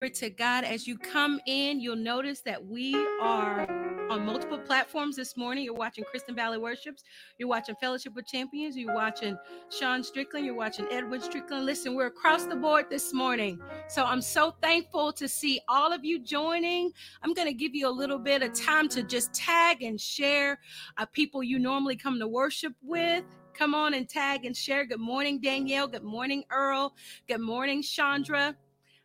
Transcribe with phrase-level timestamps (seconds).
[0.00, 0.64] To God.
[0.64, 3.66] As you come in, you'll notice that we are
[4.08, 5.62] on multiple platforms this morning.
[5.62, 7.04] You're watching Kristen Valley Worships,
[7.36, 9.36] you're watching Fellowship with Champions, you're watching
[9.68, 11.66] Sean Strickland, you're watching Edward Strickland.
[11.66, 13.60] Listen, we're across the board this morning.
[13.88, 16.92] So I'm so thankful to see all of you joining.
[17.22, 20.60] I'm going to give you a little bit of time to just tag and share
[20.96, 23.24] uh, people you normally come to worship with.
[23.52, 24.86] Come on and tag and share.
[24.86, 25.88] Good morning, Danielle.
[25.88, 26.94] Good morning, Earl.
[27.28, 28.56] Good morning, Chandra.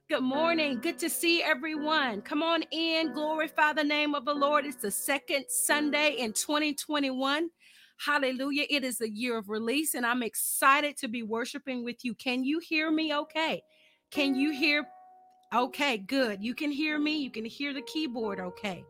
[0.08, 0.82] Good morning.
[0.82, 2.22] Good to see everyone.
[2.22, 3.12] Come on in.
[3.12, 4.64] Glorify the name of the Lord.
[4.64, 7.50] It's the second Sunday in 2021.
[7.98, 8.66] Hallelujah.
[8.70, 12.14] It is a year of release, and I'm excited to be worshiping with you.
[12.14, 13.64] Can you hear me okay?
[14.12, 14.86] Can you hear?
[15.52, 16.44] Okay, good.
[16.44, 17.18] You can hear me.
[17.18, 18.86] You can hear the keyboard okay.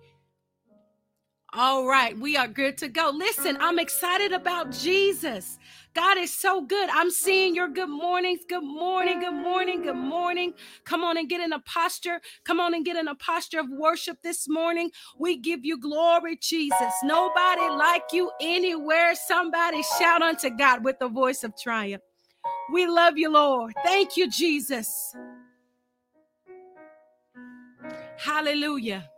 [1.54, 3.09] All right, we are good to go.
[3.16, 5.59] Listen, I'm excited about Jesus.
[5.95, 6.90] God is so good.
[6.91, 8.41] I'm seeing your good mornings.
[8.49, 10.53] Good morning, good morning, good morning.
[10.84, 12.20] Come on and get in a posture.
[12.44, 14.91] Come on and get in a posture of worship this morning.
[15.17, 16.94] We give you glory, Jesus.
[17.03, 19.16] Nobody like you anywhere.
[19.16, 22.03] Somebody shout unto God with the voice of triumph.
[22.73, 23.73] We love you, Lord.
[23.83, 25.16] Thank you, Jesus.
[28.17, 29.09] Hallelujah.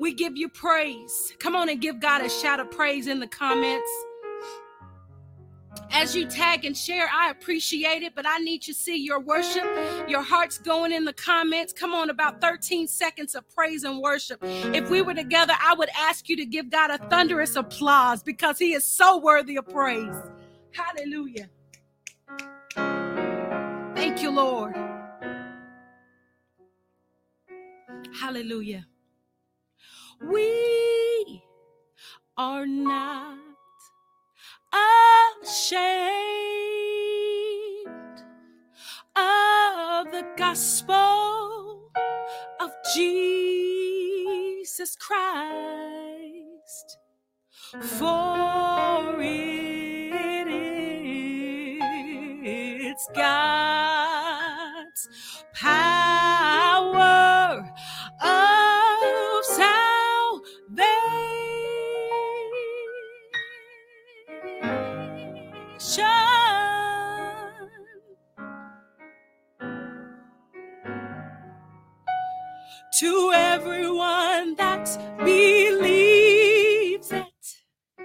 [0.00, 1.34] We give you praise.
[1.38, 3.90] Come on and give God a shout of praise in the comments.
[5.90, 9.64] As you tag and share, I appreciate it, but I need to see your worship,
[10.08, 11.72] your hearts going in the comments.
[11.72, 14.38] Come on, about 13 seconds of praise and worship.
[14.42, 18.58] If we were together, I would ask you to give God a thunderous applause because
[18.58, 20.14] He is so worthy of praise.
[20.72, 21.48] Hallelujah.
[23.94, 24.74] Thank you, Lord.
[28.20, 28.86] Hallelujah.
[30.22, 31.42] We
[32.36, 33.38] are not
[34.72, 35.86] ashamed
[39.16, 41.90] of the gospel
[42.60, 46.98] of Jesus Christ,
[47.80, 50.48] for it
[52.44, 55.08] is God's
[55.54, 56.01] power
[73.02, 77.24] to everyone that believes it.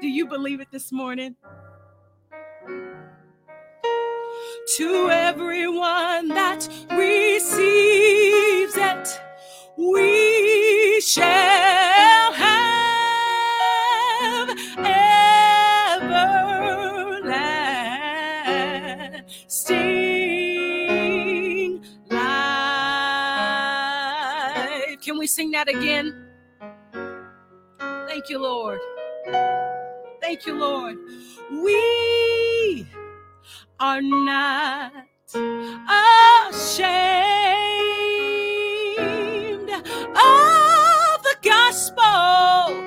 [0.02, 1.36] Do you believe it this morning?
[4.78, 9.22] To everyone that receives it,
[9.78, 11.97] we shall
[25.28, 26.28] sing that again?
[28.08, 28.80] Thank you, Lord.
[30.22, 30.98] Thank you, Lord.
[31.52, 32.88] We
[33.80, 34.92] are not
[36.50, 36.90] ashamed
[39.70, 42.84] of the gospel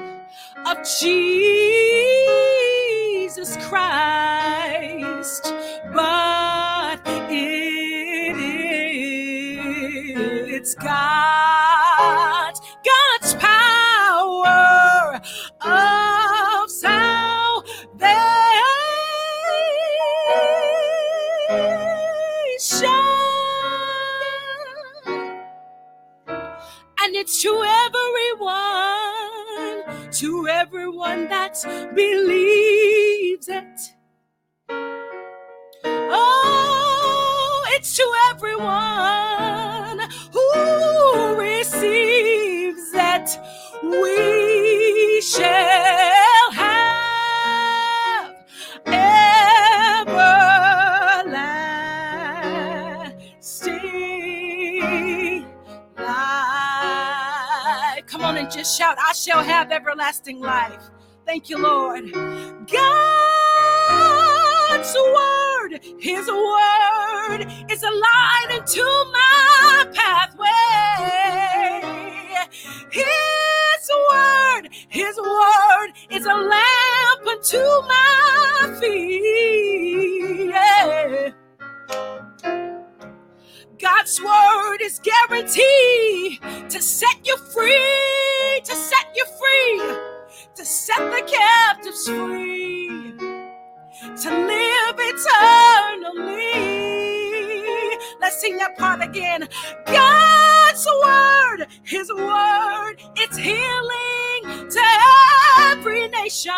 [0.67, 1.07] of Jesus
[3.69, 5.55] Christ,
[5.95, 6.40] but
[27.41, 28.53] to everyone,
[30.12, 31.56] to everyone that
[31.95, 33.81] believes it.
[35.89, 40.01] Oh, it's to everyone
[40.34, 43.39] who receives it.
[43.84, 45.69] We shall
[58.60, 60.91] just shout, I shall have everlasting life.
[61.24, 62.12] Thank you, Lord.
[62.12, 62.74] God's
[64.95, 70.51] word, His word is a light into my pathway.
[72.91, 80.53] His word, His word is a lamp unto my feet.
[83.80, 88.29] God's word is guaranteed to set you free,
[88.64, 89.78] to set you free,
[90.54, 93.14] to set the captives free,
[94.22, 96.50] to live eternally.
[98.20, 99.48] let's sing that part again.
[99.86, 104.82] God's word, his word, it's healing to
[105.70, 106.52] every nation.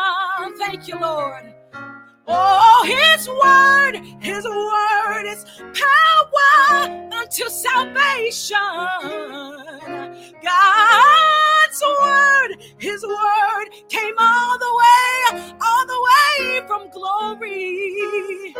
[0.58, 1.54] Thank you, Lord.
[2.28, 8.58] Oh, his word, his word is power unto salvation.
[10.42, 18.54] God's word, his word came all the way, all the way from glory.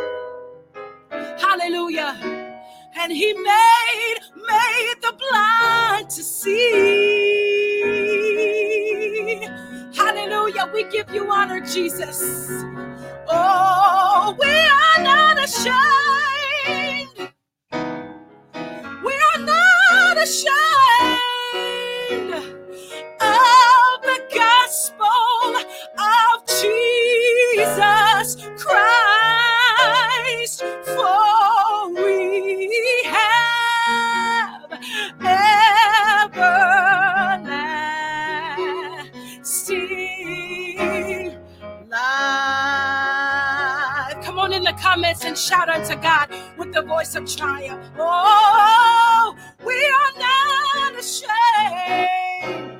[1.39, 2.15] Hallelujah.
[2.95, 6.61] And he made, made the blind to see.
[10.03, 10.69] Hallelujah.
[10.73, 12.21] We give you honor, Jesus.
[13.27, 17.29] Oh, we are not ashamed.
[19.05, 20.49] We are not ashamed
[23.21, 25.55] of the gospel
[25.97, 27.77] of Jesus
[28.61, 29.02] Christ,
[44.93, 47.83] comments and shout unto God with the voice of triumph.
[47.97, 49.35] Oh,
[49.65, 52.77] we are not ashamed.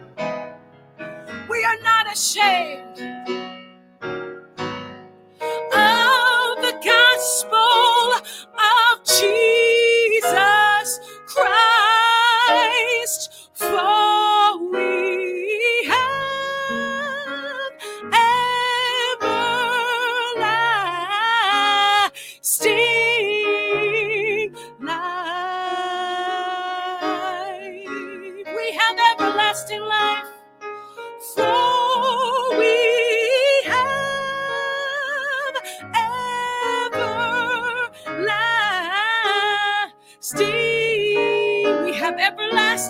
[1.49, 2.99] We are not ashamed
[5.73, 8.13] of the gospel
[8.61, 10.29] of Jesus
[11.25, 11.72] Christ,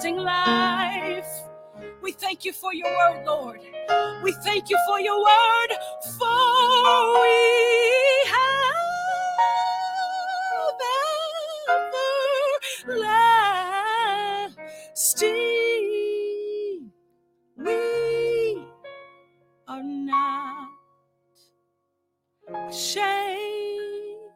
[0.03, 1.43] everlasting life.
[2.01, 3.59] We thank you for your word, Lord.
[4.23, 5.77] We thank you for your word,
[6.17, 8.75] for we have
[14.89, 15.31] everlasting.
[17.57, 18.65] We
[19.67, 20.69] are not
[22.69, 24.31] ashamed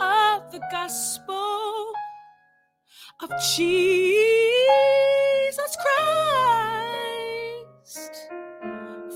[0.00, 1.92] of the gospel
[3.20, 3.66] of Jesus
[7.84, 8.28] Christ.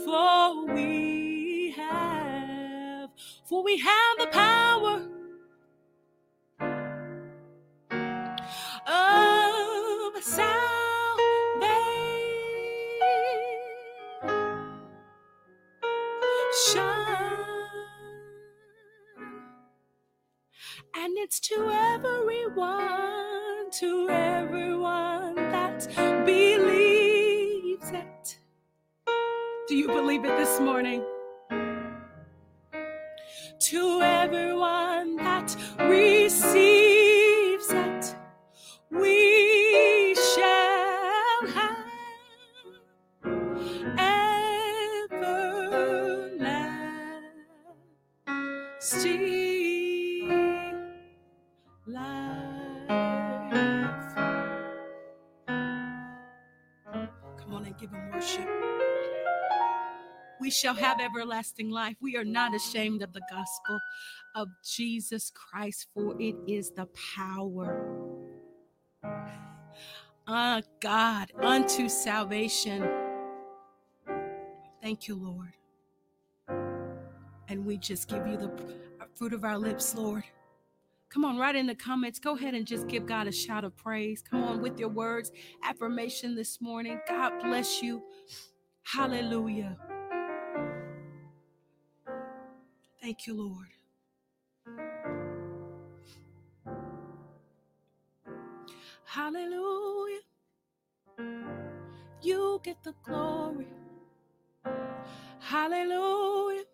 [0.04, 3.10] For we have,
[3.48, 5.08] for we have the power
[30.24, 31.02] It this morning?
[61.22, 61.96] Everlasting life.
[62.00, 63.78] We are not ashamed of the gospel
[64.34, 67.80] of Jesus Christ, for it is the power
[70.26, 72.88] uh, God unto salvation.
[74.82, 75.52] Thank you, Lord.
[77.48, 78.50] And we just give you the
[79.14, 80.24] fruit of our lips, Lord.
[81.08, 82.18] Come on, right in the comments.
[82.18, 84.22] Go ahead and just give God a shout of praise.
[84.22, 85.30] Come on with your words,
[85.62, 86.98] affirmation this morning.
[87.06, 88.02] God bless you.
[88.82, 89.76] Hallelujah.
[93.02, 93.68] Thank you, Lord.
[99.04, 100.20] Hallelujah.
[102.22, 103.68] You get the glory.
[105.40, 106.64] Hallelujah.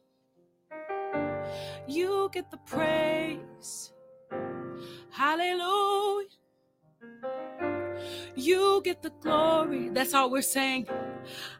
[1.88, 3.92] You get the praise.
[5.10, 6.28] Hallelujah.
[8.36, 9.90] You get the glory.
[9.90, 10.88] That's all we're saying.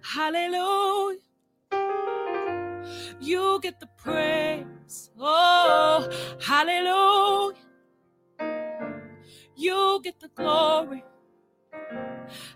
[0.03, 1.19] Hallelujah.
[3.21, 5.11] You get the praise.
[5.19, 6.09] Oh,
[6.41, 7.57] hallelujah.
[9.57, 11.05] You get the glory.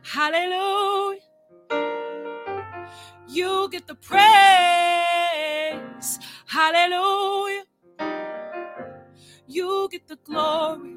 [0.02, 1.20] Hallelujah.
[3.28, 4.20] You get the praise.
[6.46, 7.64] Hallelujah.
[9.48, 10.96] You get the glory.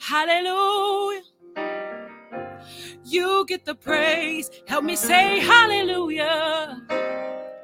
[0.00, 1.22] Hallelujah.
[3.04, 4.50] You get the praise.
[4.68, 6.82] Help me say hallelujah.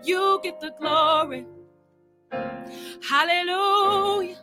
[0.04, 1.47] You get the glory.
[3.09, 4.38] Hallelujah.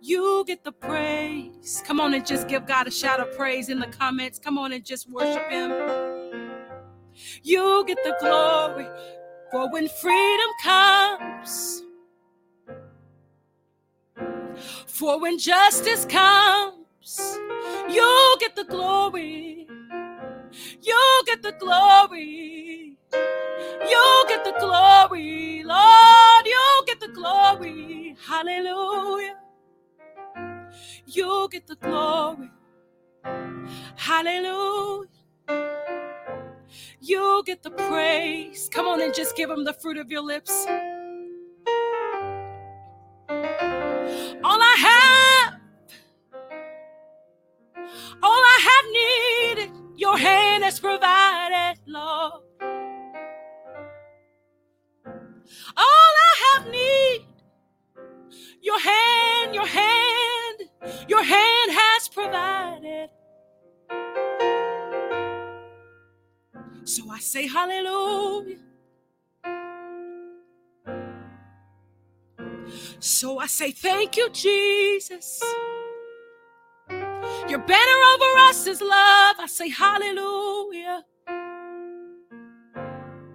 [0.00, 1.82] You get the praise.
[1.86, 4.38] Come on and just give God a shout of praise in the comments.
[4.38, 5.72] Come on and just worship Him.
[7.42, 8.88] You get the glory.
[9.52, 11.84] For when freedom comes,
[14.86, 17.38] for when justice comes,
[17.90, 19.68] you get the glory.
[20.82, 22.98] You get the glory.
[23.82, 26.46] You get the glory, Lord.
[26.46, 28.16] You get the glory.
[28.26, 29.36] Hallelujah.
[31.06, 32.50] You get the glory.
[33.96, 35.08] Hallelujah.
[37.00, 38.70] You get the praise.
[38.72, 40.66] Come on and just give him the fruit of your lips.
[44.44, 45.54] All I have,
[48.22, 52.42] all I have needed, your hand has provided, Lord.
[59.64, 60.70] Your hand,
[61.08, 63.08] your hand has provided.
[66.84, 68.58] So I say hallelujah.
[73.00, 75.42] So I say thank you, Jesus.
[77.48, 79.36] Your banner over us is love.
[79.38, 81.04] I say hallelujah.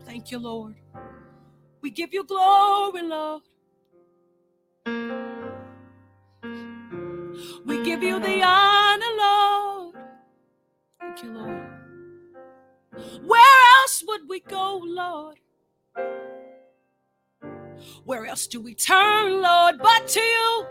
[0.05, 0.75] Thank you, Lord.
[1.81, 3.43] We give you glory, Lord.
[7.99, 9.95] Give you the honor, Lord.
[11.01, 11.67] Thank you, Lord.
[13.25, 15.39] Where else would we go, Lord?
[18.05, 20.65] Where else do we turn, Lord, but to you?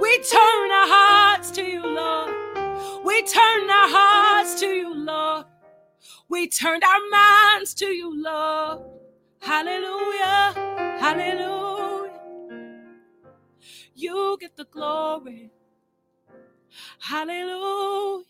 [0.00, 2.34] We turn our hearts to you, Lord.
[3.04, 5.46] We turn our hearts to you, Lord.
[6.28, 8.82] We turned our minds to you, Lord.
[9.40, 10.52] Hallelujah.
[11.00, 11.77] Hallelujah.
[13.98, 15.50] You get the glory.
[17.00, 18.24] Hallelujah.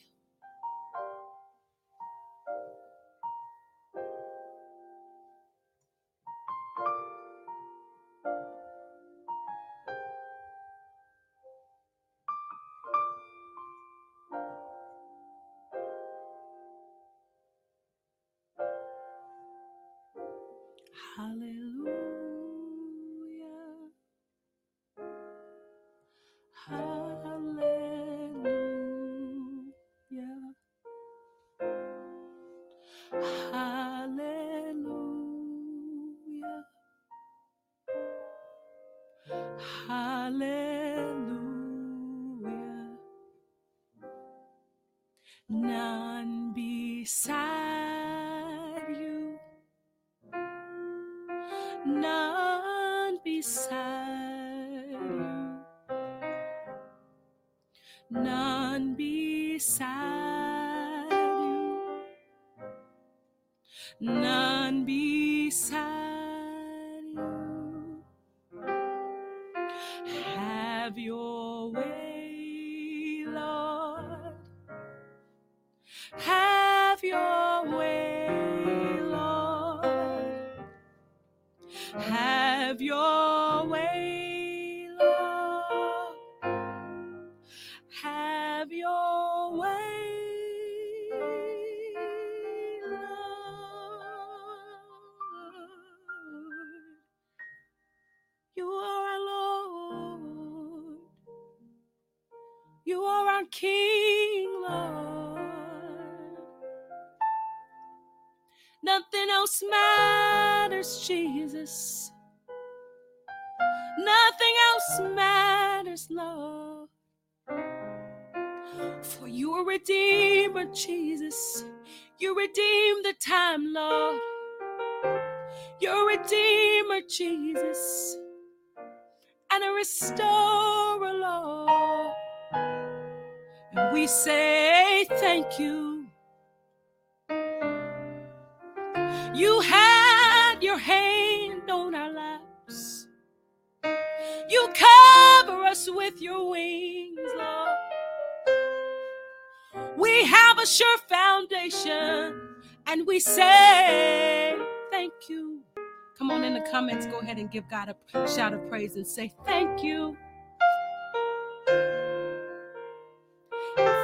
[157.48, 160.16] And give God a shout of praise and say thank you.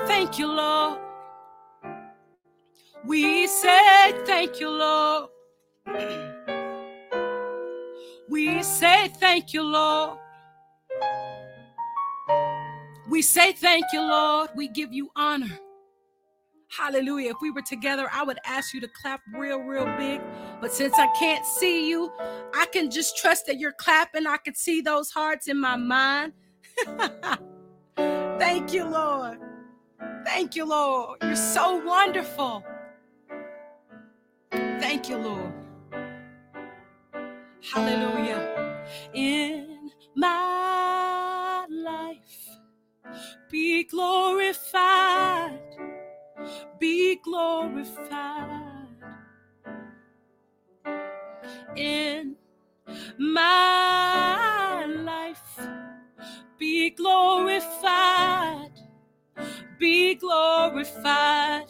[0.06, 1.00] Thank you, Lord.
[3.04, 5.28] We say thank you, Lord.
[8.30, 10.18] We say thank you, Lord.
[13.10, 14.50] We say thank you, Lord.
[14.56, 15.58] We give you honor.
[16.76, 17.30] Hallelujah.
[17.30, 20.20] If we were together, I would ask you to clap real, real big.
[20.60, 22.10] But since I can't see you,
[22.52, 24.26] I can just trust that you're clapping.
[24.26, 26.32] I can see those hearts in my mind.
[27.96, 29.38] Thank you, Lord.
[30.24, 31.18] Thank you, Lord.
[31.22, 32.64] You're so wonderful.
[34.50, 35.52] Thank you, Lord.
[37.72, 38.84] Hallelujah.
[39.12, 42.48] In my life,
[43.48, 45.60] be glorified
[46.78, 48.88] be glorified
[51.76, 52.36] in
[53.18, 55.68] my life.
[56.58, 58.72] Be glorified,
[59.78, 61.66] be glorified.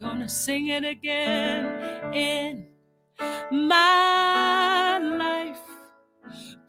[0.00, 2.66] Gonna sing it again in
[3.50, 5.60] my life.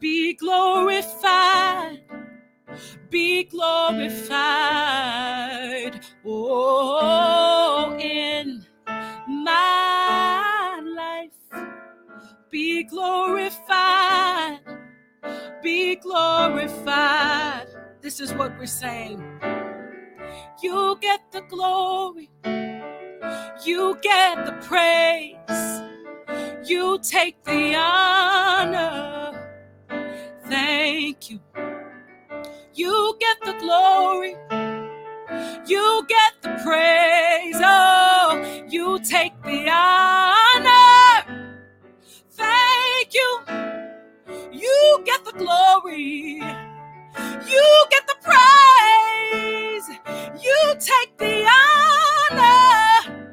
[0.00, 2.00] Be glorified
[3.10, 4.20] be glorified.
[6.52, 8.66] Oh, in
[9.28, 11.64] my life,
[12.50, 14.60] be glorified,
[15.62, 17.68] be glorified.
[18.00, 19.22] This is what we're saying.
[20.62, 22.30] You get the glory,
[23.64, 25.82] you get the praise,
[26.68, 29.50] you take the honor.
[30.46, 31.40] Thank you
[32.74, 34.36] you get the glory.
[35.66, 37.56] You get the praise.
[37.62, 41.46] Oh, you take the honor.
[42.30, 43.40] Thank you.
[44.52, 46.42] You get the glory.
[47.48, 49.88] You get the praise.
[50.42, 51.48] You take the
[52.32, 53.26] honor.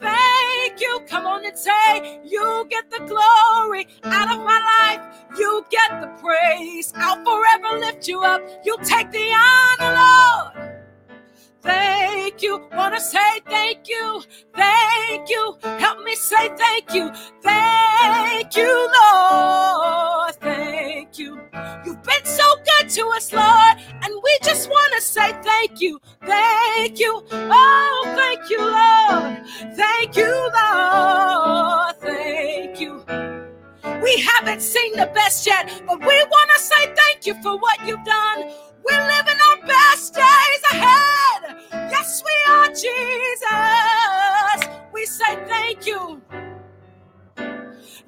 [0.00, 1.00] Thank you.
[1.08, 5.02] Come on and say, You get the glory out of my life.
[5.38, 6.92] You get the praise.
[6.96, 8.42] I'll forever lift you up.
[8.64, 10.83] You take the honor, Lord.
[11.64, 12.62] Thank you.
[12.74, 14.22] Wanna say thank you.
[14.56, 15.58] Thank you.
[15.64, 17.12] Help me say thank you.
[17.42, 20.36] Thank you, Lord.
[20.36, 21.40] Thank you.
[21.86, 23.76] You've been so good to us, Lord.
[24.04, 26.00] And we just want to say thank you.
[26.26, 27.22] Thank you.
[27.32, 29.76] Oh, thank you, Lord.
[29.76, 31.96] Thank you, Lord.
[32.00, 33.04] Thank you.
[34.02, 37.78] We haven't seen the best yet, but we want to say thank you for what
[37.86, 38.50] you've done.
[38.84, 41.33] We're living our best days ahead.
[41.72, 43.44] Yes, we are, Jesus.
[44.92, 46.20] We say thank you.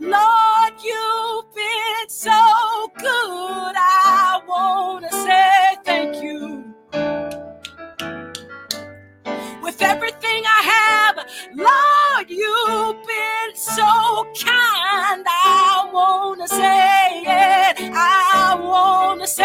[0.01, 3.75] Lord, you've been so good.
[3.77, 6.65] I want to say thank you.
[9.63, 11.17] With everything I have,
[11.55, 15.27] Lord, you've been so kind.
[15.29, 17.93] I want to say it.
[17.95, 19.45] I want to say,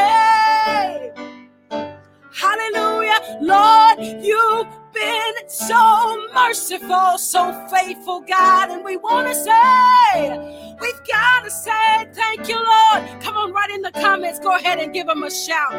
[2.42, 3.38] Hallelujah.
[3.40, 8.72] Lord, you've been so merciful, so faithful, God.
[8.72, 13.22] And we want to say, we've got to say, thank you, Lord.
[13.22, 14.40] Come on, write in the comments.
[14.40, 15.74] Go ahead and give him a shout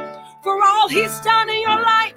[0.44, 2.14] for all he's done in your life.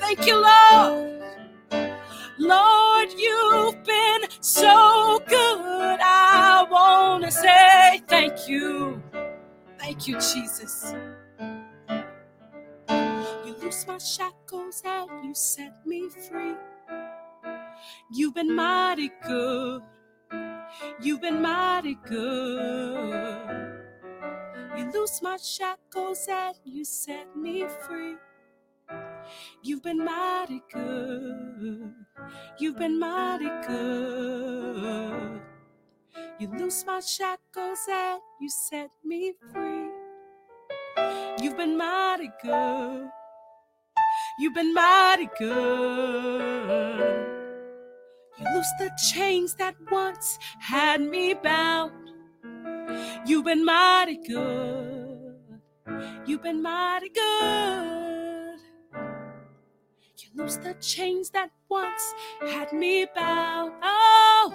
[0.00, 1.22] Thank you, Lord.
[2.38, 4.87] Lord, you've been so
[8.18, 9.02] thank you.
[9.78, 10.94] Thank you, Jesus.
[13.46, 16.54] You loose my shackles and you set me free.
[18.12, 19.82] You've been mighty good.
[21.02, 23.82] You've been mighty good.
[24.76, 28.16] You loose my shackles and you set me free.
[29.62, 31.94] You've been mighty good.
[32.58, 35.42] You've been mighty good.
[36.38, 39.88] You loose my shackles and you set me free.
[41.40, 43.10] You've been mighty good.
[44.38, 47.26] You've been mighty good.
[48.38, 51.92] You loose the chains that once had me bound.
[53.26, 55.36] You've been mighty good.
[56.26, 58.58] You've been mighty good.
[60.18, 63.72] You loose the chains that once had me bound.
[63.82, 64.52] Oh,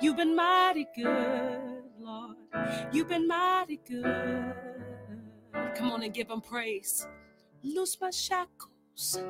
[0.00, 2.36] you've been mighty good, Lord.
[2.92, 4.54] You've been mighty good.
[5.76, 7.06] Come on and give him praise.
[7.62, 9.22] Loose my shackles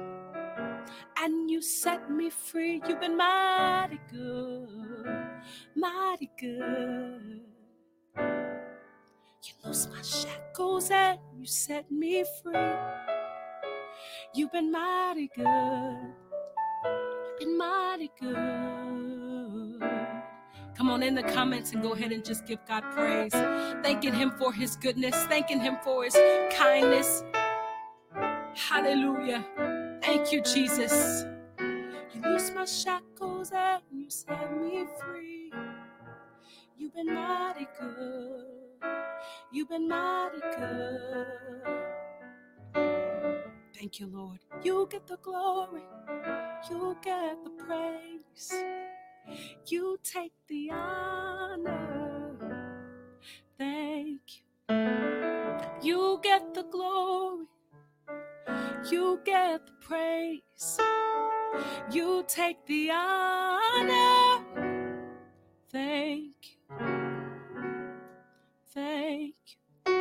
[1.23, 2.83] and you set me free.
[2.89, 4.69] You've been mighty good,
[5.77, 7.43] mighty good.
[9.45, 12.75] You loose my shackles and you set me free.
[14.35, 16.15] You've been mighty good,
[17.23, 19.20] you've been mighty good.
[20.81, 23.33] Come on in the comments and go ahead and just give God praise.
[23.83, 26.16] Thanking Him for His goodness, thanking Him for His
[26.57, 27.23] kindness.
[28.55, 29.45] Hallelujah.
[30.03, 31.27] Thank you, Jesus.
[31.59, 35.53] You loose my shackles and you set me free.
[36.79, 38.90] You've been mighty good.
[39.53, 41.83] You've been mighty good.
[43.79, 44.38] Thank you, Lord.
[44.62, 45.83] You get the glory.
[46.71, 48.89] You get the praise.
[49.67, 52.37] You take the honor.
[53.59, 54.21] Thank
[54.69, 54.77] you.
[55.83, 57.47] You get the glory.
[58.91, 60.79] You get the praise.
[61.91, 64.45] You take the honor.
[65.71, 66.77] Thank you.
[68.75, 69.95] Thank you.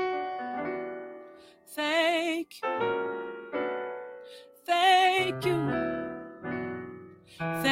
[1.68, 2.70] Thank you.
[4.66, 5.60] Thank you.
[7.40, 7.69] Thank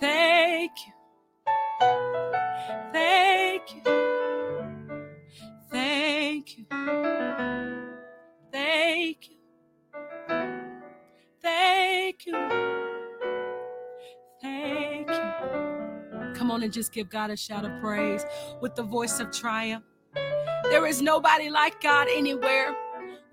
[0.00, 0.92] Thank you.
[2.92, 3.82] Thank you.
[5.70, 6.66] Thank you.
[8.52, 9.36] Thank you.
[11.42, 12.50] Thank you.
[14.42, 16.34] Thank you.
[16.34, 18.24] Come on and just give God a shout of praise
[18.60, 19.84] with the voice of triumph.
[20.64, 22.73] There is nobody like God anywhere.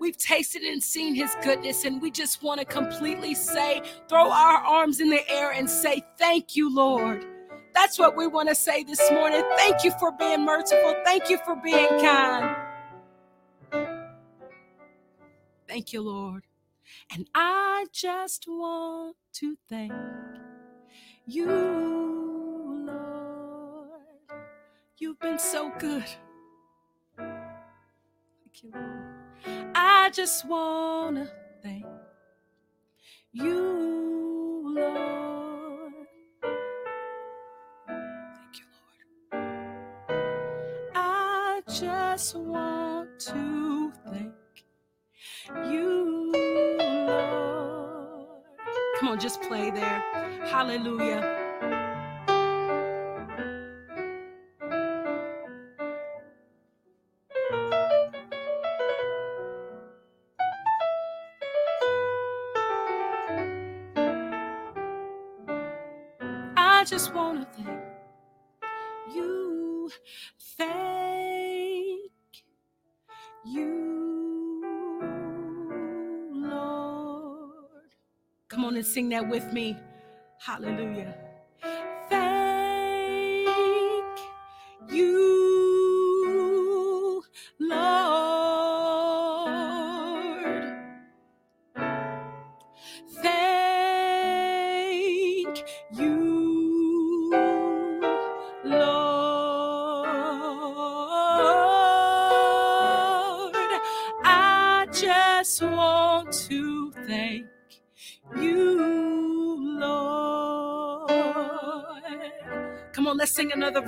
[0.02, 4.56] We've tasted and seen his goodness, and we just want to completely say, throw our
[4.56, 7.24] arms in the air and say, Thank you, Lord.
[7.72, 9.44] That's what we want to say this morning.
[9.56, 10.96] Thank you for being merciful.
[11.04, 12.56] Thank you for being kind.
[15.68, 16.48] Thank you, Lord.
[17.14, 19.92] And I just want to thank
[21.26, 21.46] you,
[22.88, 24.00] Lord.
[24.98, 26.06] You've been so good.
[27.16, 29.12] Thank you, Lord.
[29.74, 31.30] I just want to
[31.62, 31.86] thank
[33.32, 35.92] you, Lord.
[38.22, 38.66] Thank you,
[39.32, 39.42] Lord.
[40.94, 44.32] I just want to thank
[45.72, 46.32] you,
[47.08, 48.42] Lord.
[49.00, 50.02] Come on, just play there.
[50.46, 51.41] Hallelujah.
[78.62, 79.76] Come on and sing that with me.
[80.38, 81.16] Hallelujah.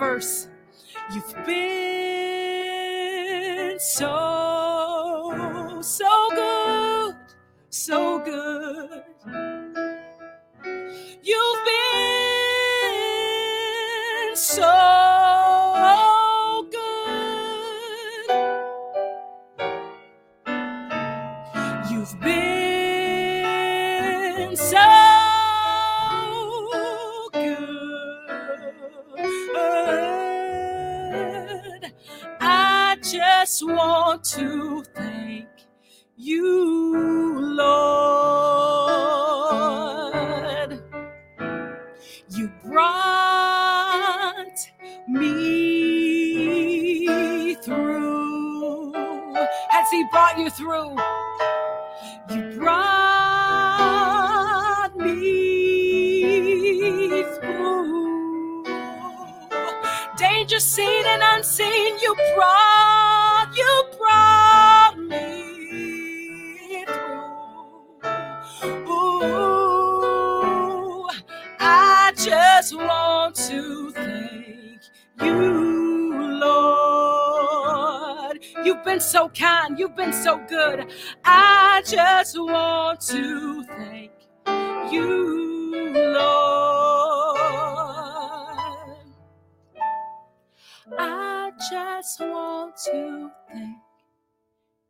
[0.05, 0.54] Verse.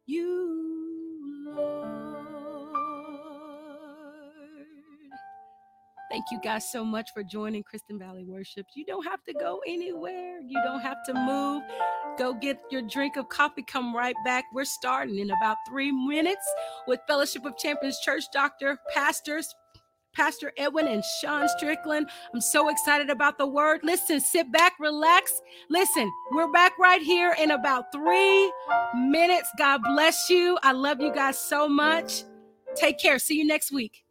[0.06, 2.04] You, Lord.
[6.10, 8.66] Thank you guys so much for joining Kristen Valley Worship.
[8.76, 10.38] You don't have to go anywhere.
[10.40, 11.62] You don't have to move.
[12.16, 13.64] Go get your drink of coffee.
[13.64, 14.44] Come right back.
[14.54, 16.46] We're starting in about three minutes
[16.86, 19.52] with Fellowship of Champions Church Doctor, pastors,
[20.14, 22.08] Pastor Edwin and Sean Strickland.
[22.32, 23.80] I'm so excited about the word.
[23.82, 25.40] Listen, sit back, relax.
[25.68, 28.52] Listen, we're back right here in about three
[28.96, 29.48] minutes.
[29.58, 30.58] God bless you.
[30.62, 32.24] I love you guys so much.
[32.74, 33.18] Take care.
[33.18, 34.04] See you next week.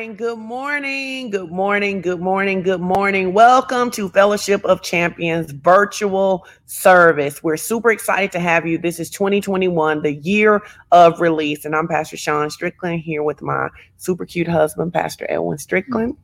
[0.00, 3.34] Morning, good morning, good morning, good morning, good morning.
[3.34, 7.42] Welcome to Fellowship of Champions virtual service.
[7.42, 8.78] We're super excited to have you.
[8.78, 11.66] This is 2021, the year of release.
[11.66, 16.16] And I'm Pastor Sean Strickland here with my super cute husband, Pastor Edwin Strickland.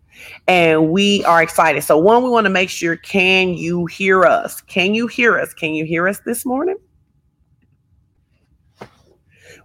[0.48, 1.84] And we are excited.
[1.84, 4.62] So, one, we want to make sure can you hear us?
[4.62, 5.52] Can you hear us?
[5.52, 6.76] Can you hear us this morning?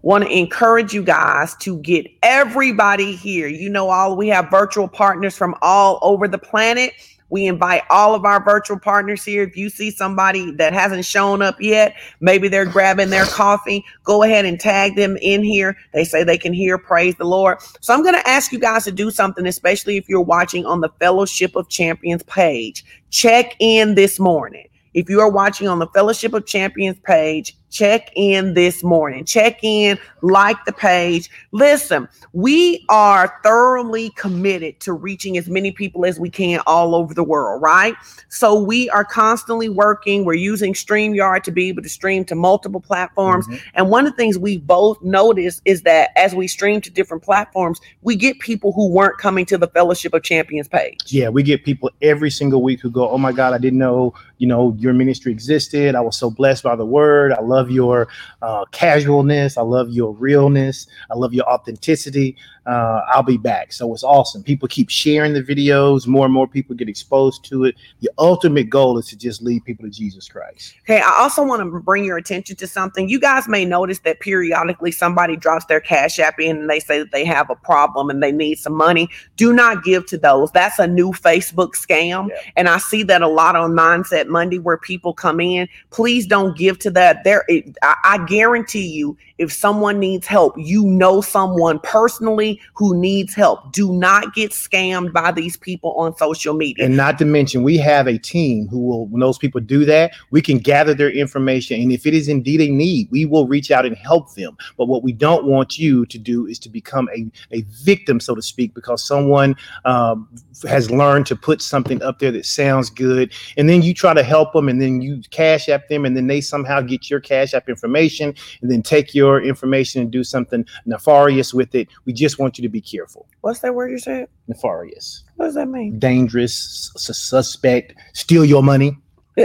[0.01, 3.47] Want to encourage you guys to get everybody here.
[3.47, 6.93] You know, all we have virtual partners from all over the planet.
[7.29, 9.43] We invite all of our virtual partners here.
[9.43, 14.23] If you see somebody that hasn't shown up yet, maybe they're grabbing their coffee, go
[14.23, 15.77] ahead and tag them in here.
[15.93, 17.59] They say they can hear, praise the Lord.
[17.79, 20.81] So I'm going to ask you guys to do something, especially if you're watching on
[20.81, 22.83] the Fellowship of Champions page.
[23.11, 24.67] Check in this morning.
[24.93, 29.25] If you are watching on the Fellowship of Champions page, check in this morning.
[29.25, 31.31] Check in, like the page.
[31.51, 37.13] Listen, we are thoroughly committed to reaching as many people as we can all over
[37.13, 37.95] the world, right?
[38.29, 40.25] So we are constantly working.
[40.25, 43.47] We're using StreamYard to be able to stream to multiple platforms.
[43.47, 43.59] Mhm.
[43.73, 47.23] And one of the things we both noticed is that as we stream to different
[47.23, 50.99] platforms, we get people who weren't coming to the Fellowship of Champions page.
[51.07, 54.13] Yeah, we get people every single week who go, "Oh my God, I didn't know
[54.37, 55.93] you know your ministry existed.
[55.93, 57.31] I was so blessed by the word.
[57.31, 58.07] I love your
[58.41, 59.57] uh, casualness.
[59.57, 60.87] I love your realness.
[61.09, 62.37] I love your authenticity.
[62.65, 64.43] Uh, I'll be back." So it's awesome.
[64.43, 66.07] People keep sharing the videos.
[66.07, 67.75] More and more people get exposed to it.
[68.01, 70.75] The ultimate goal is to just lead people to Jesus Christ.
[70.81, 73.07] Okay, I also want to bring your attention to something.
[73.09, 76.99] You guys may notice that periodically somebody drops their cash app in and they say
[76.99, 79.09] that they have a problem and they need some money.
[79.37, 80.51] Do not give to those.
[80.51, 82.29] That's a new Facebook scam.
[82.29, 82.35] Yeah.
[82.55, 85.67] And I see that a lot on Mindset Monday where people come in.
[85.89, 87.23] Please don't give to that.
[87.23, 92.95] There, it, I, I guarantee you, if someone needs help, you know someone personally who
[92.99, 93.71] needs help.
[93.71, 96.85] Do not get scammed by these people on social media.
[96.85, 100.13] And not to mention, we have a team who will, when those people do that,
[100.31, 101.81] we can gather their information.
[101.81, 104.57] And if it is indeed a need, we will reach out and help them.
[104.77, 108.35] But what we don't want you to do is to become a, a victim, so
[108.35, 110.27] to speak, because someone um,
[110.67, 113.31] has learned to put something up there that sounds good.
[113.57, 116.27] And then you try to help them and then you cash app them and then
[116.27, 120.65] they somehow get your cash app information and then take your information and do something
[120.85, 121.87] nefarious with it.
[122.05, 123.27] We just want you to be careful.
[123.41, 124.27] What's that word you said?
[124.47, 125.97] Nefarious What does that mean?
[125.99, 128.97] dangerous, su- suspect, steal your money.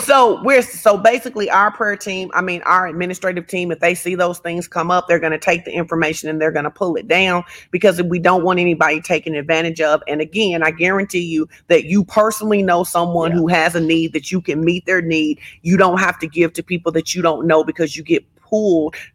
[0.00, 4.16] so we're so basically our prayer team i mean our administrative team if they see
[4.16, 6.96] those things come up they're going to take the information and they're going to pull
[6.96, 11.48] it down because we don't want anybody taken advantage of and again i guarantee you
[11.68, 13.36] that you personally know someone Yeah.
[13.36, 16.52] who has a need that you can meet their need you don't have to give
[16.54, 18.24] to people that you don't know because you get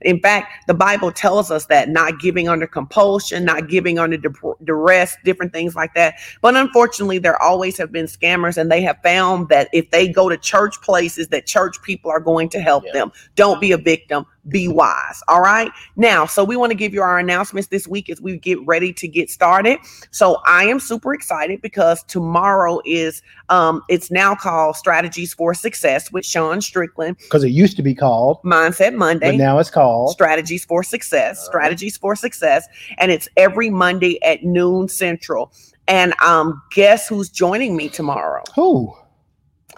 [0.02, 4.56] in fact the bible tells us that not giving under compulsion not giving under dur-
[4.64, 8.98] duress different things like that but unfortunately, there always have been scammers, and they have
[9.04, 12.84] found that if they go to church places, that church people are going to help
[12.86, 12.94] Yeah.
[12.94, 13.12] them.
[13.36, 14.26] Don't be a victim.
[14.50, 15.22] Be wise.
[15.28, 15.72] All right.
[15.96, 18.94] Now, so we want to give you our announcements this week as we get ready
[18.94, 19.80] to get started.
[20.12, 26.12] So I am super excited because tomorrow is um it's now called Strategies for Success
[26.12, 29.32] with Sean Strickland, Because it used to be called, Mindset Monday.
[29.32, 30.12] but now it's called.
[30.12, 31.38] Strategies for Success.
[31.38, 31.46] Right.
[31.46, 32.68] Strategies for Success.
[32.98, 35.52] And it's every Monday at noon central.
[35.90, 38.44] And um, guess who's joining me tomorrow?
[38.56, 38.94] Who?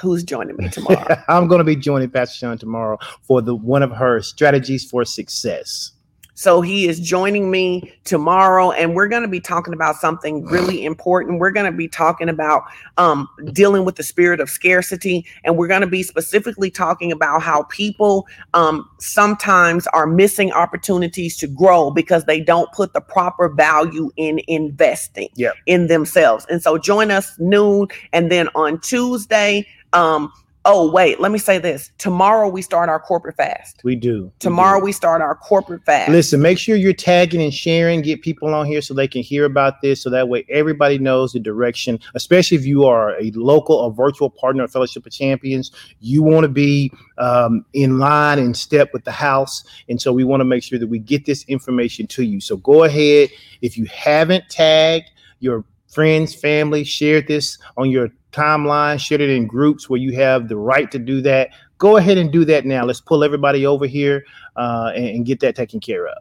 [0.02, 1.22] Who's joining me tomorrow?
[1.28, 5.04] I'm going to be joining Pastor Sean tomorrow for the one of her strategies for
[5.06, 5.92] success.
[6.36, 10.86] so he is joining me tomorrow, and we're going to be talking about something really
[10.86, 11.40] important.
[11.42, 12.64] We're going to be talking about
[12.98, 17.42] um, dealing with the spirit of scarcity, and we're going to be specifically talking about
[17.42, 23.50] how people um, sometimes are missing opportunities to grow because they don't put the proper
[23.50, 25.56] value in investing Yep.
[25.66, 26.46] in themselves.
[26.50, 29.68] And so join us noon, and then on Tuesday.
[29.94, 30.32] Um,
[30.66, 31.92] oh wait, let me say this.
[31.98, 33.82] Tomorrow we start our corporate fast.
[33.84, 34.26] We do.
[34.26, 34.86] We Tomorrow do.
[34.86, 36.12] we start our corporate fast.
[36.12, 39.46] Listen, make sure you're tagging and sharing, get people on here so they can hear
[39.46, 40.02] about this.
[40.02, 44.30] So that way everybody knows the direction, especially if you are a local or virtual
[44.30, 45.72] partner of Fellowship of Champions.
[46.02, 49.64] You want to be um, in line and step with the house.
[49.88, 52.40] And so we want to make sure that we get this information to you.
[52.40, 53.30] So go ahead.
[53.62, 59.48] If you haven't tagged your friends, family, share this on your timeline, share it in
[59.48, 61.50] groups where you have the right to do that.
[61.78, 62.86] Go ahead and do that now.
[62.86, 64.24] Let's pull everybody over here
[64.56, 66.18] uh, and, and get that taken care of.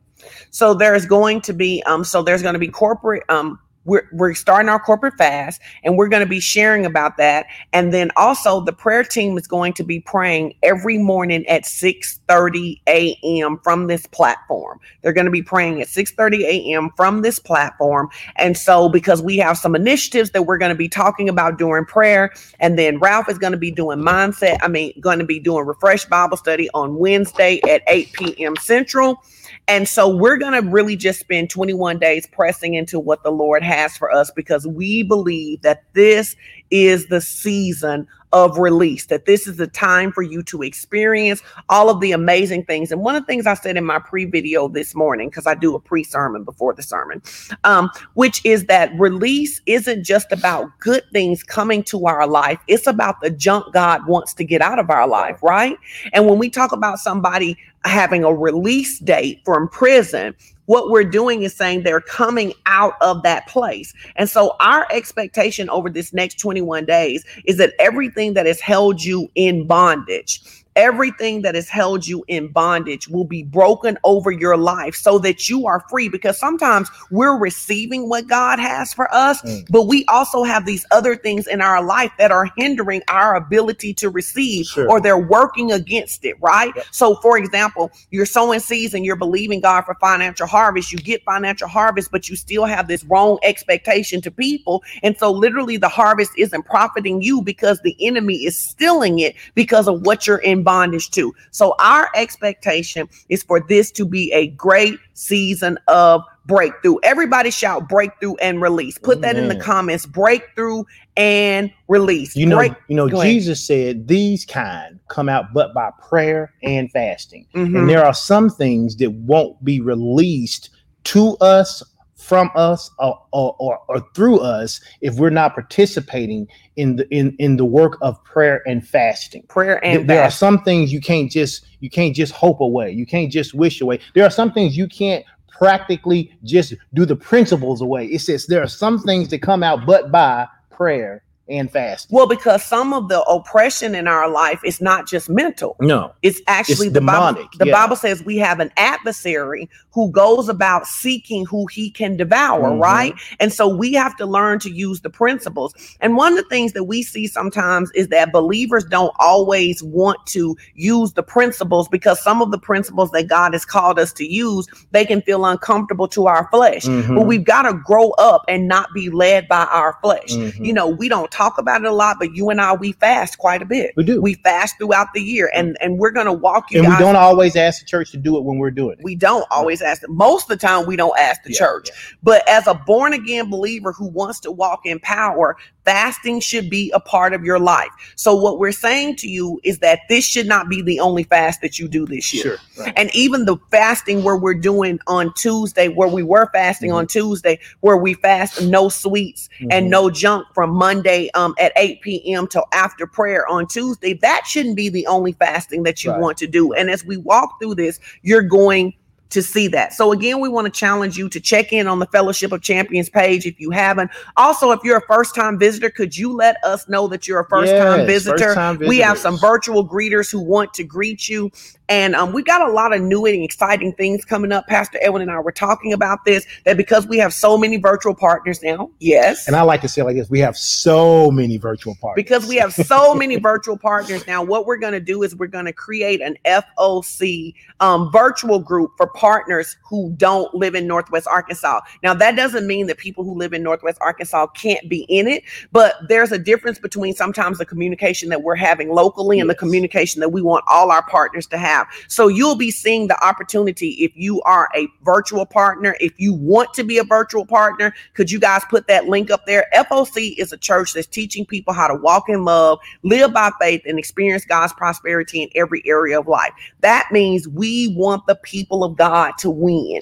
[0.50, 4.34] So there's going to be um so there's going to be corporate um we're we're
[4.34, 8.60] starting our corporate fast and we're going to be sharing about that and then also
[8.60, 13.58] the prayer team is going to be praying every morning at 6:30 a.m.
[13.64, 14.78] from this platform.
[15.02, 16.90] They're going to be praying at 6:30 a.m.
[16.96, 20.88] from this platform and so because we have some initiatives that we're going to be
[20.88, 24.92] talking about during prayer and then Ralph is going to be doing mindset I mean
[25.00, 28.56] going to be doing refresh Bible study on Wednesday at 8 p.m.
[28.56, 29.22] Central
[29.68, 33.62] and so we're going to really just spend 21 days pressing into what the Lord
[33.62, 36.34] has for us because we believe that this
[36.70, 41.88] is the season of release, that this is the time for you to experience all
[41.88, 42.92] of the amazing things.
[42.92, 45.54] And one of the things I said in my pre video this morning, because I
[45.54, 47.22] do a pre sermon before the sermon,
[47.64, 52.86] um, which is that release isn't just about good things coming to our life, it's
[52.86, 55.76] about the junk God wants to get out of our life, right?
[56.12, 60.34] And when we talk about somebody having a release date from prison,
[60.68, 63.94] what we're doing is saying they're coming out of that place.
[64.16, 69.02] And so our expectation over this next 21 days is that everything that has held
[69.02, 70.42] you in bondage,
[70.78, 75.48] everything that has held you in bondage will be broken over your life so that
[75.48, 76.08] you are free.
[76.08, 79.66] Because sometimes we're receiving what God has for us, Mm.
[79.70, 83.92] but we also have these other things in our life that are hindering our ability
[83.94, 84.88] to receive Sure.
[84.88, 86.72] or they're working against it, right?
[86.76, 86.86] Yep.
[86.92, 90.92] So, for example, you're sowing seeds and you're believing God for financial harvest.
[90.92, 94.82] You get financial harvest, but you still have this wrong expectation to people.
[95.02, 99.88] And so, literally, the harvest isn't profiting you because the enemy is stealing it because
[99.88, 101.34] of what you're in bondage to.
[101.50, 106.96] So, our expectation is for this to be a great season of breakthrough.
[107.02, 108.98] Everybody shout breakthrough and release.
[108.98, 110.84] Put that in the comments breakthrough
[111.16, 112.36] and release.
[112.36, 116.90] You know, Break- you know, Jesus said these kind come out but by prayer and
[116.92, 117.46] fasting.
[117.54, 117.78] Mhm.
[117.78, 120.70] And there are some things that won't be released
[121.04, 121.82] to us,
[122.28, 127.34] from us, or, or, or, or through us if we're not participating in the in,
[127.38, 129.42] in the work of prayer and fasting.
[129.48, 132.90] prayer and there are some things you can't just you can't just hope away.
[132.90, 134.00] You can't just wish away.
[134.14, 138.06] There are some things you can't practically just do the principles away.
[138.06, 142.14] It says there are some things that come out but by prayer and fasting.
[142.14, 145.76] Well, because some of the oppression in our life is not just mental.
[145.80, 146.12] No.
[146.22, 147.26] It's actually It's the Bible.
[147.40, 147.72] demonic, The yeah.
[147.72, 152.80] Bible says we have an adversary who goes about seeking who he can devour, Mhm.
[152.82, 153.14] right?
[153.40, 155.74] And so we have to learn to use the principles.
[156.00, 160.18] And one of the things that we see sometimes is that believers don't always want
[160.26, 164.24] to use the principles because some of the principles that God has called us to
[164.30, 166.84] use, they can feel uncomfortable to our flesh.
[166.84, 167.14] Mhm.
[167.16, 170.28] But we've got to grow up and not be led by our flesh.
[170.30, 170.64] Mhm.
[170.64, 173.38] You know, we don't talk about it a lot, but you and I, we fast
[173.38, 173.92] quite a bit.
[173.96, 174.20] we do.
[174.20, 177.56] We fast throughout the year, and and we're gonna walk you and we don't always
[177.56, 179.04] ask the church to do it when we're doing it.
[179.04, 180.02] we don't always ask.
[180.08, 181.90] Most of the time, we don't ask the Yeah, church.
[182.22, 185.56] But as a born again believer who wants to walk in power,
[185.88, 187.88] fasting should be a part of your life.
[188.14, 191.62] So what we're saying to you is that this should not be the only fast
[191.62, 192.42] that you do this year.
[192.42, 192.84] Sure.
[192.84, 192.92] Right.
[192.94, 197.58] And even the fasting where we're doing on Tuesday, where we were fasting on Tuesday,
[197.80, 199.88] where we fast no sweets and Mhm.
[199.90, 202.46] no junk from Monday um, at 8 p.m.
[202.46, 206.20] till after prayer on Tuesday, that shouldn't be the only fasting that you Right.
[206.20, 206.74] want to do.
[206.74, 208.92] And as we walk through this, you're going
[209.30, 209.92] to see that.
[209.92, 213.08] So again, we want to challenge you to check in on the Fellowship of Champions
[213.08, 214.10] page if you haven't.
[214.36, 218.00] Also, if you're a first-time visitor, could you let us know that you're a first-time
[218.00, 218.38] Yes, visitor?
[218.38, 221.50] first-time We have some virtual greeters who want to greet you.
[221.88, 224.66] And um, we got a lot of new and exciting things coming up.
[224.66, 228.14] Pastor Edwin and I were talking about this that because we have so many virtual
[228.14, 229.46] partners now, yes.
[229.46, 232.46] And I like to say it like this: we have so many virtual partners because
[232.46, 235.64] we have so many virtual partners now, what we're going to do is we're going
[235.64, 241.80] to create an FOC um, virtual group for partners who don't live in Northwest Arkansas.
[242.02, 245.44] Now, that doesn't mean that people who live in Northwest Arkansas can't be in it,
[245.72, 250.20] but there's a difference between sometimes the communication that we're having locally and the communication
[250.20, 251.77] that we want all our partners to have.
[252.08, 256.74] So you'll be seeing the opportunity if you are a virtual partner, if you want
[256.74, 259.66] to be a virtual partner, could you guys put that link up there?
[259.74, 263.82] FOC is a church that's teaching people how to walk in love, live by faith,
[263.86, 266.52] and experience God's prosperity in every area of life.
[266.80, 270.00] That means we want the people of God to win.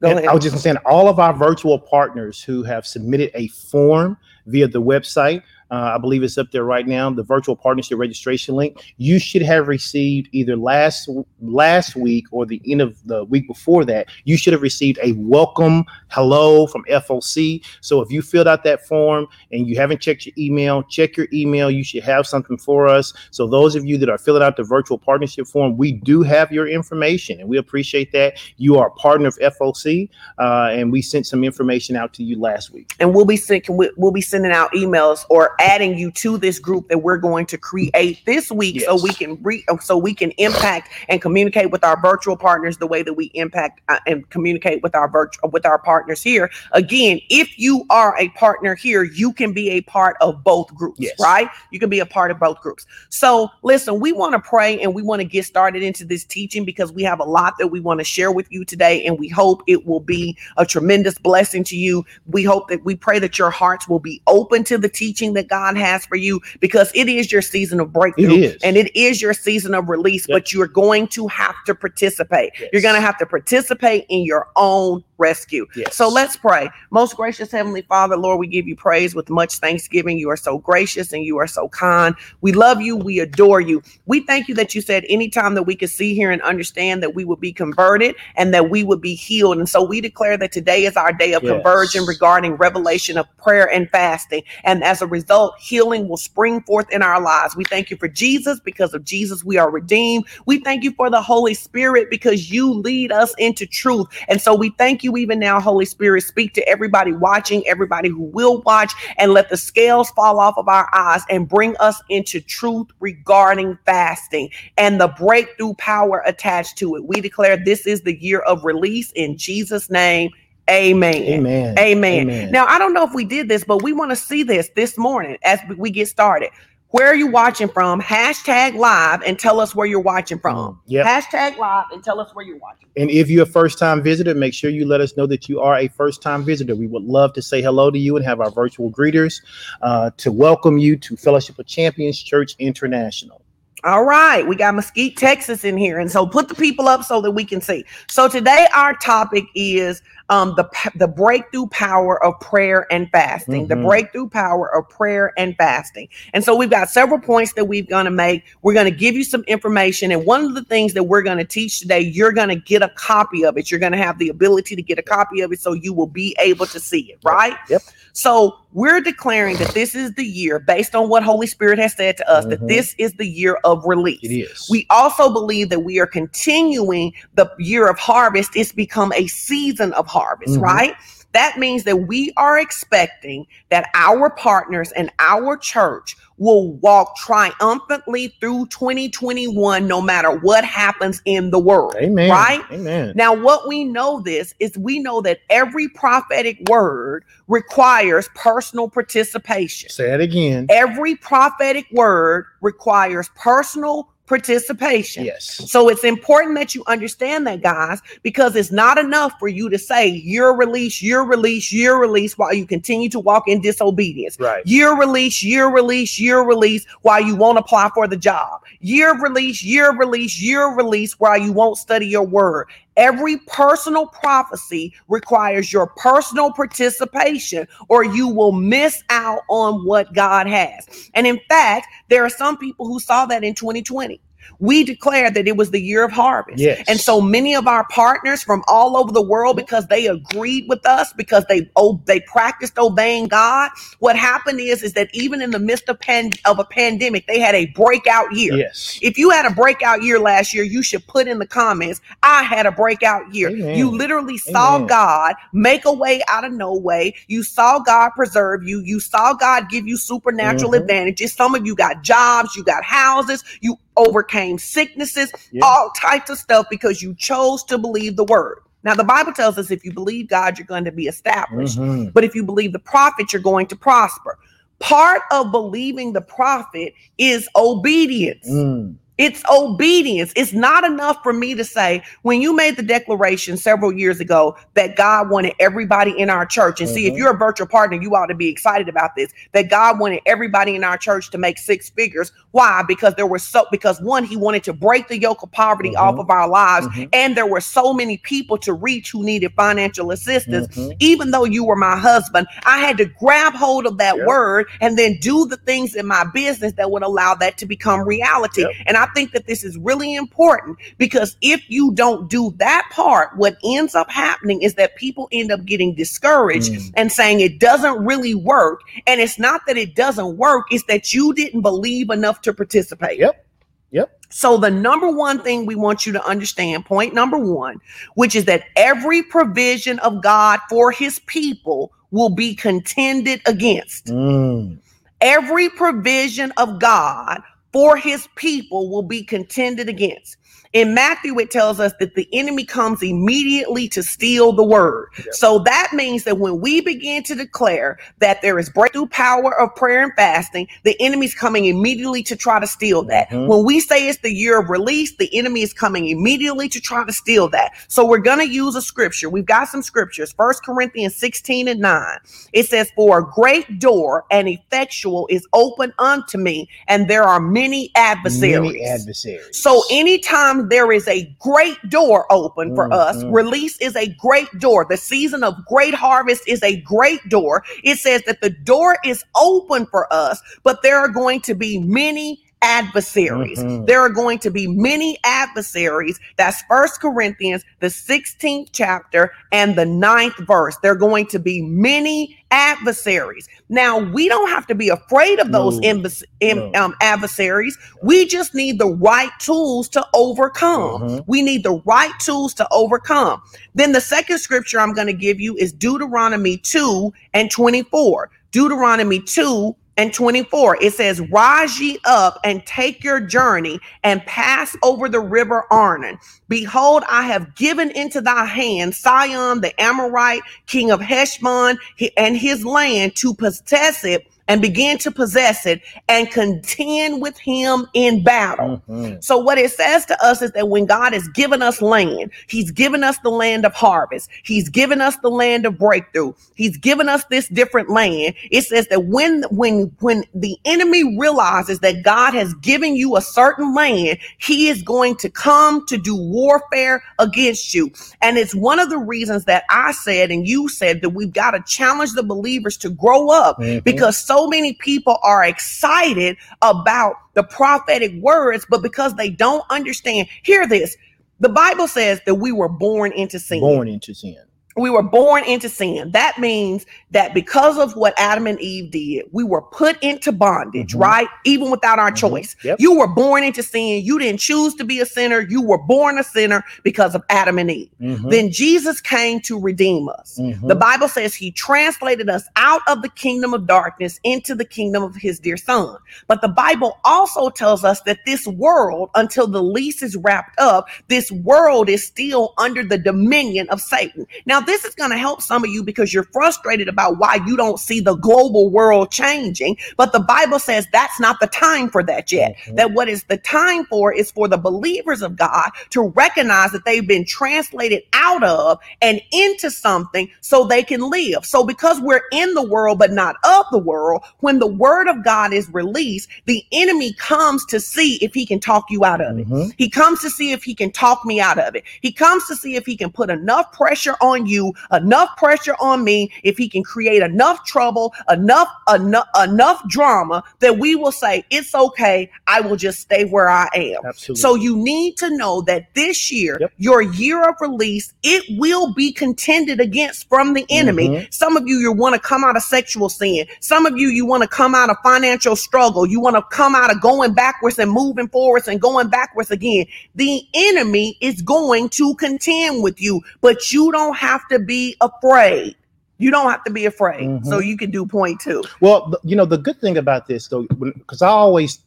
[0.00, 0.30] Go And ahead.
[0.30, 4.68] I was just saying, all of our virtual partners who have submitted a form via
[4.68, 5.42] the website,
[5.74, 7.10] uh, I believe it's up there right now.
[7.10, 8.94] The virtual partnership registration link.
[8.96, 11.08] You should have received either last
[11.40, 14.06] last week or the end of the week before that.
[14.24, 17.64] You should have received a welcome hello from FOC.
[17.80, 21.26] So if you filled out that form and you haven't checked your email, check your
[21.32, 21.70] email.
[21.70, 23.12] You should have something for us.
[23.32, 26.52] So those of you that are filling out the virtual partnership form, we do have
[26.52, 28.38] your information, and we appreciate that.
[28.58, 30.08] You are a partner of FOC
[30.38, 32.94] uh, and we sent some information out to you last week.
[33.00, 33.64] and we'll be sending
[33.96, 37.58] we'll be sending out emails or adding you to this group that we're going to
[37.58, 42.00] create this week so we can re, so we can impact and communicate with our
[42.00, 45.78] virtual partners the way that we impact uh, and communicate with our virtual with our
[45.78, 46.50] partners here.
[46.72, 51.00] Again if you are a partner here you can be a part of both groups
[51.00, 51.14] Yes.
[51.20, 51.48] right?
[51.72, 52.86] You can be a part of both groups.
[53.10, 56.64] So listen we want to pray and we want to get started into this teaching
[56.64, 59.28] because we have a lot that we want to share with you today and we
[59.28, 62.04] hope it will be a tremendous blessing to you.
[62.26, 65.43] We hope that we pray that your hearts will be open to the teaching that
[65.48, 69.20] God has for you because it is your season of breakthrough It and it is
[69.22, 70.34] your season of release, Yep.
[70.36, 72.52] but you're going to have to participate.
[72.58, 72.70] Yes.
[72.72, 75.66] You're going to have to participate in your own rescue.
[75.76, 75.94] Yes.
[75.94, 76.68] So let's pray.
[76.90, 80.18] Most gracious Heavenly Father, Lord, we give you praise with much thanksgiving.
[80.18, 82.14] You are so gracious and you are so kind.
[82.40, 82.96] We love you.
[82.96, 83.82] We adore you.
[84.06, 87.14] We thank you that you said anytime that we could see, hear and understand that
[87.14, 89.58] we would be converted and that we would be healed.
[89.58, 91.52] And so we declare that today is our day of Yes.
[91.52, 94.42] conversion regarding revelation of prayer and fasting.
[94.64, 97.56] And as a result, healing will spring forth in our lives.
[97.56, 98.60] We thank you for Jesus.
[98.60, 100.26] Because of Jesus, we are redeemed.
[100.46, 104.06] We thank you for the Holy Spirit because you lead us into truth.
[104.28, 106.22] And so we thank you even now, Holy Spirit.
[106.22, 110.68] Speak to everybody watching, everybody who will watch, and let the scales fall off of
[110.68, 116.96] our eyes and bring us into truth regarding fasting and the breakthrough power attached to
[116.96, 117.04] it.
[117.04, 120.30] We declare this is the year of release in Jesus' name.
[120.70, 121.14] Amen.
[121.14, 121.78] Amen.
[121.78, 122.30] Amen.
[122.30, 122.50] Amen.
[122.50, 124.96] Now, I don't know if we did this, but we want to see this this
[124.96, 126.50] morning as we get started.
[126.94, 128.00] Where are you watching from?
[128.00, 130.74] Hashtag live and tell us where you're watching from.
[130.74, 131.06] Mm, yep.
[131.06, 132.88] Hashtag live and tell us where you're watching.
[132.96, 135.60] And if you're a first time visitor, make sure you let us know that you
[135.60, 136.76] are a first time visitor.
[136.76, 139.42] We would love to say hello to you and have our virtual greeters
[139.82, 143.42] uh, to welcome you to Fellowship of Champions Church International.
[143.84, 145.98] All right, we got Mesquite, Texas in here.
[145.98, 147.84] And so put the people up so that we can see.
[148.08, 150.00] So today our topic is
[150.30, 153.66] um, the the breakthrough power of prayer and fasting.
[153.68, 153.84] The Mhm.
[153.84, 156.08] breakthrough power of prayer and fasting.
[156.32, 158.42] And so we've got several points that we're going to make.
[158.62, 161.38] We're going to give you some information, and one of the things that we're going
[161.38, 163.70] to teach today, you're going to get a copy of it.
[163.70, 166.06] You're going to have the ability to get a copy of it, so you will
[166.06, 167.18] be able to see it.
[167.22, 167.54] Right?
[167.68, 167.82] Yep.
[168.16, 172.16] So we're declaring that this is the year, based on what Holy Spirit has said
[172.16, 172.68] to us, that Mhm.
[172.68, 174.20] this is the year of release.
[174.22, 174.68] It is.
[174.70, 178.52] We also believe that we are continuing the year of harvest.
[178.54, 180.62] It's become a season of harvest, Mhm.
[180.62, 180.94] right?
[181.32, 188.34] That means that we are expecting that our partners and our church will walk triumphantly
[188.40, 191.94] through 2021 no matter what happens in the world.
[191.96, 192.30] Amen.
[192.30, 192.62] Right?
[192.70, 193.12] Amen.
[193.16, 199.90] Now, what we know this is we know that every prophetic word requires personal participation.
[199.90, 200.66] Say it again.
[200.70, 205.24] Every prophetic word requires personal participation.
[205.24, 205.70] Yes.
[205.70, 209.78] So it's important that you understand that, guys, because it's not enough for you to
[209.78, 214.38] say you're released, you're release you're released while you continue to walk in disobedience.
[214.40, 214.62] Right.
[214.64, 218.62] You're released, you're release while you won't apply for the job.
[218.80, 222.68] You're released, you're release while you won't study your word.
[222.96, 230.46] Every personal prophecy requires your personal participation, or you will miss out on what God
[230.46, 231.10] has.
[231.14, 234.20] And in fact, there are some people who saw that in 2020.
[234.58, 236.58] We declared that it was the year of harvest.
[236.58, 236.84] Yes.
[236.88, 240.86] And so many of our partners from all over the world, because they agreed with
[240.86, 245.50] us, because they oh, they practiced obeying God, what happened is is that even in
[245.50, 248.54] the midst of pan, of a pandemic, they had a breakout year.
[248.54, 248.98] Yes.
[249.02, 252.42] If you had a breakout year last year, you should put in the comments, I
[252.42, 253.50] had a breakout year.
[253.50, 253.76] Amen.
[253.78, 254.86] You literally saw Amen.
[254.88, 257.14] God make a way out of no way.
[257.28, 258.80] You saw God preserve you.
[258.80, 260.80] You saw God give you supernatural Mhm.
[260.80, 261.32] advantages.
[261.32, 265.64] Some of you got jobs, you got houses, you overcame sicknesses, Yeah.
[265.64, 268.58] all types of stuff because you chose to believe the word.
[268.82, 271.78] Now, the Bible tells us if you believe God, you're going to be established.
[271.78, 272.12] Mhm.
[272.12, 274.38] But if you believe the prophet, you're going to prosper.
[274.78, 278.46] Part of believing the prophet is obedience.
[278.50, 278.96] Mm.
[279.16, 280.32] It's obedience.
[280.34, 284.56] It's not enough for me to say, when you made the declaration several years ago
[284.74, 287.18] that God wanted everybody in our church, and see, if Mhm.
[287.18, 290.74] you're a virtual partner, you ought to be excited about this, that God wanted everybody
[290.74, 292.32] in our church to make six figures.
[292.50, 292.82] Why?
[292.88, 296.00] Because there were so, because one, he wanted to break the yoke of poverty Mhm.
[296.00, 297.08] off of our lives, Mhm.
[297.12, 300.96] and there were so many people to reach who needed financial assistance Mhm.
[300.98, 304.26] even though you were my husband, I had to grab hold of that Yep.
[304.26, 308.00] word and then do the things in my business that would allow that to become
[308.06, 308.62] reality.
[308.62, 308.70] Yep.
[308.86, 313.36] And I think that this is really important because if you don't do that part,
[313.36, 316.92] what ends up happening is that people end up getting discouraged Mm.
[316.96, 318.80] and saying it doesn't really work.
[319.06, 323.18] And it's not that it doesn't work, it's that you didn't believe enough to participate.
[323.18, 323.44] Yep.
[323.90, 324.10] Yep.
[324.30, 327.80] So, the number one thing we want you to understand, point number one,
[328.14, 334.06] which is that every provision of God for his people will be contended against.
[334.06, 334.78] Mm.
[335.20, 337.40] Every provision of God
[337.74, 340.38] for his people will be contended against.
[340.74, 345.08] In Matthew, it tells us that the enemy comes immediately to steal the word.
[345.24, 345.34] Yep.
[345.34, 349.72] So that means that when we begin to declare that there is breakthrough power of
[349.76, 353.30] prayer and fasting, the enemy's coming immediately to try to steal that.
[353.30, 353.46] Mhm.
[353.46, 357.04] When we say it's the year of release, the enemy is coming immediately to try
[357.04, 357.70] to steal that.
[357.86, 359.30] So we're going to use a scripture.
[359.30, 360.34] We've got some scriptures.
[360.36, 362.18] First Corinthians 16 and 9.
[362.52, 367.38] It says, For a great door and effectual is open unto me, and there are
[367.38, 368.72] many adversaries.
[368.72, 369.62] Many adversaries.
[369.62, 373.32] So anytime there is a great door open for us, Mhm.
[373.34, 374.86] release is a great door.
[374.88, 377.64] The season of great harvest is a great door.
[377.82, 381.78] It says that the door is open for us, but there are going to be
[381.78, 383.58] many adversaries.
[383.58, 383.86] Mhm.
[383.86, 386.18] There are going to be many adversaries.
[386.38, 390.76] That's First Corinthians, the 16th chapter and the ninth verse.
[390.82, 393.46] There are going to be many adversaries.
[393.68, 395.88] Now, we don't have to be afraid of those No.
[395.88, 396.02] im-
[396.40, 396.72] No.
[396.74, 397.76] um, adversaries.
[398.02, 401.02] We just need the right tools to overcome.
[401.02, 401.24] Mhm.
[401.26, 403.42] We need the right tools to overcome.
[403.74, 408.30] Then the second scripture I'm going to give you is Deuteronomy 2 and 24.
[408.52, 410.78] Deuteronomy 2 and 24.
[410.82, 416.18] It says, Rise ye up and take your journey and pass over the river Arnon.
[416.48, 421.78] Behold, I have given into thy hand Sihon the Amorite, king of Heshbon,
[422.16, 427.86] and his land to possess it and begin to possess it and contend with him
[427.94, 428.82] in battle.
[428.88, 429.22] Mhm.
[429.24, 432.70] So what it says to us is that when God has given us land, he's
[432.70, 434.28] given us the land of harvest.
[434.42, 436.32] He's given us the land of breakthrough.
[436.54, 438.34] He's given us this different land.
[438.50, 443.22] It says that when when when the enemy realizes that God has given you a
[443.22, 447.90] certain land, he is going to come to do warfare against you.
[448.20, 451.52] And it's one of the reasons that I said and you said that we've got
[451.52, 453.84] to challenge the believers to grow up Mhm.
[453.84, 460.28] because so many people are excited about the prophetic words, but because they don't understand,
[460.42, 460.96] hear this.
[461.38, 463.60] The Bible says that we were born into sin.
[463.60, 464.38] born into sin.
[464.76, 466.10] We were born into sin.
[466.10, 470.94] That means that because of what Adam and Eve did, we were put into bondage,
[470.94, 471.00] Mhm.
[471.00, 471.28] right?
[471.44, 472.16] Even without our Mhm.
[472.16, 472.56] choice.
[472.64, 472.80] Yep.
[472.80, 474.04] You were born into sin.
[474.04, 475.46] You didn't choose to be a sinner.
[475.48, 477.88] You were born a sinner because of Adam and Eve.
[478.00, 478.30] Mhm.
[478.30, 480.38] Then Jesus came to redeem us.
[480.40, 480.66] Mhm.
[480.66, 485.04] The Bible says he translated us out of the kingdom of darkness into the kingdom
[485.04, 485.96] of his dear son.
[486.26, 490.88] But the Bible also tells us that this world, until the lease is wrapped up,
[491.08, 494.26] this world is still under the dominion of Satan.
[494.46, 497.56] Now, this is going to help some of you because you're frustrated about why you
[497.56, 499.76] don't see the global world changing.
[499.96, 502.56] But the Bible says that's not the time for that yet.
[502.66, 502.76] Mhm.
[502.76, 506.84] That what is the time for is for the believers of God to recognize that
[506.84, 511.44] they've been translated out of and into something so they can live.
[511.44, 515.24] So because we're in the world but not of the world, when the word of
[515.24, 519.38] God is released, the enemy comes to see if he can talk you out of
[519.38, 519.48] it.
[519.48, 519.72] Mhm.
[519.76, 521.84] He comes to see if he can talk me out of it.
[522.00, 524.53] He comes to see if he can put enough pressure on you,
[524.92, 530.78] enough pressure on me, if he can create enough trouble, enough enough enough drama that
[530.78, 534.04] we will say it's okay, I will just stay where I am.
[534.06, 534.40] Absolutely.
[534.40, 536.72] So you need to know that this year, Yep.
[536.78, 541.08] your year of release, it will be contended against from the enemy.
[541.08, 541.32] Mhm.
[541.32, 543.46] Some of you, you want to come out of sexual sin.
[543.60, 546.06] Some of you, you want to come out of financial struggle.
[546.06, 549.86] You want to come out of going backwards and moving forwards and going backwards again.
[550.14, 555.76] The enemy is going to contend with you, but you don't have to be afraid.
[556.18, 557.28] You don't have to be afraid.
[557.28, 557.46] Mhm.
[557.46, 558.62] So you can do point two.
[558.80, 561.80] Well, you know, the good thing about this, though, because I always,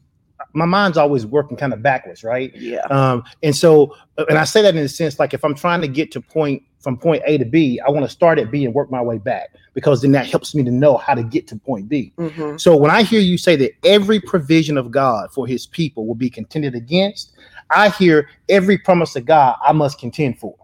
[0.54, 2.52] my mind's always working kind of backwards, right?
[2.56, 2.82] Yeah.
[2.90, 5.82] Um, and so, uh, and I say that in a sense, like if I'm trying
[5.82, 8.64] to get to point from point A to B, I want to start at B
[8.64, 11.48] and work my way back because then that helps me to know how to get
[11.48, 12.14] to point B.
[12.18, 12.60] Mhm.
[12.60, 16.16] So when I hear you say that every provision of God for his people will
[16.16, 17.32] be contended against,
[17.72, 20.56] I hear every promise of God I must contend for.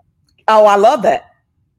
[0.48, 1.33] Oh, I love that.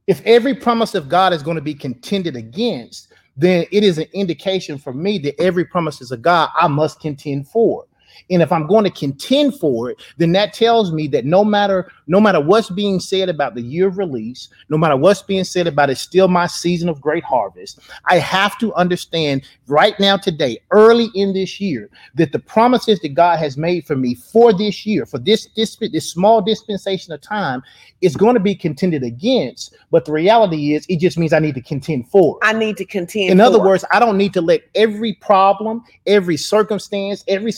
[0.06, 4.06] If every promise of God is going to be contended against, then it is an
[4.12, 7.86] indication for me that every promises of God I must contend for.
[8.30, 11.90] And if I'm going to contend for it, then that tells me that no matter
[12.06, 15.66] no matter what's being said about the year of release, no matter what's being said
[15.66, 20.58] about it's still my season of great harvest, I have to understand right now today,
[20.70, 24.84] early in this year, that the promises that God has made for me for this
[24.84, 27.62] year, for this this, this small dispensation of time,
[28.00, 29.74] is going to be contended against.
[29.90, 32.38] But the reality is, it just means I need to contend for.
[32.42, 32.46] it.
[32.46, 33.30] I need to contend.
[33.30, 37.52] In other words, I don't need to let every problem, every circumstance, every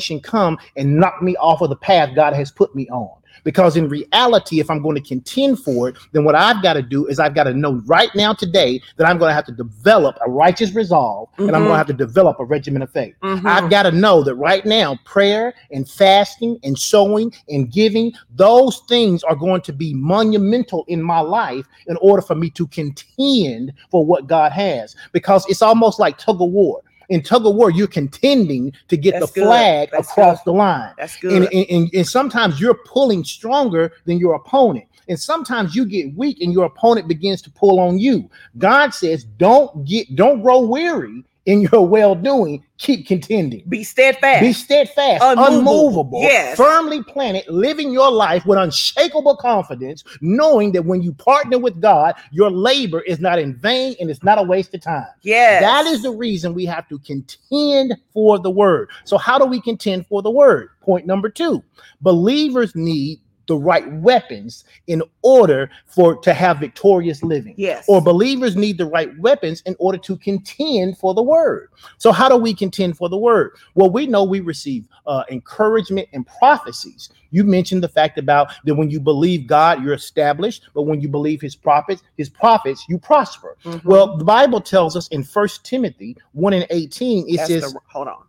[0.00, 3.10] situation come and knock me off of the path God has put me on.
[3.42, 6.82] Because in reality, if I'm going to contend for it, then what I've got to
[6.82, 9.52] do is I've got to know right now, today, that I'm going to have to
[9.52, 13.14] develop a righteous resolve and I'm going to have to develop a regimen of faith.
[13.22, 13.46] Mhm.
[13.46, 18.80] I've got to know that right now, prayer and fasting and sowing and giving, those
[18.88, 23.72] things are going to be monumental in my life in order for me to contend
[23.90, 24.96] for what God has.
[25.12, 26.82] Because it's almost like tug of war.
[27.10, 29.46] In tug of war, you're contending to get That's the good.
[29.46, 30.52] flag That's across good.
[30.52, 30.94] the line.
[30.96, 31.32] That's good.
[31.32, 34.86] And, and, and, and sometimes you're pulling stronger than your opponent.
[35.08, 38.30] And sometimes you get weak and your opponent begins to pull on you.
[38.58, 43.64] God says, don't get, don't grow weary in your well doing, keep contending.
[43.68, 44.42] Be steadfast.
[44.42, 45.58] Be steadfast, Unmovable.
[45.58, 46.56] unmovable, Yes.
[46.56, 52.14] firmly planted, living your life with unshakable confidence, knowing that when you partner with God,
[52.30, 55.06] your labor is not in vain and it's not a waste of time.
[55.22, 55.62] yes.
[55.62, 58.90] That is the reason we have to contend for the word.
[59.04, 60.68] So, how do we contend for the word?
[60.82, 61.62] Point number two
[62.02, 63.20] believers need
[63.50, 67.84] the right weapons in order for to have victorious living yes.
[67.88, 71.68] or believers need the right weapons in order to contend for the word.
[71.98, 73.56] So, how do we contend for the word?
[73.74, 77.08] Well, we know we receive uh, encouragement and prophecies.
[77.32, 81.08] You mentioned the fact about that when you believe God, you're established, but when you
[81.08, 83.56] believe His prophets, His prophets, you prosper.
[83.64, 83.84] Mhm.
[83.84, 87.80] Well, the Bible tells us in First Timothy one and eighteen, it That's says, the-
[87.88, 88.22] hold on.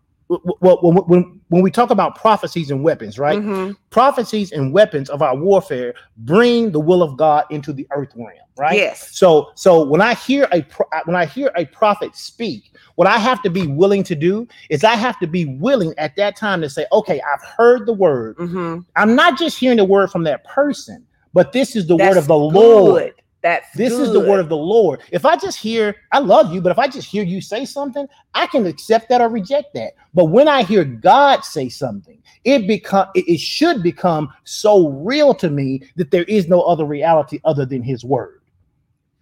[0.61, 3.39] Well, when, when when we talk about prophecies and weapons, right?
[3.39, 3.75] Mhm.
[3.89, 8.29] Prophecies and weapons of our warfare bring the will of God into the earth realm,
[8.57, 8.77] right?
[8.77, 9.09] Yes.
[9.11, 13.17] So so when I hear a pro- when I hear a prophet speak, what I
[13.17, 16.61] have to be willing to do is I have to be willing at that time
[16.61, 18.37] to say, okay, I've heard the word.
[18.37, 18.85] Mhm.
[18.95, 22.27] I'm not just hearing the word from that person, but this is the word of
[22.27, 23.03] the Lord.
[23.03, 23.13] good.
[23.41, 25.01] That's This is the word of the Lord.
[25.11, 28.07] If I just hear, I love you, but if I just hear you say something,
[28.35, 29.93] I can accept that or reject that.
[30.13, 35.49] But when I hear God say something, it become it should become so real to
[35.49, 38.41] me that there is no other reality other than his word.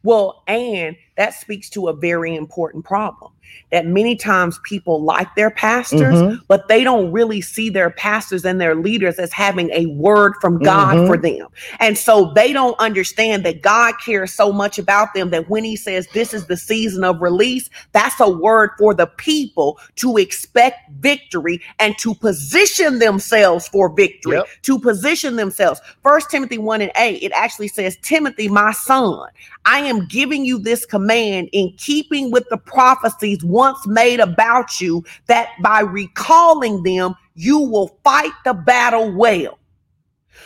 [0.03, 3.33] Well, and that speaks to a very important problem
[3.71, 6.39] that many times people like their pastors, Mhm.
[6.47, 10.59] but they don't really see their pastors and their leaders as having a word from
[10.59, 11.07] God Mhm.
[11.07, 11.47] for them.
[11.79, 15.75] And so they don't understand that God cares so much about them that when he
[15.75, 20.89] says this is the season of release, that's a word for the people to expect
[20.99, 24.47] victory and to position themselves for victory, Yep.
[24.63, 25.79] to position themselves.
[26.03, 29.27] First Timothy 1 and 8, it actually says, Timothy, my son,
[29.65, 35.03] I am giving you this command in keeping with the prophecies once made about you,
[35.27, 39.57] that by recalling them, you will fight the battle well.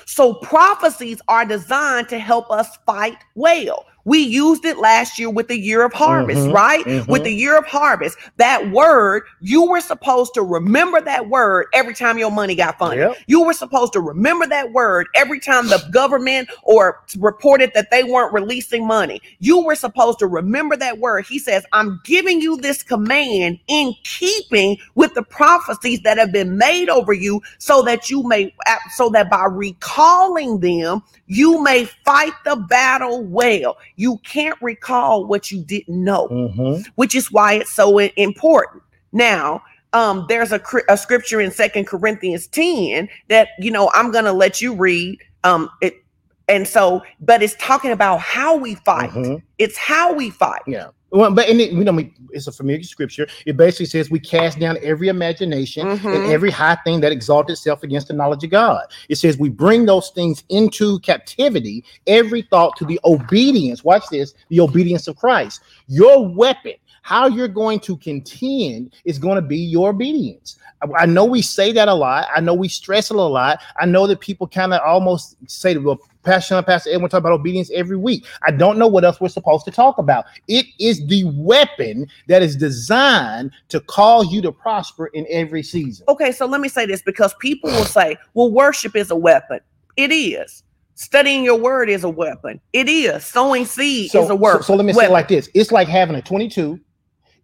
[0.06, 3.86] So, prophecies are designed to help us fight well.
[4.06, 6.86] We used it last year with the year of harvest, Mhm, right?
[6.86, 7.08] mhm.
[7.08, 11.94] With the year of harvest, that word, you were supposed to remember that word every
[11.94, 13.00] time your money got funded.
[13.00, 13.18] Yep.
[13.28, 18.04] You were supposed to remember that word every time the government or reported that they
[18.04, 19.22] weren't releasing money.
[19.40, 21.26] You were supposed to remember that word.
[21.28, 26.58] He says, I'm giving you this command in keeping with the prophecies that have been
[26.58, 28.54] made over you so that you may,
[28.96, 33.78] so that by recalling them, you may fight the battle well.
[33.96, 36.86] You can't recall what you didn't know Mhm.
[36.96, 38.84] which is why it's so important.
[39.12, 39.62] Now,
[39.94, 44.62] um, there's a, a scripture in Second Corinthians 10 that you know I'm gonna let
[44.62, 45.20] you read.
[45.44, 46.03] Um, it
[46.48, 49.12] and so, but it's talking about how we fight.
[49.12, 49.42] Mhm.
[49.58, 50.62] It's how we fight.
[50.68, 50.88] Yeah.
[51.12, 52.00] Well, but and it, you know,
[52.32, 53.28] it's a familiar scripture.
[53.46, 56.32] It basically says we cast down every imagination and Mhm.
[56.32, 58.82] every high thing that exalts itself against the knowledge of God.
[59.10, 63.84] It says we bring those things into captivity, every thought to the obedience.
[63.84, 65.62] Watch this: the obedience of Christ.
[65.88, 66.74] Your weapon,
[67.04, 70.58] how you're going to contend, is going to be your obedience.
[70.82, 72.28] I- I know we say that a lot.
[72.36, 73.60] I know we stress it a lot.
[73.80, 77.34] I know that people kind of almost say, "Well, Pastor Sean, Pastor Edwin talk about
[77.34, 80.26] obedience every week." I don't know what else we're supposed to talk about.
[80.48, 86.06] It is the weapon that is designed to cause you to prosper in every season.
[86.10, 89.60] Okay, so let me say this because people will say, "Well, worship is a weapon."
[89.98, 90.64] It is.
[90.96, 92.60] Studying your word is a weapon.
[92.72, 93.26] It is.
[93.26, 94.58] Sowing seed So, is a word.
[94.58, 96.80] so, so let me say it like this: It's like having a 22.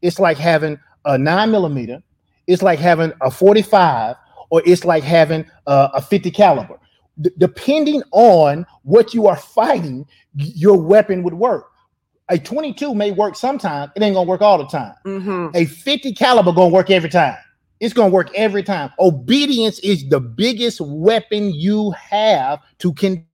[0.01, 2.01] It's like having a nine millimeter.
[2.47, 4.15] It's like having a 45,
[4.49, 6.78] or it's like having a, a 50 caliber.
[7.21, 10.05] D- depending on what you are fighting,
[10.35, 11.67] your weapon would work.
[12.29, 13.91] A 22 may work sometimes.
[13.95, 14.93] It ain't gonna work all the time.
[15.05, 15.55] Mhm.
[15.55, 17.35] A 50 caliber gonna work every time.
[17.79, 18.91] It's gonna work every time.
[18.99, 23.25] Obedience is the biggest weapon you have to con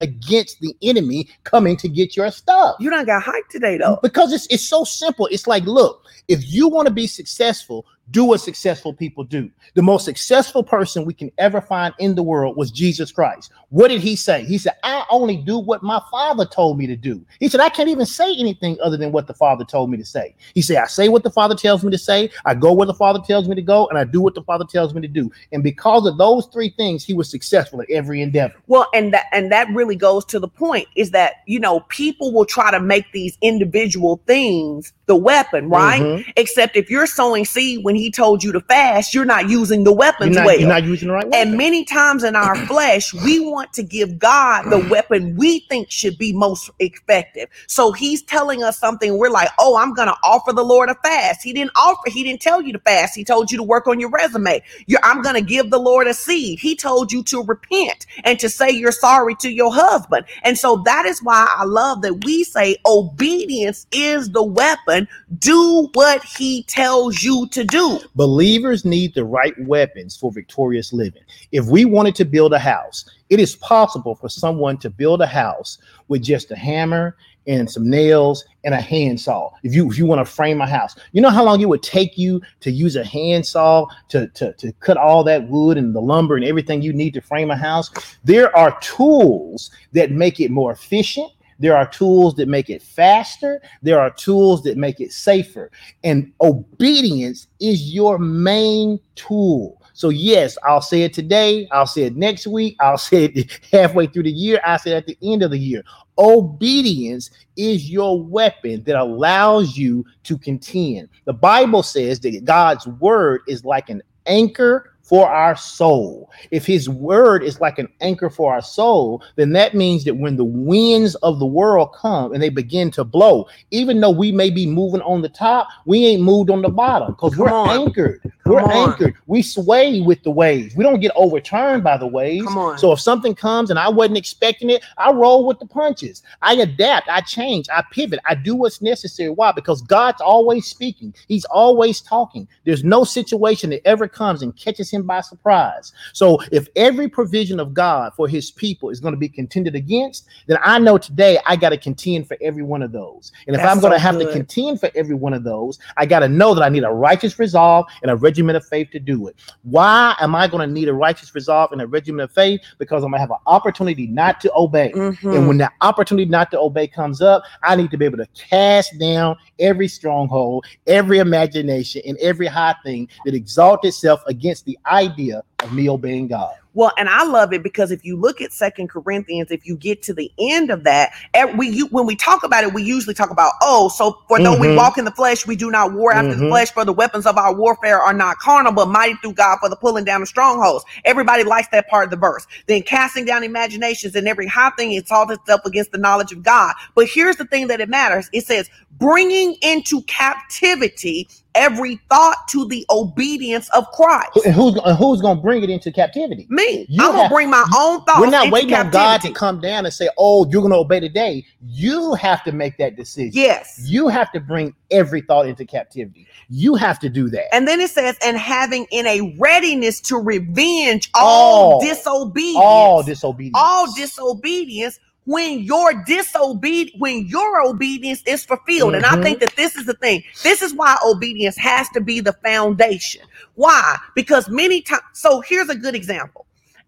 [0.00, 2.76] against the enemy coming to get your stuff.
[2.80, 3.98] You done got hyped today, though.
[4.02, 5.26] Because it's it's so simple.
[5.30, 9.50] It's like, look, if you want to be successful, do what successful people do.
[9.74, 13.52] The most successful person we can ever find in the world was Jesus Christ.
[13.68, 14.44] What did he say?
[14.44, 17.24] He said, I only do what my father told me to do.
[17.38, 20.04] He said, I can't even say anything other than what the father told me to
[20.04, 20.34] say.
[20.54, 22.94] He said, I say what the father tells me to say, I go where the
[22.94, 25.30] father tells me to go, and I do what the father tells me to do.
[25.52, 28.54] And because of those three things, he was successful at every endeavor.
[28.66, 32.32] Well, and that and that really goes to the point is that you know people
[32.32, 36.00] will try to make these individual things the weapon, right?
[36.02, 36.24] Mhm.
[36.36, 39.92] Except if you're sowing seed when he told you to fast, you're not using the
[40.28, 40.60] You're not, well.
[40.60, 44.20] you're not using the right and many times in our flesh, we want to give
[44.20, 47.48] God the weapon we think should be most effective.
[47.66, 49.18] So he's telling us something.
[49.18, 51.42] We're like, oh, I'm going to offer the Lord a fast.
[51.42, 53.16] He didn't offer, he didn't tell you to fast.
[53.16, 54.62] He told you to work on your resume.
[54.86, 56.60] You're, I'm going to give the Lord a seed.
[56.60, 60.26] He told you to repent and to say you're sorry to your husband.
[60.44, 64.99] And so that is why I love that we say obedience is the weapon.
[65.38, 68.00] Do what he tells you to do.
[68.14, 71.22] Believers need the right weapons for victorious living.
[71.52, 75.26] If we wanted to build a house, it is possible for someone to build a
[75.26, 75.78] house
[76.08, 79.50] with just a hammer and some nails and a handsaw.
[79.62, 81.82] If you if you want to frame a house, you know how long it would
[81.82, 86.00] take you to use a handsaw to, to, to cut all that wood and the
[86.00, 87.90] lumber and everything you need to frame a house.
[88.24, 91.32] There are tools that make it more efficient.
[91.60, 93.62] There are tools that make it faster.
[93.82, 95.70] There are tools that make it safer.
[96.02, 99.80] And obedience is your main tool.
[99.92, 101.68] So, yes, I'll say it today.
[101.72, 102.76] I'll say it next week.
[102.80, 104.60] I'll say it halfway through the year.
[104.64, 105.84] I'll say it at the end of the year.
[106.18, 111.08] Obedience is your weapon that allows you to contend.
[111.26, 116.30] The Bible says that God's word is like an anchor for our soul.
[116.52, 120.36] If his word is like an anchor for our soul, then that means that when
[120.36, 124.50] the winds of the world come and they begin to blow, even though we may
[124.50, 127.70] be moving on the top, we ain't moved on the bottom because we're on.
[127.70, 128.22] anchored.
[128.44, 128.90] Come we're on.
[128.90, 129.16] anchored.
[129.26, 130.76] We sway with the waves.
[130.76, 132.46] We don't get overturned by the waves.
[132.46, 132.78] Come on.
[132.78, 136.22] So if something comes and I wasn't expecting it, I roll with the punches.
[136.40, 139.30] I adapt, I change, I pivot, I do what's necessary.
[139.30, 139.50] Why?
[139.50, 142.46] Because God's always speaking, He's always talking.
[142.64, 145.92] There's no situation that ever comes and catches Him by surprise.
[146.12, 150.26] So if every provision of God for His people is going to be contended against,
[150.46, 153.32] then I know today I got to contend for every one of those.
[153.46, 155.78] And if That's I'm going to so have to contend for every one of those,
[155.96, 158.90] I got to know that I need a righteous resolve and a regiment of faith
[158.92, 159.36] to do it.
[159.62, 162.60] Why am I going to need a righteous resolve and a regiment of faith?
[162.78, 164.92] Because I'm going to have an opportunity not to obey.
[164.94, 165.36] Mhm.
[165.36, 168.26] And when that opportunity not to obey comes up, I need to be able to
[168.34, 174.78] cast down every stronghold, every imagination, and every high thing that exalts itself against the
[174.90, 176.54] idea of me obeying God.
[176.72, 180.02] Well, and I love it because if you look at Second Corinthians, if you get
[180.04, 181.10] to the end of that,
[181.56, 184.56] we you, when we talk about it, we usually talk about oh, so for though
[184.56, 184.76] we Mhm.
[184.76, 186.48] walk in the flesh, we do not war after the Mhm.
[186.48, 186.70] flesh.
[186.70, 189.74] For the weapons of our warfare are not carnal, but mighty through God for the
[189.74, 190.84] pulling down of strongholds.
[191.04, 192.46] Everybody likes that part of the verse.
[192.68, 196.44] Then casting down imaginations and every high thing exalts itself up against the knowledge of
[196.44, 196.74] God.
[196.94, 198.30] But here's the thing that it matters.
[198.32, 198.70] It says
[199.00, 204.30] bringing into captivity every thought to the obedience of Christ.
[204.34, 206.46] Who- who's, who's going to bring it into captivity?
[206.48, 208.20] Me, You I'm gonna bring my own thoughts.
[208.20, 211.00] We're not waiting on God to come down and say, "Oh, you're going to obey
[211.00, 213.32] today." You have to make that decision.
[213.34, 213.80] Yes.
[213.84, 216.26] You have to bring every thought into captivity.
[216.48, 217.54] You have to do that.
[217.54, 221.80] And then it says, and having in a readiness to revenge all, All.
[221.80, 222.56] disobedience.
[222.58, 223.56] all disobedience.
[223.58, 228.94] all disobedience when your disobedience when your obedience is fulfilled.
[228.94, 229.22] And i Mhm.
[229.22, 230.24] think that this is the thing.
[230.42, 233.22] This is why obedience has to be the foundation.
[233.54, 233.98] Why?
[234.16, 236.46] Because many times so here's a good example.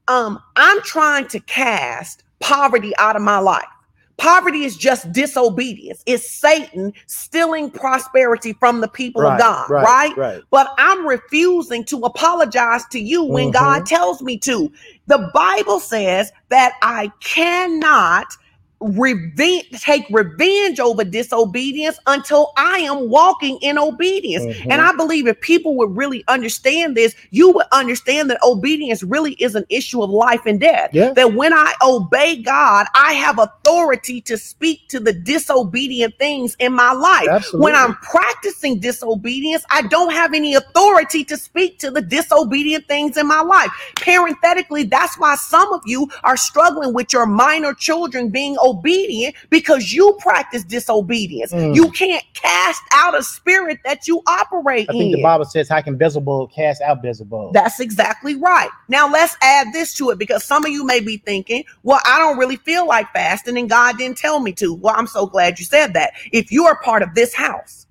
[0.08, 3.64] Um i'm trying to cast poverty out of my life
[4.22, 10.42] poverty is just disobedience it's satan stealing prosperity from the people of god right Right.
[10.50, 13.52] but I'm refusing to apologize to you when Mhm.
[13.52, 14.70] God tells me to.
[15.08, 18.26] The Bible says that I cannot
[18.82, 24.44] revenge take revenge over disobedience until I am walking in obedience.
[24.44, 24.66] Mhm.
[24.70, 29.32] And I believe if people would really understand this, you would understand that obedience really
[29.34, 30.90] is an issue of life and death.
[30.92, 31.12] Yeah.
[31.12, 36.72] That when I obey God, I have authority to speak to the disobedient things in
[36.72, 37.28] my life.
[37.28, 37.60] Absolutely.
[37.60, 43.16] When I'm practicing disobedience, I don't have any authority to speak to the disobedient things
[43.16, 43.70] in my life.
[43.96, 48.71] Parenthetically, that's why some of you are struggling with your minor children being obedient
[49.50, 51.52] because you practice disobedience.
[51.52, 51.74] Mm.
[51.74, 55.10] You can't cast out a spirit that you operate I think in.
[55.12, 58.70] the Bible says, "How can Beelzebub cast out Beelzebub?" That's exactly right.
[58.88, 62.18] Now let's add this to it because some of you may be thinking, well, I
[62.18, 64.74] don't really feel like fasting and God didn't tell me to.
[64.74, 66.12] Well, I'm so glad you said that.
[66.32, 67.86] If you are part of this house,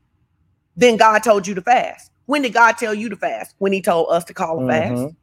[0.76, 2.12] then God told you to fast.
[2.26, 3.56] When did God tell you to fast?
[3.58, 5.16] When he told us to call a fast.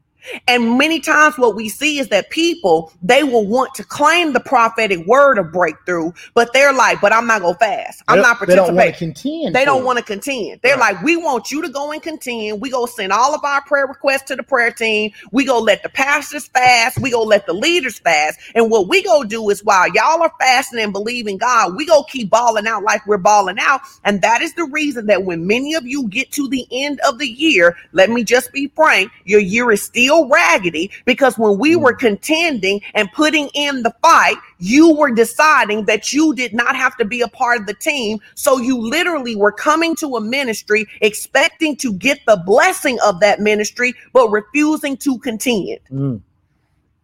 [0.47, 4.39] And many times what we see is that people, they will want to claim the
[4.39, 8.03] prophetic word of breakthrough, but they're like, but I'm not going to fast.
[8.07, 9.55] I'm not don't- they don't want to contend.
[9.55, 10.59] They don't want to contend.
[10.63, 10.95] They're Right.
[10.95, 12.61] like, we want you to go and contend.
[12.61, 15.11] We go send all of our prayer requests to the prayer team.
[15.31, 16.99] We go let the pastors fast.
[16.99, 18.39] We go let the leaders fast.
[18.55, 22.03] And what we go do is while y'all are fasting and believing God, we go
[22.03, 23.81] keep balling out like we're balling out.
[24.05, 27.19] And that is the reason that when many of you get to the end of
[27.19, 31.75] the year, let me just be frank, your year is still raggedy because when we
[31.75, 36.95] were contending and putting in the fight, you were deciding that you did not have
[36.97, 38.19] to be a part of the team.
[38.35, 43.39] So you literally were coming to a ministry expecting to get the blessing of that
[43.39, 45.79] ministry, but refusing to contend.
[45.91, 46.21] Mm,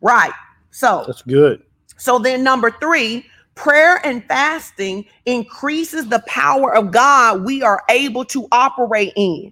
[0.02, 0.34] Right.
[0.72, 1.64] So that's good.
[1.98, 3.26] so then, number three,
[3.56, 9.52] prayer and fasting increases the power of God we are able to operate in.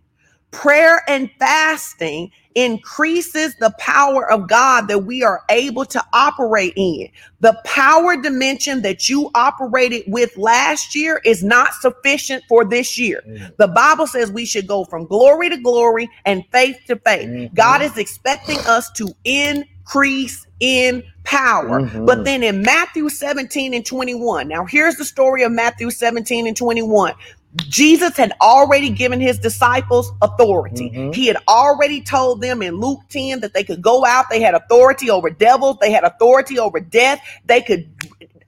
[0.53, 7.09] Prayer and fasting increases the power of God that we are able to operate in.
[7.41, 13.23] The power dimension that you operated with last year is not sufficient for this year.
[13.27, 17.29] Mm, The Bible says we should go from glory to glory and faith to faith.
[17.29, 17.55] Mhm.
[17.55, 21.81] God is expecting us to increase in power.
[21.81, 22.05] Mhm.
[22.05, 26.57] But then in Matthew 17 and 21, now here's the story of Matthew 17 and
[26.57, 27.13] 21.
[27.55, 30.91] Jesus had already given his disciples authority.
[30.91, 31.15] Mhm.
[31.15, 34.25] He had already told them in Luke 10 that they could go out.
[34.29, 35.77] They had authority over devils.
[35.81, 37.21] They had authority over death.
[37.45, 37.89] They could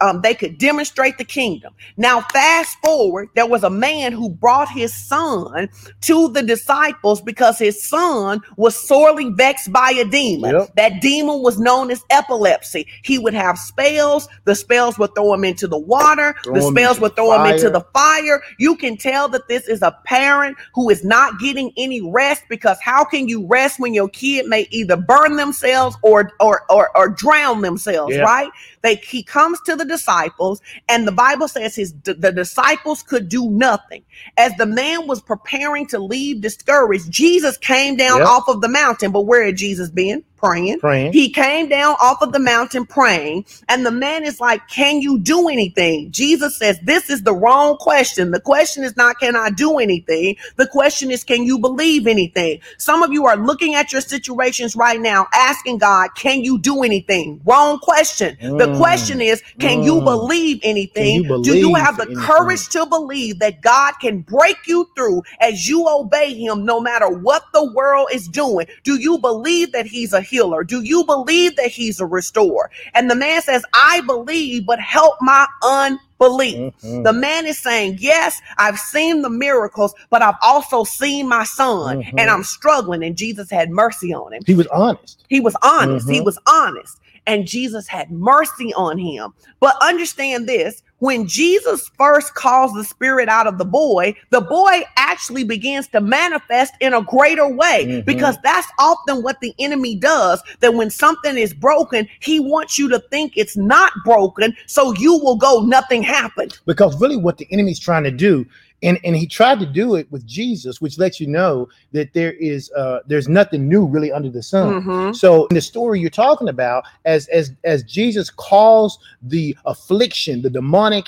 [0.02, 1.74] um, they could demonstrate the kingdom.
[1.98, 5.70] Now, fast forward, there was a man who brought his son
[6.02, 10.56] to the disciples because his son was sorely vexed by a demon.
[10.56, 10.76] Yep.
[10.76, 12.88] That demon was known as epilepsy.
[13.04, 14.28] He would have spells.
[14.46, 16.36] The spells would throw him into the water.
[16.44, 18.42] Throw the spells would throw him into the fire.
[18.60, 22.78] You can tell that this is a parent who is not getting any rest because
[22.82, 27.10] how can you rest when your kid may either burn themselves or or or, or
[27.10, 28.22] drown themselves, Yeah.
[28.22, 28.50] right?
[28.82, 33.50] They he comes to the disciples, and the Bible says his the disciples could do
[33.50, 34.04] nothing.
[34.38, 38.28] As the man was preparing to leave discouraged, Jesus came down Yep.
[38.28, 39.12] off of the mountain.
[39.12, 40.24] But where had Jesus been?
[40.38, 40.80] Praying.
[40.80, 41.14] Praying.
[41.14, 45.20] He came down off of the mountain praying, and the man is like, Can you
[45.20, 46.12] do anything?
[46.12, 48.32] Jesus says, This is the wrong question.
[48.32, 50.36] The question is not, Can I do anything?
[50.58, 52.60] The question is, Can you believe anything?
[52.78, 56.84] Some of you are looking at your situations right now, asking God, Can you do
[56.84, 57.42] anything?
[57.46, 58.38] Wrong question.
[58.42, 58.78] The Mm.
[58.78, 60.06] question is, Can you Mm.
[60.06, 61.24] believe anything?
[61.24, 62.24] You do you have the anything?
[62.26, 67.10] courage to believe that God can break you through as you obey Him no matter
[67.10, 68.68] what the world is doing?
[68.84, 70.64] Do you believe that He's a healer?
[70.64, 72.70] Do you believe that He's a restorer?
[72.94, 76.74] And the man says, I believe, but help my unbelief.
[76.84, 77.04] Mhm.
[77.04, 82.02] The man is saying, Yes, I've seen the miracles, but I've also seen my son
[82.04, 82.14] Mhm.
[82.18, 83.04] and I'm struggling.
[83.04, 84.44] And Jesus had mercy on him.
[84.46, 85.24] He was honest.
[85.30, 86.10] He was honest.
[86.10, 86.26] He Mhm.
[86.26, 86.98] was honest.
[87.28, 89.34] And Jesus had mercy on him.
[89.60, 94.84] But understand this when Jesus first calls the spirit out of the boy, the boy
[94.96, 98.06] actually begins to manifest in a greater way Mhm.
[98.06, 100.42] because that's often what the enemy does.
[100.62, 105.18] That when something is broken, he wants you to think it's not broken, so you
[105.18, 106.58] will go, nothing happened.
[106.66, 108.46] because really what the enemy's trying to do
[108.86, 112.34] and and he tried to do it with jesus which lets you know that there
[112.34, 114.82] is uh there's nothing new really under the sun.
[114.84, 115.16] Mhm.
[115.16, 120.50] so in the story you're talking about as as as jesus calls the affliction the
[120.50, 121.06] demonic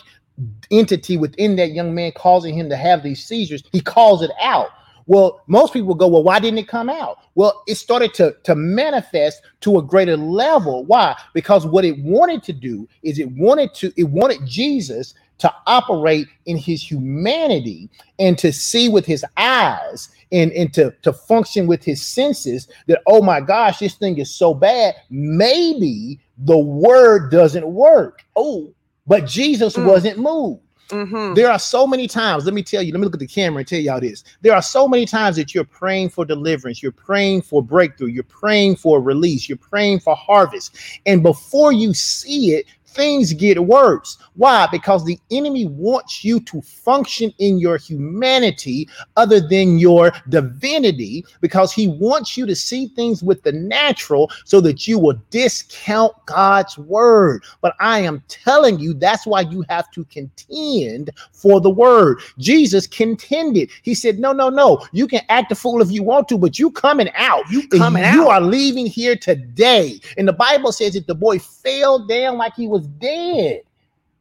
[0.71, 4.69] entity within that young man causing him to have these seizures he calls it out.
[5.07, 7.17] Well most people go well why didn't it come out?
[7.35, 10.85] Well it started to to manifest to a greater level.
[10.85, 11.15] Why?
[11.33, 16.27] Because what it wanted to do is it wanted to it wanted jesus to operate
[16.45, 21.83] in his humanity and to see with his eyes and, and to, to function with
[21.83, 27.67] his senses that oh my gosh this thing is so bad maybe the word doesn't
[27.67, 28.73] work Oh,
[29.05, 29.85] but jesus Mm.
[29.85, 31.35] wasn't moved mhm.
[31.35, 33.59] there are so many times, let me tell you, let me look at the camera
[33.59, 34.23] and tell y'all this.
[34.41, 38.23] There are so many times that you're praying for deliverance, you're praying for breakthrough, you're
[38.23, 40.77] praying for release, you're praying for harvest.
[41.05, 42.67] And before you see it,
[42.97, 44.17] things get worse.
[44.35, 44.67] Why?
[44.69, 51.71] Because the enemy wants you to function in your humanity other than your divinity, because
[51.71, 56.77] he wants you to see things with the natural so that you will discount God's
[56.77, 57.43] word.
[57.61, 62.19] But I am telling you, that's why you have to contend for the word.
[62.39, 63.69] Jesus contended.
[63.83, 64.83] He said, No, no, no.
[64.91, 67.49] You can act a fool if you want to, but you coming out.
[67.51, 68.29] You coming you out.
[68.29, 69.99] are leaving here today.
[70.17, 73.63] And the Bible says that the boy fell down like he was dead.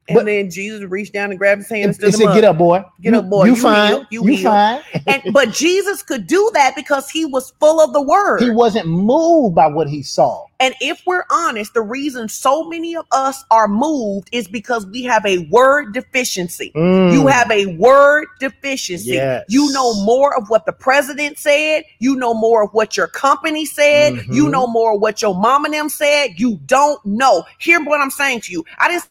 [0.09, 2.35] And But- then Jesus reached down and grabbed his hand and stood said, up.
[2.35, 2.85] "Get up, boy.
[3.01, 3.45] Get You- up, boy.
[3.47, 3.89] You, You fine.
[3.89, 4.07] healed.
[4.11, 7.93] You You, healed." fine." And, but Jesus could do that because he was full of
[7.93, 8.41] the word.
[8.41, 10.45] He wasn't moved by what he saw.
[10.59, 15.03] And if we're honest, the reason so many of us are moved is because we
[15.03, 16.73] have a word deficiency.
[16.75, 17.13] Mm.
[17.13, 19.11] You have a word deficiency.
[19.15, 19.45] Yes.
[19.49, 21.83] You know more of what the president said.
[21.99, 24.15] You know more of what your company said.
[24.31, 24.51] You Mhm.
[24.53, 26.35] know more of what your mom and them said.
[26.39, 27.45] You don't know.
[27.59, 28.65] Hear what I'm saying to you.
[28.79, 29.05] I didn't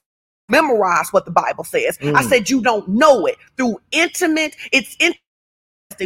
[0.49, 1.97] memorize what the Bible says.
[2.01, 2.29] I Mm.
[2.29, 4.55] said you don't know it through intimate.
[4.71, 5.19] It's interesting.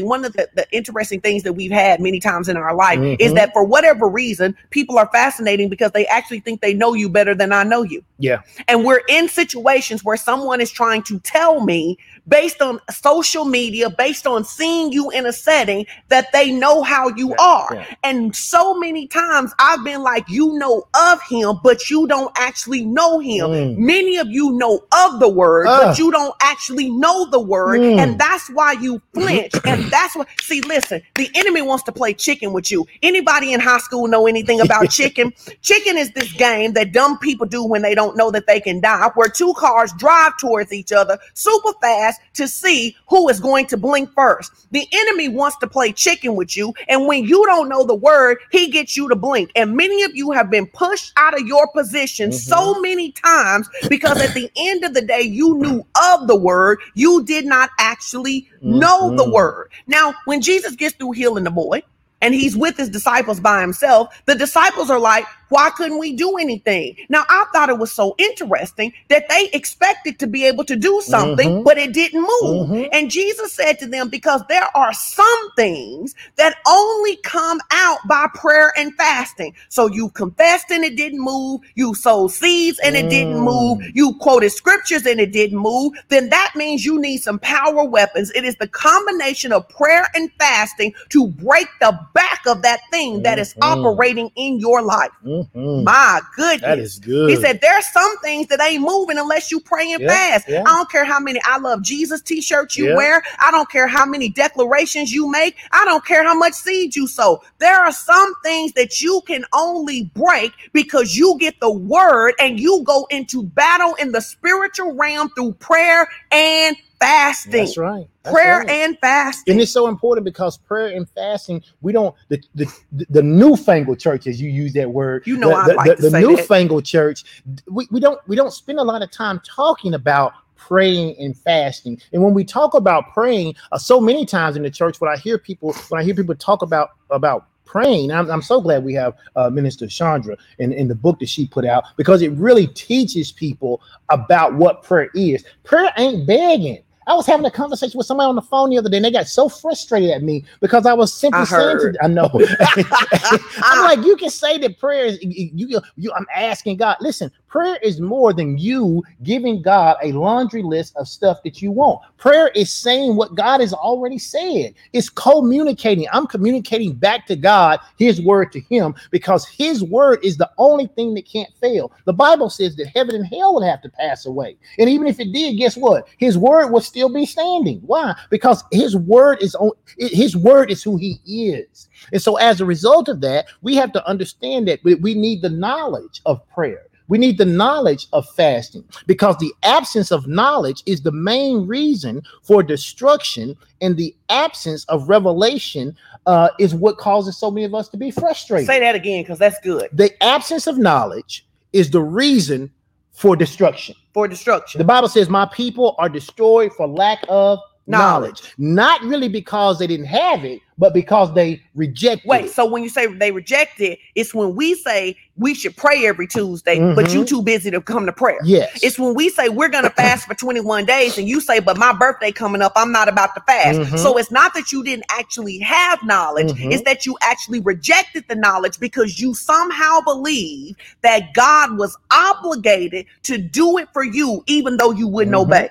[0.08, 3.32] One of the, the interesting things that we've had many times in our life is
[3.32, 3.36] Mhm.
[3.36, 7.34] that for whatever reason, people are fascinating because they actually think they know you better
[7.34, 8.04] than I know you.
[8.20, 8.42] Yeah.
[8.68, 11.98] And we're in situations where someone is trying to tell me,
[12.30, 17.10] based on social media, based on seeing you in a setting, that they know how
[17.10, 17.70] you are.
[17.74, 17.96] yeah.
[18.04, 22.86] And so many times I've been like, you know of him, but you don't actually
[22.86, 23.50] know him.
[23.50, 23.78] Mm.
[23.78, 25.82] Many of you know of the word, Ugh.
[25.82, 27.82] but you don't actually know the word.
[27.82, 27.98] Mm.
[27.98, 29.54] And that's why you flinch.
[29.66, 32.86] and that's what, see, listen, the enemy wants to play chicken with you.
[33.02, 35.34] Anybody in high school know anything about chicken?
[35.62, 38.80] Chicken is this game that dumb people do when they don't know that they can
[38.80, 43.66] die, where two cars drive towards each other super fast to see who is going
[43.68, 44.52] to blink first.
[44.72, 46.74] The enemy wants to play chicken with you.
[46.88, 49.52] And when you don't know the word, he gets you to blink.
[49.56, 54.20] And many of you have been pushed out of your position so many times because
[54.22, 56.80] at the end of the day, you knew of the word.
[56.94, 59.32] You did not actually know the Mhm.
[59.34, 59.72] word.
[59.88, 61.84] Now, when Jesus gets through healing the boy,
[62.22, 64.22] and he's with his disciples by himself.
[64.26, 66.96] The disciples are like, why couldn't we do anything?
[67.10, 71.02] Now, I thought it was so interesting that they expected to be able to do
[71.04, 71.64] something, Mhm.
[71.64, 72.70] but it didn't move.
[72.70, 72.90] Mhm.
[72.92, 78.28] And Jesus said to them, because there are some things that only come out by
[78.36, 79.56] prayer and fasting.
[79.70, 81.62] So you confessed and it didn't move.
[81.76, 83.44] You sowed seeds and it didn't Mm.
[83.44, 83.80] move.
[83.96, 85.94] You quoted scriptures and it didn't move.
[86.10, 88.32] Then that means you need some power weapons.
[88.36, 93.24] It is the combination of prayer and fasting to break the back of that thing
[93.24, 93.62] that is Mhm.
[93.64, 95.12] operating in your life.
[95.26, 95.84] Mhm.
[95.84, 96.62] My goodness.
[96.62, 97.30] That is good.
[97.30, 100.46] He said, There's some things that ain't moving unless you pray and Yeah, fast.
[100.48, 100.64] yeah.
[100.66, 102.96] I don't care how many I love Jesus t shirts you Yeah.
[102.96, 103.24] wear.
[103.40, 105.56] I don't care how many declarations you make.
[105.72, 107.42] I don't care how much seed you sow.
[107.60, 112.60] There are some things that you can only break because you get the word and
[112.60, 117.52] you go into battle in the spiritual realm through prayer and fasting.
[117.52, 118.08] That's right.
[118.24, 118.70] That's prayer right.
[118.70, 119.54] and fasting.
[119.54, 122.68] and it's so important because prayer and fasting, we don't the the,
[123.10, 125.26] the newfangled church, as you use that word.
[125.26, 126.28] You know the, I the, like the, to the say that.
[126.28, 127.44] newfangled church.
[127.70, 132.00] We, we don't we don't spend a lot of time talking about praying and fasting.
[132.14, 135.18] And when we talk about praying, uh, so many times in the church, when I
[135.18, 138.96] hear people when I hear people talk about about praying, I'm, I'm so glad we
[138.96, 142.66] have uh, Minister Chandra in, in the book that she put out because it really
[142.68, 145.46] teaches people about what prayer is.
[145.64, 146.84] Prayer ain't begging.
[147.10, 149.10] I was having a conversation with somebody on the phone the other day, and they
[149.12, 152.30] got so frustrated at me because I was simply I saying to I know.
[153.64, 156.98] I'm like, you can say that prayer is you, you, you I'm asking God.
[157.02, 161.72] Listen, prayer is more than you giving God a laundry list of stuff that you
[161.72, 162.02] want.
[162.18, 164.74] Prayer is saying what God has already said.
[164.94, 166.08] It's communicating.
[166.14, 170.88] I'm communicating back to God his word to him because his word is the only
[170.88, 171.92] thing that can't fail.
[172.06, 174.58] The Bible says that heaven and hell would have to pass away.
[174.78, 176.08] And even if it did, guess what?
[176.18, 177.80] His word will still be standing.
[177.86, 178.16] Why?
[178.30, 181.90] Because his word is on his word is who he is.
[182.14, 185.50] And so as a result of that, we have to understand that we need the
[185.50, 186.88] knowledge of prayer.
[187.10, 192.22] We need the knowledge of fasting because the absence of knowledge is the main reason
[192.44, 195.96] for destruction, and the absence of revelation
[196.26, 198.68] uh, is what causes so many of us to be frustrated.
[198.68, 202.72] Say that again because that's good the absence of knowledge is the reason
[203.12, 203.96] for destruction.
[204.14, 204.80] for destruction.
[204.80, 208.42] The Bible says, My people are destroyed for lack of knowledge.
[208.42, 208.54] Knowledge.
[208.58, 212.52] Not really because they didn't have it, but because they rejected Wait, it.
[212.52, 216.28] so when you say they reject it, it's when we say we should pray every
[216.28, 217.14] Tuesday, but Mhm.
[217.14, 218.40] you too busy to come to prayer.
[218.44, 218.80] Yes.
[218.84, 221.92] It's when we say we're gonna fast for 21 days, and you say, but my
[221.94, 223.80] birthday coming up, I'm not about to fast.
[223.80, 223.98] Mhm.
[223.98, 226.72] So it's not that you didn't actually have knowledge, Mhm.
[226.74, 233.06] it's that you actually rejected the knowledge because you somehow believe that God was obligated
[233.24, 235.42] to do it for you, even though you wouldn't Mhm.
[235.42, 235.70] obey.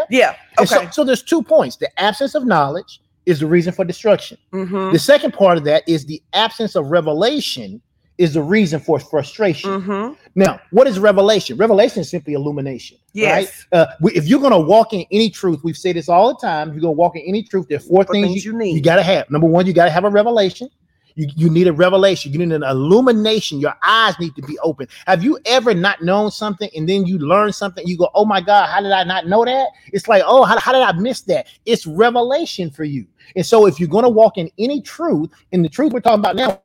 [0.00, 0.06] Mhm.
[0.10, 0.34] Yeah.
[0.58, 0.88] And so- Okay.
[0.92, 1.76] So, there's two points.
[1.76, 4.36] The absence of knowledge is the reason for destruction.
[4.52, 4.92] Mm-hmm.
[4.92, 7.80] The second part of that is the absence of revelation
[8.18, 9.70] is the reason for frustration.
[9.70, 10.12] Mm-hmm.
[10.34, 11.56] Now, what is revelation?
[11.56, 12.98] Revelation is simply illumination.
[12.98, 13.46] Right?
[13.46, 13.66] Yes.
[13.72, 16.38] Uh, we- if you're going to walk in any truth, we've said this all the
[16.46, 16.68] time.
[16.68, 18.52] If you're going to walk in any truth, there are four For things, things you,
[18.52, 18.74] you need.
[18.76, 19.30] you got to have.
[19.30, 20.68] Number one, you got to have a revelation.
[21.14, 22.32] You, you need a revelation.
[22.32, 23.60] You need an illumination.
[23.60, 24.88] Your eyes need to be open.
[25.06, 27.86] Have you ever not known something and then you learn something?
[27.86, 29.68] You go, oh my God, how did I not know that?
[29.92, 31.46] It's like, oh, how, how did I miss that?
[31.66, 33.06] It's revelation for you.
[33.36, 36.20] And so if you're going to walk in any truth, in the truth we're talking
[36.20, 36.62] about now,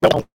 [0.00, 0.28] Gracias.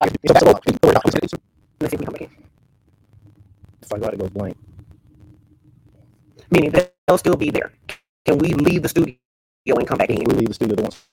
[0.00, 2.30] Let's see if we come back in.
[3.82, 4.56] If I got to go blank.
[6.50, 7.72] Meaning they'll still be there.
[8.26, 9.16] Can we leave the studio
[9.68, 10.24] and come back in?
[10.24, 11.04] We'll leave the studio once.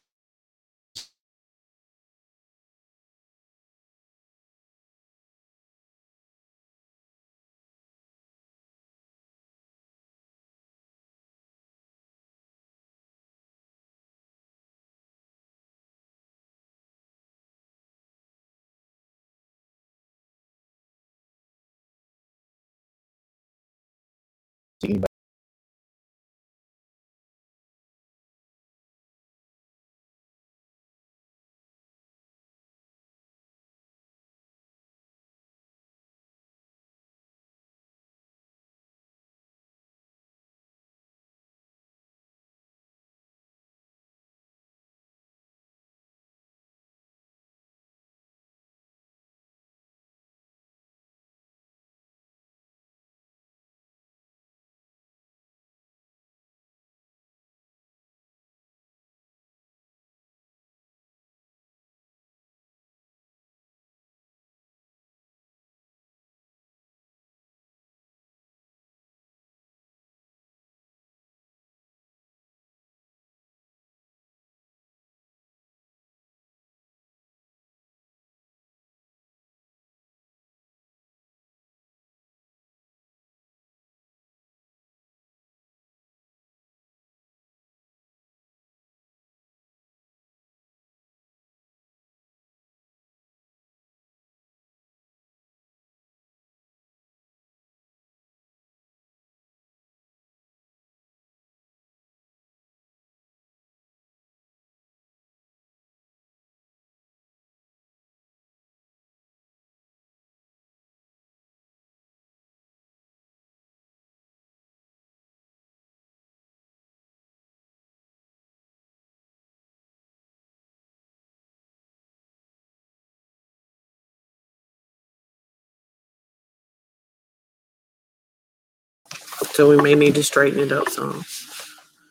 [129.56, 131.24] So we may need to straighten it up some.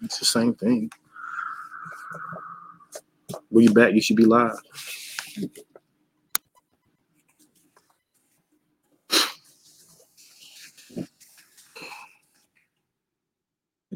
[0.03, 0.91] It's the same thing.
[3.51, 4.57] When you back, you should be live.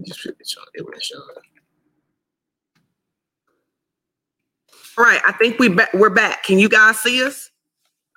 [0.04, 1.22] Just it would uh, show.
[4.98, 5.22] Right.
[5.26, 6.44] I think we ba- we're back.
[6.44, 7.50] Can you guys see us?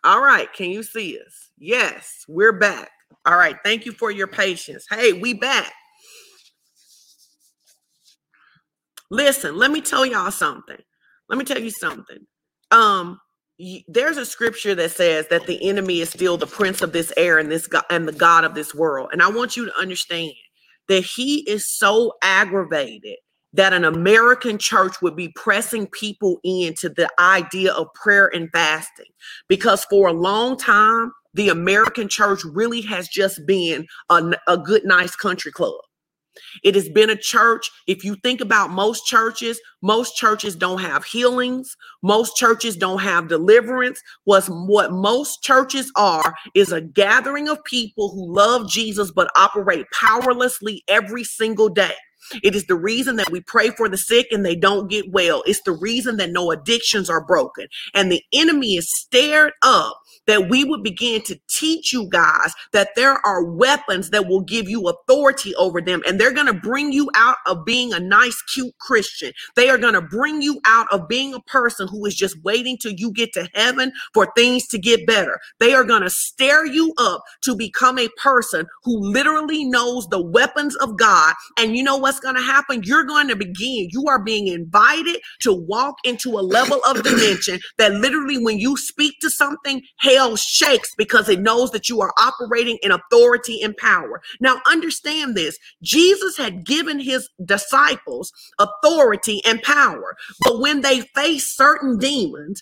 [0.03, 0.51] All right.
[0.51, 1.51] Can you see us?
[1.57, 2.89] Yes, we're back.
[3.25, 3.57] All right.
[3.63, 4.85] Thank you for your patience.
[4.89, 5.71] Hey, we back.
[9.09, 10.77] Listen, let me tell y'all something.
[11.29, 12.25] Let me tell you something.
[12.71, 13.19] Um,
[13.87, 17.37] there's a scripture that says that the enemy is still the prince of this air
[17.37, 19.09] and this god and the god of this world.
[19.11, 20.33] And I want you to understand
[20.87, 23.17] that he is so aggravated
[23.53, 29.05] that an American church would be pressing people into the idea of prayer and fasting
[29.47, 34.83] because for a long time the American church really has just been a, a good,
[34.85, 35.73] nice country club.
[36.63, 37.69] It has been a church.
[37.87, 41.75] If you think about most churches, most churches don't have healings.
[42.03, 44.01] Most churches don't have deliverance.
[44.23, 49.85] What's what most churches are is a gathering of people who love Jesus but operate
[49.99, 51.95] powerlessly every single day.
[52.43, 55.43] It is the reason that we pray for the sick and they don't get well.
[55.45, 57.67] It's the reason that no addictions are broken.
[57.93, 59.97] And the enemy is stared up
[60.31, 64.69] that we would begin to teach you guys that there are weapons that will give
[64.69, 66.01] you authority over them.
[66.07, 69.33] And they're going to bring you out of being a nice, cute Christian.
[69.57, 72.77] They are going to bring you out of being a person who is just waiting
[72.77, 75.37] till you get to heaven for things to get better.
[75.59, 80.23] They are going to stir you up to become a person who literally knows the
[80.23, 81.33] weapons of God.
[81.57, 82.83] And you know what's going to happen?
[82.83, 87.59] You're going to begin, you are being invited to walk into a level of dimension
[87.77, 92.13] that literally, when you speak to something, hell shakes because it knows that you are
[92.19, 94.21] operating in authority and power.
[94.39, 101.55] Now, understand this Jesus had given his disciples authority and power, but when they faced
[101.57, 102.61] certain demons,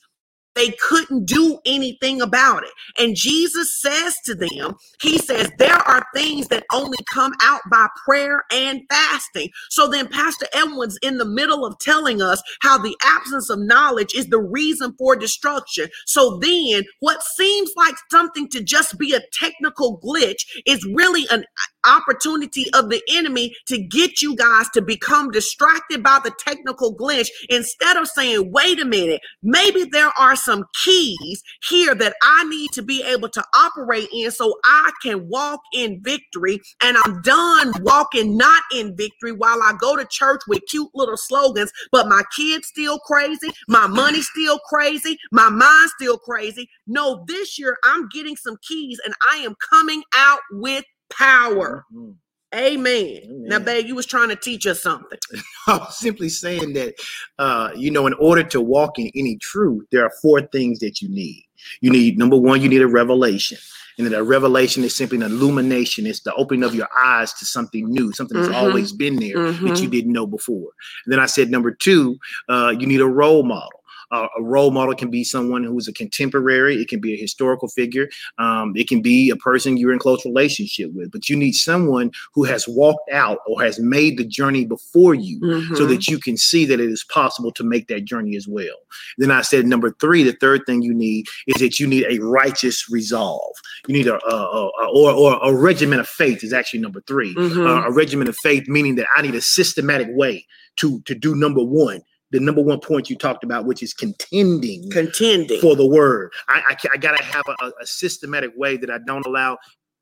[0.59, 2.71] they couldn't do anything about it.
[2.99, 7.87] And Jesus says to them, He says, there are things that only come out by
[8.05, 9.49] prayer and fasting.
[9.69, 14.13] So then, Pastor Edwards, in the middle of telling us how the absence of knowledge
[14.15, 15.89] is the reason for destruction.
[16.07, 21.45] So then, what seems like something to just be a technical glitch is really an
[21.89, 27.27] opportunity of the enemy to get you guys to become distracted by the technical glitch
[27.49, 32.69] instead of saying, wait a minute, maybe there are some keys here that I need
[32.73, 36.59] to be able to operate in so I can walk in victory.
[36.81, 41.17] And I'm done walking not in victory while I go to church with cute little
[41.17, 46.69] slogans, but my kids still crazy, my money still crazy, my mind still crazy.
[46.87, 51.85] No, this year I'm getting some keys and I am coming out with power.
[51.93, 52.11] Mm-hmm.
[52.55, 53.19] Amen.
[53.23, 53.43] Amen.
[53.45, 55.19] Now, babe, you was trying to teach us something.
[55.67, 56.95] I was simply saying that,
[57.37, 61.01] uh, you know, in order to walk in any truth, there are four things that
[61.01, 61.45] you need.
[61.81, 63.59] You need number one, you need a revelation.
[63.99, 66.07] And then a revelation is simply an illumination.
[66.07, 68.65] It's the opening of your eyes to something new, something that's mm-hmm.
[68.65, 69.67] always been there mm-hmm.
[69.67, 70.69] that you didn't know before.
[71.05, 72.17] And then I said, number two,
[72.47, 73.78] uh, you need a role model.
[74.11, 76.75] Uh, a role model can be someone who's a contemporary.
[76.81, 78.09] It can be a historical figure.
[78.37, 81.11] Um, it can be a person you're in close relationship with.
[81.11, 85.39] But you need someone who has walked out or has made the journey before you,
[85.39, 85.75] mm-hmm.
[85.75, 88.75] so that you can see that it is possible to make that journey as well.
[89.17, 90.23] Then I said number three.
[90.23, 93.55] The third thing you need is that you need a righteous resolve.
[93.87, 97.35] You need a, a, a or or a regimen of faith is actually number 3
[97.35, 97.61] mm-hmm.
[97.61, 100.45] uh, a regiment of faith meaning that I need a systematic way
[100.77, 104.89] to to do number one the number one point you talked about, which is contending,
[104.91, 106.31] contending for the word.
[106.47, 109.57] I, I, I gotta have a, a, systematic way that I don't allow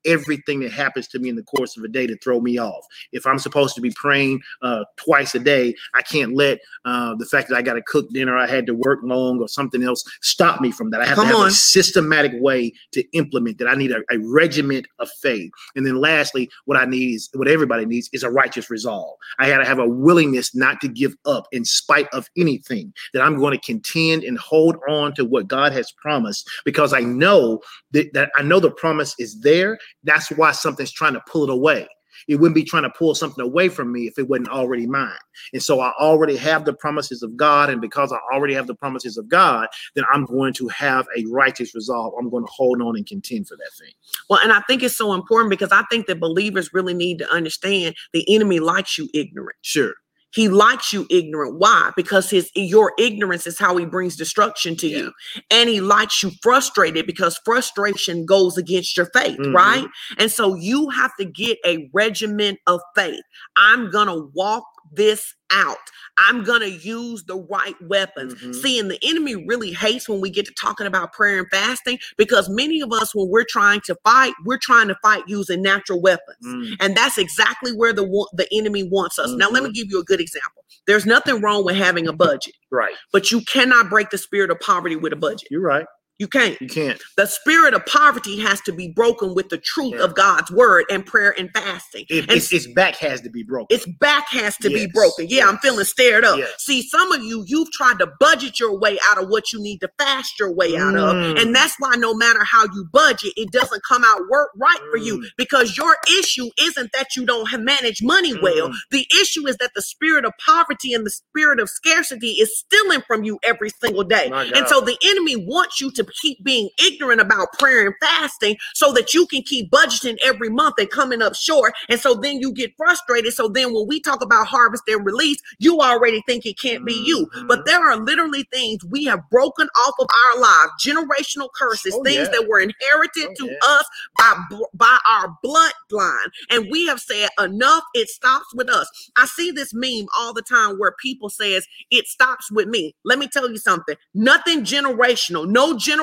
[0.05, 2.85] everything that happens to me in the course of a day to throw me off.
[3.11, 7.25] If I'm supposed to be praying uh, twice a day, I can't let uh, the
[7.25, 10.03] fact that I got to cook dinner, I had to work long, or something else
[10.21, 11.01] stop me from that.
[11.01, 11.47] I have Come to have on.
[11.47, 13.67] a systematic way to implement that.
[13.67, 15.51] I need a, a regiment of faith.
[15.75, 19.17] And then lastly, what I need is what everybody needs is a righteous resolve.
[19.39, 23.21] I got to have a willingness not to give up in spite of anything, that
[23.21, 27.61] I'm going to contend and hold on to what God has promised because I know
[27.91, 31.49] that, that I know the promise is there that's why something's trying to pull it
[31.49, 31.87] away.
[32.27, 35.11] It wouldn't be trying to pull something away from me if it wasn't already mine.
[35.53, 37.69] And so I already have the promises of God.
[37.69, 41.25] And because I already have the promises of God, then I'm going to have a
[41.29, 42.13] righteous resolve.
[42.19, 43.93] I'm going to hold on and contend for that thing.
[44.29, 47.29] Well, and I think it's so important because I think that believers really need to
[47.29, 49.57] understand the enemy likes you ignorant.
[49.61, 49.93] Sure.
[50.37, 51.57] He likes you ignorant.
[51.57, 51.89] Why?
[51.95, 54.97] Because his your ignorance is how he brings destruction to yeah.
[54.97, 55.13] you.
[55.49, 59.55] And he likes you frustrated because frustration goes against your faith, mm-hmm.
[59.55, 59.87] right?
[60.19, 63.23] And so you have to get a regiment of faith.
[63.55, 65.77] I'm going to walk this out.
[66.17, 68.33] I'm going to use the right weapons.
[68.35, 68.53] Mm-hmm.
[68.53, 71.99] See, and the enemy really hates when we get to talking about prayer and fasting
[72.17, 76.01] because many of us, when we're trying to fight, we're trying to fight using natural
[76.01, 76.45] weapons.
[76.45, 76.73] Mm-hmm.
[76.79, 79.29] And that's exactly where the, the enemy wants us.
[79.29, 79.37] Mm-hmm.
[79.37, 79.73] Now, let me mm-hmm.
[79.73, 80.63] give you a good example.
[80.85, 82.55] There's nothing wrong with having a budget.
[82.71, 82.95] Right.
[83.11, 85.49] But you cannot break the spirit of poverty with a budget.
[85.51, 85.85] You're right.
[86.19, 86.59] You can't.
[86.59, 86.99] You can't.
[87.15, 90.03] The spirit of poverty has to be broken with the truth yeah.
[90.03, 92.05] of God's word and prayer and fasting.
[92.09, 93.75] It, and its, its, back has to be broken.
[93.75, 94.85] Its back has to yes.
[94.85, 95.27] be broken.
[95.29, 96.39] Yeah, I'm feeling stared up.
[96.39, 96.49] Yes.
[96.57, 99.77] See, some of you, you've tried to budget your way out of what you need
[99.79, 101.31] to fast your way out mm.
[101.31, 101.37] of.
[101.37, 104.91] And that's why no matter how you budget, it doesn't come out work right mm.
[104.91, 105.25] for you mm.
[105.37, 108.41] because your issue isn't that you don't manage money mm.
[108.41, 108.71] well.
[108.89, 113.01] The issue is that the spirit of poverty and the spirit of scarcity is stealing
[113.05, 114.31] from you every single day.
[114.33, 118.91] And so the enemy wants you to keep being ignorant about prayer and fasting so
[118.93, 121.73] that you can keep budgeting every month and coming up short.
[121.89, 123.33] And so then you get frustrated.
[123.33, 126.93] So then when we talk about harvest and release, you already think it can't be
[126.93, 127.27] you.
[127.35, 127.47] Mhm.
[127.47, 132.03] But there are literally things we have broken off of our lives, generational curses, Oh,
[132.03, 132.31] things yeah.
[132.39, 133.57] that were inherited Oh, to yeah.
[133.67, 133.85] us
[134.17, 134.33] by
[134.73, 136.29] by our bloodline.
[136.49, 138.87] And we have said enough, it stops with us.
[139.15, 142.95] I see this meme all the time where people says it stops with me.
[143.03, 143.95] Let me tell you something.
[144.13, 145.96] Nothing generational, no generational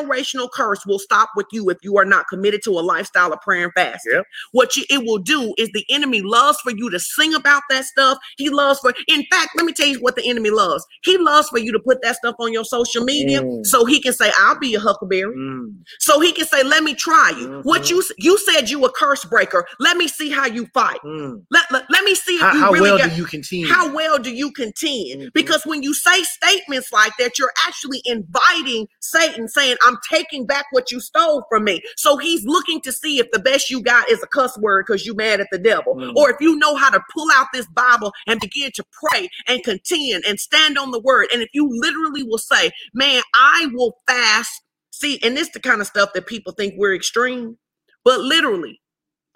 [0.53, 3.65] curse will stop with you if you are not committed to a lifestyle of prayer
[3.65, 4.13] and fasting.
[4.15, 4.25] Yep.
[4.53, 7.85] What you, it will do is the enemy loves for you to sing about that
[7.85, 8.19] stuff.
[8.37, 10.85] He loves for, in fact, let me tell you what the enemy loves.
[11.03, 13.67] He loves for you to put that stuff on your social media Mm.
[13.67, 15.35] so he can say, I'll be a huckleberry.
[15.37, 15.75] Mm.
[15.99, 17.61] So he can say, Let me try you.
[17.65, 17.91] What Mhm.
[17.91, 19.67] you you said you a curse breaker.
[19.81, 20.99] Let me see how you fight.
[21.05, 21.43] Mm.
[21.51, 23.67] Let, let, let me see if How, you how really well got do you continue?
[23.67, 25.23] how well do you contend?
[25.23, 25.33] Mhm.
[25.33, 30.67] Because when you say statements like that, you're actually inviting Satan saying, I'm taking back
[30.73, 31.83] what you stole from me.
[31.97, 35.07] So he's looking to see if the best you got is a cuss word because
[35.07, 35.95] you mad at the devil.
[35.97, 36.15] Mhm.
[36.17, 39.63] Or if you know how to pull out this Bible and begin to pray and
[39.65, 41.29] contend and stand on the word.
[41.33, 44.63] And if you literally will say, Man, I will fast.
[44.93, 47.59] See, and this the kind of stuff that people think we're extreme.
[48.05, 48.81] But literally,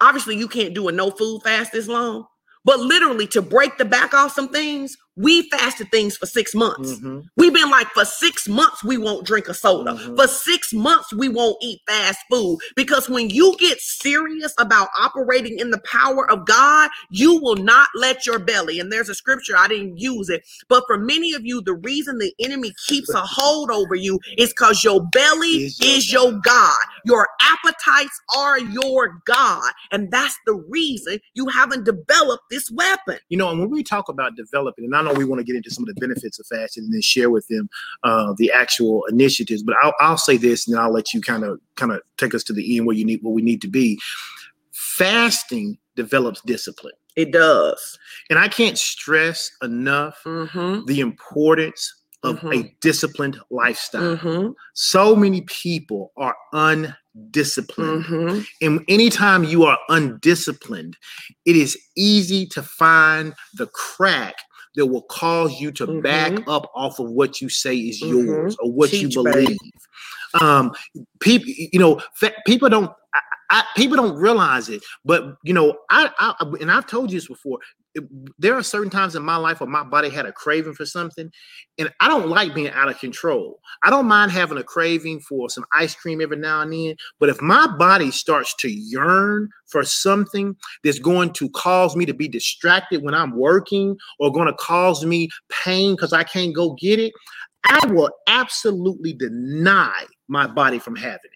[0.01, 2.25] obviously you can't do a no food fast this long.
[2.65, 6.93] But literally, to break the back off some things, we fasted things for six months.
[6.93, 7.25] Mhm.
[7.35, 9.91] We've been like, for six months, we won't drink a soda.
[9.91, 10.15] Mhm.
[10.15, 12.59] For six months, we won't eat fast food.
[12.75, 17.89] Because when you get serious about operating in the power of God, you will not
[17.95, 21.45] let your belly, and there's a scripture, I didn't use it, but for many of
[21.45, 25.79] you, the reason the enemy keeps a hold over you is because your belly Is
[25.81, 26.77] is your your God.
[27.05, 29.71] Your appetites are your God.
[29.91, 33.17] And that's the reason you haven't developed this weapon.
[33.29, 35.55] You know, and when we talk about developing, and I know we want to get
[35.55, 37.69] into some of the benefits of fasting and then share with them
[38.03, 41.43] uh, the actual initiatives, but I'll, I'll say this, and then I'll let you kind
[41.43, 43.67] of kind of take us to the end where you need where we need to
[43.69, 43.99] be.
[44.71, 47.97] Fasting develops discipline, It does.
[48.29, 50.85] and I can't stress enough Mm-hmm.
[50.85, 52.55] the importance of Mhm.
[52.65, 54.17] a disciplined lifestyle.
[54.17, 54.51] Mm-hmm.
[54.73, 58.03] So many people are undisciplined.
[58.05, 58.41] Mm-hmm.
[58.61, 60.97] And anytime you are undisciplined,
[61.45, 64.35] it is easy to find the crack
[64.75, 66.43] that will cause you to back Mhm.
[66.47, 68.09] up off of what you say is Mhm.
[68.25, 69.45] yours or what Teach, you baby.
[69.45, 69.59] believe.
[70.39, 70.71] Um,
[71.19, 72.91] people, you know, fa- people don't.
[73.13, 77.17] I, I, people don't realize it, but you know, I, I and I've told you
[77.17, 77.59] this before.
[77.95, 78.03] it-
[78.37, 81.31] there are certain times in my life where my body had a craving for something,
[81.77, 83.59] and I don't like being out of control.
[83.83, 87.29] I don't mind having a craving for some ice cream every now and then, but
[87.29, 92.27] if my body starts to yearn for something that's going to cause me to be
[92.27, 96.99] distracted when I'm working or going to cause me pain because I can't go get
[96.99, 97.13] it,
[97.65, 101.28] I will absolutely deny my body from having.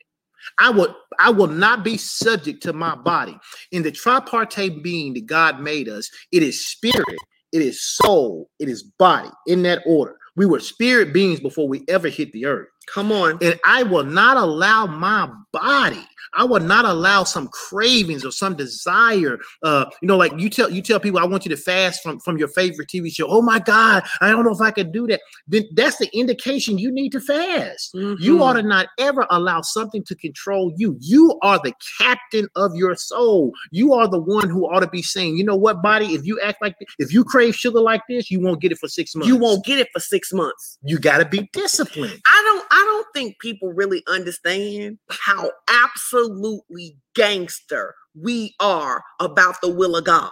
[0.59, 3.37] I will I will not be subject to my body.
[3.71, 7.19] In the tripartite being that God made us, it is spirit,
[7.51, 10.17] it is soul, it is body in that order.
[10.35, 12.69] We were spirit beings before we ever hit the earth.
[12.87, 13.37] Come on.
[13.41, 16.05] And I will not allow my body,
[16.35, 19.39] I will not allow some cravings or some desire.
[19.61, 22.19] Uh, you know, like you tell you tell people, I want you to fast from,
[22.19, 23.27] from your favorite TV show.
[23.27, 25.21] Oh my God, I don't know if I could do that.
[25.47, 27.93] Then that's the indication you need to fast.
[27.93, 28.41] You Mhm.
[28.41, 30.97] ought to not ever allow something to control you.
[30.99, 33.51] You are the captain of your soul.
[33.71, 36.39] You are the one who ought to be saying, you know what, body, if you
[36.41, 39.15] act like this, if you crave sugar like this, you won't get it for six
[39.15, 39.27] months.
[39.27, 40.79] You won't get it for six months.
[40.83, 42.19] You got to be disciplined.
[42.25, 49.71] I don't I don't think people really understand how absolutely gangster we are about the
[49.73, 50.31] will of God.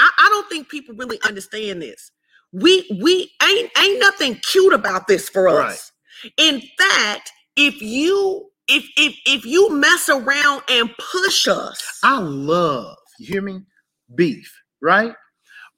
[0.00, 2.12] I, I don't think people really understand this.
[2.52, 5.72] We we ain't ain't nothing cute about this for Right.
[5.74, 5.92] us.
[6.38, 12.96] In fact, if you if if if you mess around and push us, I love,
[13.20, 13.62] you hear me?
[14.14, 14.52] Beef,
[14.82, 15.14] right?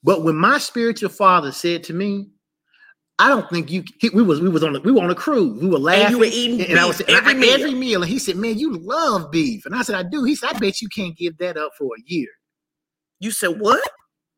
[0.04, 2.28] But when my spiritual father said to me,
[3.18, 5.14] I don't think you he, we was we was on a, we were on a
[5.14, 5.60] cruise.
[5.62, 6.02] We were laughing.
[6.06, 7.54] and you were eating and, and I was and I- every meal.
[7.54, 8.02] every meal.
[8.02, 9.64] And he said, Man, you love beef.
[9.66, 10.24] And I said, I do.
[10.24, 12.28] He said, I bet you can't give that up for a year.
[13.20, 13.80] you said what?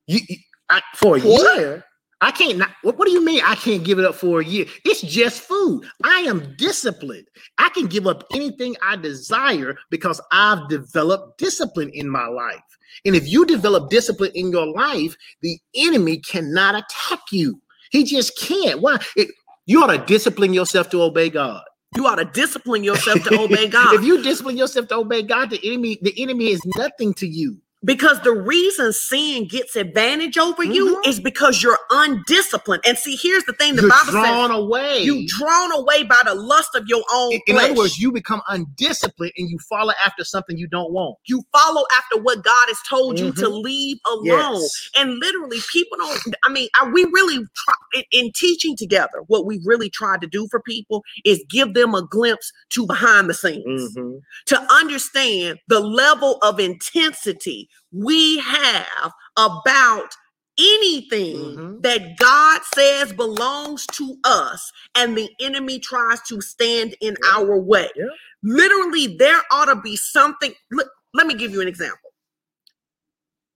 [0.07, 0.37] You, you-
[0.69, 1.59] I, for a What?
[1.59, 1.85] year.
[2.23, 4.45] I can't not what, what do you mean I can't give it up for a
[4.45, 4.65] year?
[4.85, 5.85] It's just food.
[6.03, 7.27] I am disciplined.
[7.59, 12.57] I can give up anything I desire because I've developed discipline in my life.
[13.05, 17.61] And if you develop discipline in your life, the enemy cannot attack you.
[17.91, 18.81] He just can't.
[18.81, 18.99] Why?
[19.17, 19.29] It,
[19.67, 21.63] you ought to discipline yourself to obey God.
[21.97, 23.95] You ought to discipline yourself to obey God.
[23.95, 27.59] if you discipline yourself to obey God, the enemy, the enemy is nothing to you.
[27.85, 31.07] Because the reason sin gets advantage over you Mhm.
[31.09, 32.83] is because you're undisciplined.
[32.87, 35.03] And see, here's the thing: the You're Bible drawn says away.
[35.05, 38.41] you drawn away by the lust of your own in, in other words, you become
[38.49, 41.17] undisciplined and you follow after something you don't want.
[41.27, 43.63] you follow after what God has told you to Mhm.
[43.63, 44.25] leave alone.
[44.25, 44.91] Yes.
[44.97, 46.21] And literally, people don't.
[46.45, 49.23] I mean, I, we really try in, in teaching together.
[49.27, 53.29] What we really tried to do for people is give them a glimpse to behind
[53.29, 54.21] the scenes Mhm.
[54.47, 60.11] to understand the level of intensity we have about
[60.59, 61.83] anything Mhm.
[61.83, 67.31] that God says belongs to us and the enemy tries to stand in Yeah.
[67.37, 67.91] our way.
[67.97, 68.07] Yeah.
[68.43, 70.55] Literally, there ought to be something.
[70.71, 72.11] Look, let me give you an example.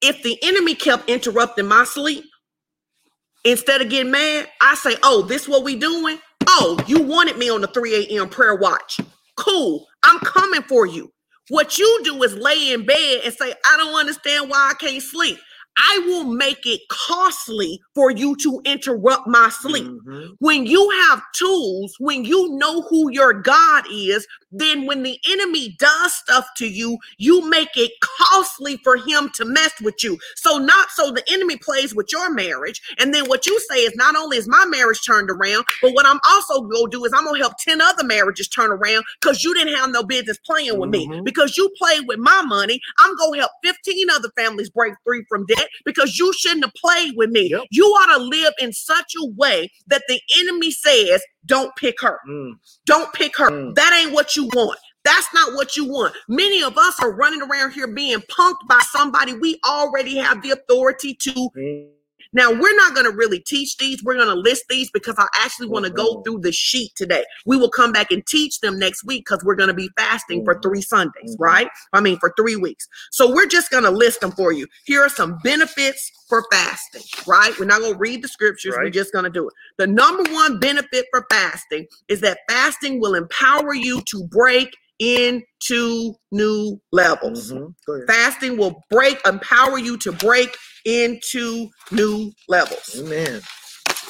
[0.03, 2.24] If the enemy kept interrupting my sleep,
[3.45, 6.20] instead of getting mad, I say, Oh, this what we doing?
[6.47, 8.28] Oh, you wanted me on the 3 a.m.
[8.28, 9.01] prayer watch.
[9.37, 9.87] Cool.
[10.03, 11.12] I'm coming for you.
[11.51, 15.03] What you do is lay in bed and say, I don't understand why I can't
[15.03, 15.39] sleep.
[15.79, 19.87] I will make it costly for you to interrupt my sleep.
[19.87, 20.37] Mhm.
[20.39, 25.77] When you have tools, when you know who your God is, then when the enemy
[25.79, 30.19] does stuff to you, you make it costly for him to mess with you.
[30.37, 32.81] So, not so the enemy plays with your marriage.
[32.99, 36.07] And then what you say is not only is my marriage turned around, but what
[36.07, 39.05] I'm also going to do is I'm going to help 10 other marriages turn around
[39.21, 41.07] because you didn't have no business playing with me.
[41.07, 41.25] Mhm.
[41.25, 45.25] Because you played with my money, I'm going to help 15 other families break free
[45.29, 47.51] from debt because you shouldn't have played with me.
[47.51, 47.65] Yep.
[47.70, 52.19] You ought to live in such a way that the enemy says, don't pick her.
[52.28, 52.53] Mm.
[52.87, 53.51] Don't pick her.
[53.51, 53.74] Mm.
[53.74, 54.78] That ain't what you want.
[55.05, 56.15] That's not what you want.
[56.28, 60.51] Many of us are running around here being punked by somebody we already have the
[60.51, 61.51] authority to.
[61.57, 61.89] Mm.
[62.32, 64.02] Now, we're not going to really teach these.
[64.05, 67.24] We're going to list these because I actually want to go through the sheet today.
[67.44, 70.44] We will come back and teach them next week because we're going to be fasting
[70.44, 70.62] for Mhm.
[70.62, 71.40] three Sundays, Mhm.
[71.40, 71.69] right?
[71.93, 72.86] I mean, for three weeks.
[73.11, 74.66] So we're just going to list them for you.
[74.85, 77.59] Here are some benefits for fasting, right?
[77.59, 78.74] We're not going to read the scriptures.
[78.77, 79.55] We're just going to do it.
[79.78, 86.15] The number one benefit for fasting is that fasting will empower you to break into
[86.31, 87.51] new levels.
[87.51, 87.75] Mhm.
[88.07, 92.97] Fasting will break, empower you to break into new levels.
[92.97, 93.43] Amen.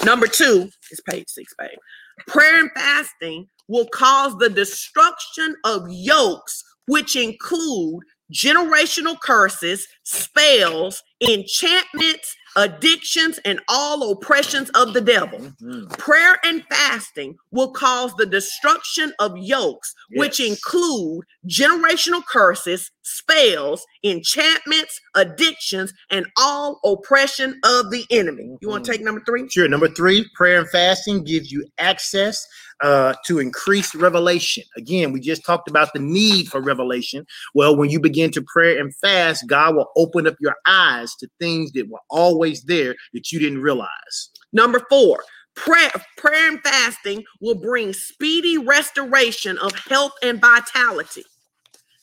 [0.05, 1.79] Number two is page six, babe.
[2.27, 8.03] Prayer and fasting will cause the destruction of yokes, which include
[8.35, 15.39] generational curses, spells, enchantments, addictions, and all oppressions of the devil.
[15.62, 15.89] Mhm.
[15.99, 25.01] Prayer and fasting will cause the destruction of yokes, which include generational curses, spells, enchantments,
[25.15, 28.57] addictions, and all oppression of the enemy.
[28.61, 29.49] You want to take number three?
[29.49, 29.69] Sure.
[29.69, 32.47] Number three, prayer and fasting gives you access
[32.82, 34.65] uh, to increased revelation.
[34.77, 37.27] Again, we just talked about the need for revelation.
[37.55, 41.28] Well, when you begin to pray and fast, God will open up your eyes to
[41.39, 44.31] things that were always there that you didn't realize.
[44.52, 45.22] Number four,
[45.55, 51.24] prayer, prayer and fasting will bring speedy restoration of health and vitality.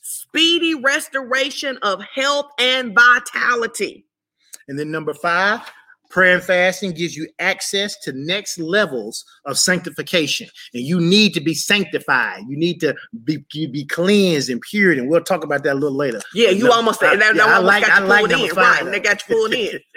[0.01, 4.05] Speedy restoration of health and vitality.
[4.67, 5.61] And then number five,
[6.09, 10.47] prayer and fasting gives you access to next levels of sanctification.
[10.73, 12.43] And you need to be sanctified.
[12.47, 14.91] You need to be, be cleansed and pure.
[14.93, 16.21] And we'll talk about that a little later.
[16.33, 18.45] Yeah, you No, almost I- that, yeah, I like- got I you like pulled number
[18.51, 18.55] in,
[18.87, 19.03] right?
[19.03, 19.79] Got you pulled in.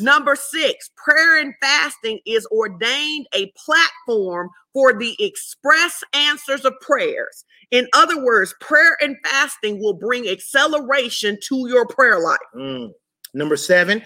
[0.00, 7.44] Number six, prayer and fasting is ordained a platform for the express answers of prayers.
[7.70, 12.38] In other words, prayer and fasting will bring acceleration to your prayer life.
[12.54, 12.90] Mm.
[13.34, 14.02] Number seven,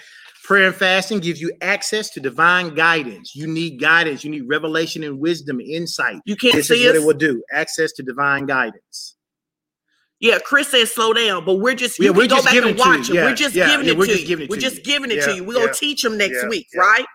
[0.51, 3.37] prayer and fasting gives you access to divine guidance.
[3.37, 4.25] You need guidance.
[4.25, 6.17] You need revelation and wisdom, insight.
[6.25, 7.03] You can't This see is what us.
[7.03, 7.45] it will do.
[7.53, 9.15] Access to divine guidance.
[10.19, 12.73] Yeah, Chris says slow down, but we're just Yeah, we're go just back and it
[12.73, 12.85] to you.
[12.85, 13.15] watch it.
[13.15, 14.27] Yeah, we're just yeah, giving it we're to just you.
[14.27, 15.45] giving it we're just giving it to you.
[15.45, 17.07] We're gonna teach them next week, right?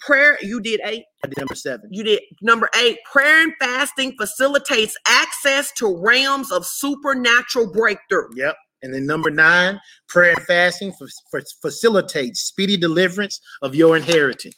[0.00, 1.04] Prayer, you did eight.
[1.24, 1.88] I did number seven.
[1.92, 2.98] You did number eight.
[3.12, 8.26] Prayer and fasting facilitates access to realms of supernatural breakthrough.
[8.34, 8.56] Yep.
[8.82, 14.54] And then number nine, prayer and fasting fa- fa- facilitates speedy deliverance of your inheritance.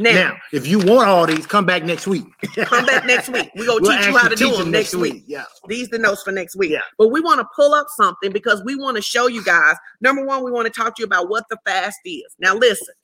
[0.00, 2.24] Now, Now, if you want all these, come back next week.
[2.56, 3.50] come back next week.
[3.56, 5.24] We're gonna We'll teach you how to do them next week.
[5.26, 5.44] Yeah.
[5.66, 6.70] These the notes for next week.
[6.70, 6.82] Yeah.
[6.98, 9.74] But we want to pull up something because we want to show you guys.
[10.00, 12.32] Number one, we want to talk to you about what the fast is.
[12.38, 12.94] Now, listen,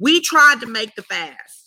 [0.00, 1.59] we tried to make the fast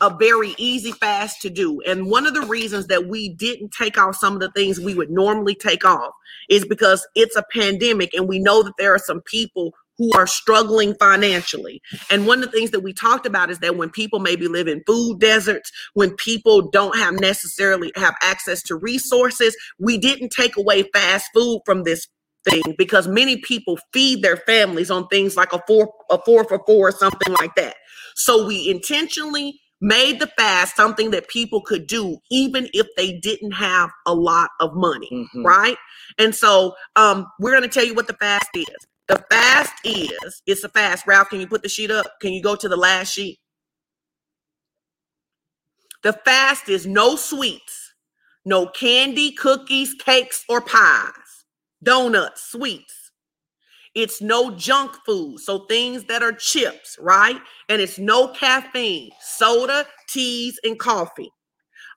[0.00, 1.80] a very easy fast to do.
[1.82, 4.94] And one of the reasons that we didn't take off some of the things we
[4.94, 6.12] would normally take off
[6.48, 10.26] is because it's a pandemic and we know that there are some people who are
[10.26, 11.80] struggling financially.
[12.10, 14.68] And one of the things that we talked about is that when people maybe live
[14.68, 20.56] in food deserts, when people don't have necessarily have access to resources, we didn't take
[20.56, 22.06] away fast food from this
[22.44, 26.62] thing because many people feed their families on things like a four a four for
[26.66, 27.76] four or something like that.
[28.14, 33.52] So we intentionally made the fast something that people could do even if they didn't
[33.52, 35.44] have a lot of money, Mhm.
[35.44, 35.78] right?
[36.18, 38.66] And so um we're going to tell you what the fast is.
[39.08, 41.06] The fast is it's a fast.
[41.06, 42.06] Ralph, can you put the sheet up?
[42.20, 43.38] Can you go to the last sheet?
[46.02, 47.94] The fast is no sweets,
[48.44, 51.44] no candy, cookies, cakes, or pies,
[51.82, 53.05] donuts, sweets.
[53.96, 57.38] It's no junk food, so things that are chips, right?
[57.70, 61.30] And it's no caffeine, soda, teas, and coffee.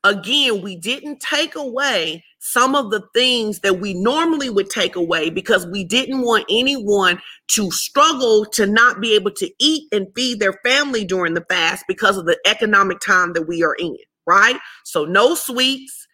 [0.03, 5.29] Again, we didn't take away some of the things that we normally would take away
[5.29, 10.39] because we didn't want anyone to struggle to not be able to eat and feed
[10.39, 14.57] their family during the fast because of the economic time that we are in, right?
[14.85, 16.07] So, no sweets,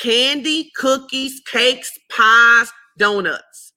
[0.00, 3.71] candy, cookies, cakes, pies, donuts.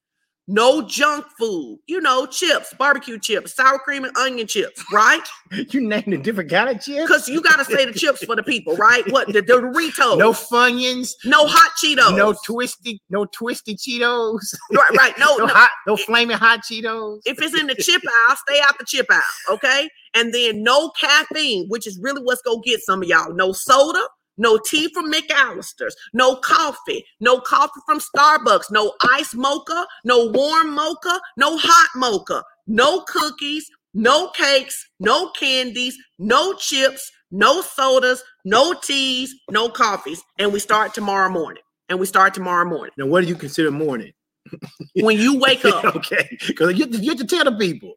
[0.48, 5.22] No junk food, you know, chips, barbecue chips, sour cream and onion chips, right?
[5.70, 7.02] You named a different kind of chips?
[7.08, 9.04] Because you got to say the chips for the people, right?
[9.12, 11.12] What the Doritos, No Funyuns.
[11.26, 13.02] no hot Cheetos, No twisty.
[13.10, 14.54] No twisty Cheetos.
[14.72, 15.70] right, right, no, no, no, hot.
[15.88, 17.22] No flaming hot Cheetos.
[17.26, 19.90] if it's in the chip aisle, stay out the chip aisle, okay?
[20.14, 23.34] And then no caffeine, which is really what's gonna get some of y'all.
[23.34, 24.02] No soda,
[24.38, 30.74] no tea from McAlister's, no coffee, no coffee from Starbucks, no ice mocha, no warm
[30.76, 38.74] mocha, no hot mocha, no cookies, no cakes, no candies, no chips, no sodas, no
[38.74, 40.22] teas, no coffees.
[40.40, 41.64] And we start tomorrow morning.
[41.90, 42.91] And we start tomorrow morning.
[42.98, 44.12] Now, what do you consider morning?
[45.02, 47.94] When you wake up, okay, because you, you have to tell the people.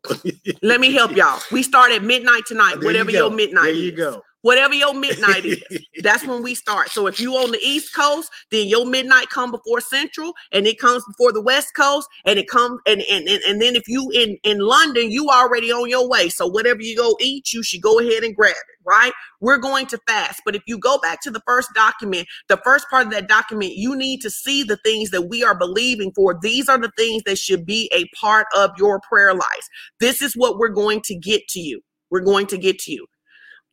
[0.63, 1.41] Let me help y'all.
[1.53, 3.19] We start at midnight tonight, There whatever go.
[3.29, 3.97] your midnight There you is.
[3.99, 4.23] go.
[4.43, 5.63] Whatever your midnight is.
[6.03, 6.91] That's when we start.
[6.91, 10.79] So if you on the East Coast, then your midnight come before Central, and it
[10.79, 14.09] comes before the West Coast, and it comes and and and, and then if you
[14.15, 16.29] in in London, you already on your way.
[16.29, 18.79] So whatever you go eat, you should go ahead and grab it.
[18.87, 19.13] Right?
[19.41, 20.41] We're going to fast.
[20.45, 23.73] But if you go back to the first document, the first part of that document,
[23.75, 26.39] you need to see the things that we are believing for.
[26.41, 29.69] These are the things that should be a part of your prayer life.
[30.01, 31.83] This is what we're going to get to you.
[32.11, 33.07] We're going to get to you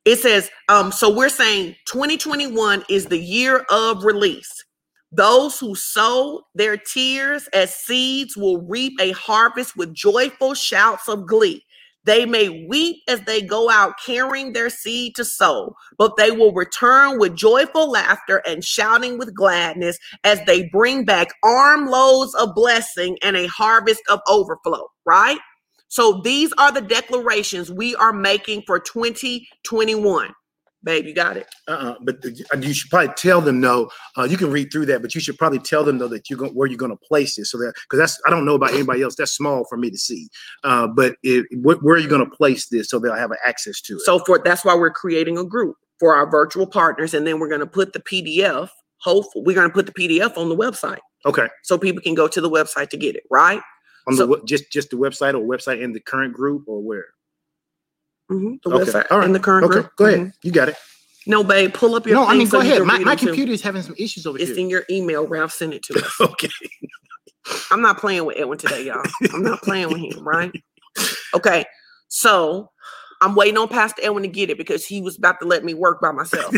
[0.06, 4.64] it says um so we're saying 2021 is the year of release.
[5.12, 11.28] Those who sow their tears as seeds will reap a harvest with joyful shouts of
[11.28, 11.64] glee.
[12.06, 16.54] They may weep as they go out carrying their seed to sow but they will
[16.54, 23.18] return with joyful laughter and shouting with gladness as they bring back armloads of blessing
[23.24, 25.40] and a harvest of overflow right
[25.96, 30.36] so these are the declarations we are making for 2021.
[30.84, 31.48] Babe, you got it.
[31.70, 32.18] Uh-uh, but
[32.62, 33.90] you should probably tell them though.
[34.18, 36.38] Uh, you can read through that, but you should probably tell them though that you're
[36.38, 37.46] going where you're going to place it.
[37.46, 39.16] So that because that's I don't know about anybody else.
[39.16, 40.28] That's small for me to see.
[40.66, 43.80] Uh, but it, wh- where are you going to place this so they'll have access
[43.84, 44.02] to it?
[44.02, 47.48] So for that's why we're creating a group for our virtual partners, and then we're
[47.48, 48.68] going to put the PDF.
[48.98, 52.28] Hopefully, we're going to put the PDF on the website okay, so people can go
[52.28, 53.24] to the website to get it.
[53.32, 53.62] Right?
[54.08, 57.06] On So- the just just the website or website in the current group or where?
[58.32, 59.96] Mhm, The Okay, website all right, in the current Okay, group.
[59.98, 60.20] go ahead.
[60.20, 60.34] Mhm.
[60.44, 60.76] You got it.
[61.28, 62.16] No, babe, pull up your.
[62.16, 62.84] No, I mean so go you ahead.
[62.84, 64.48] My, my computer is having some issues over there.
[64.48, 64.64] It's here.
[64.64, 65.28] in your email.
[65.28, 66.22] Ralph sent it to us.
[66.22, 66.50] okay.
[67.72, 69.04] I'm not playing with Edwin today, y'all.
[69.34, 70.52] I'm not playing with him, right?
[71.36, 71.66] Okay,
[72.08, 72.72] so
[73.22, 75.74] I'm waiting on Pastor Edwin to get it because he was about to let me
[75.74, 76.56] work by myself.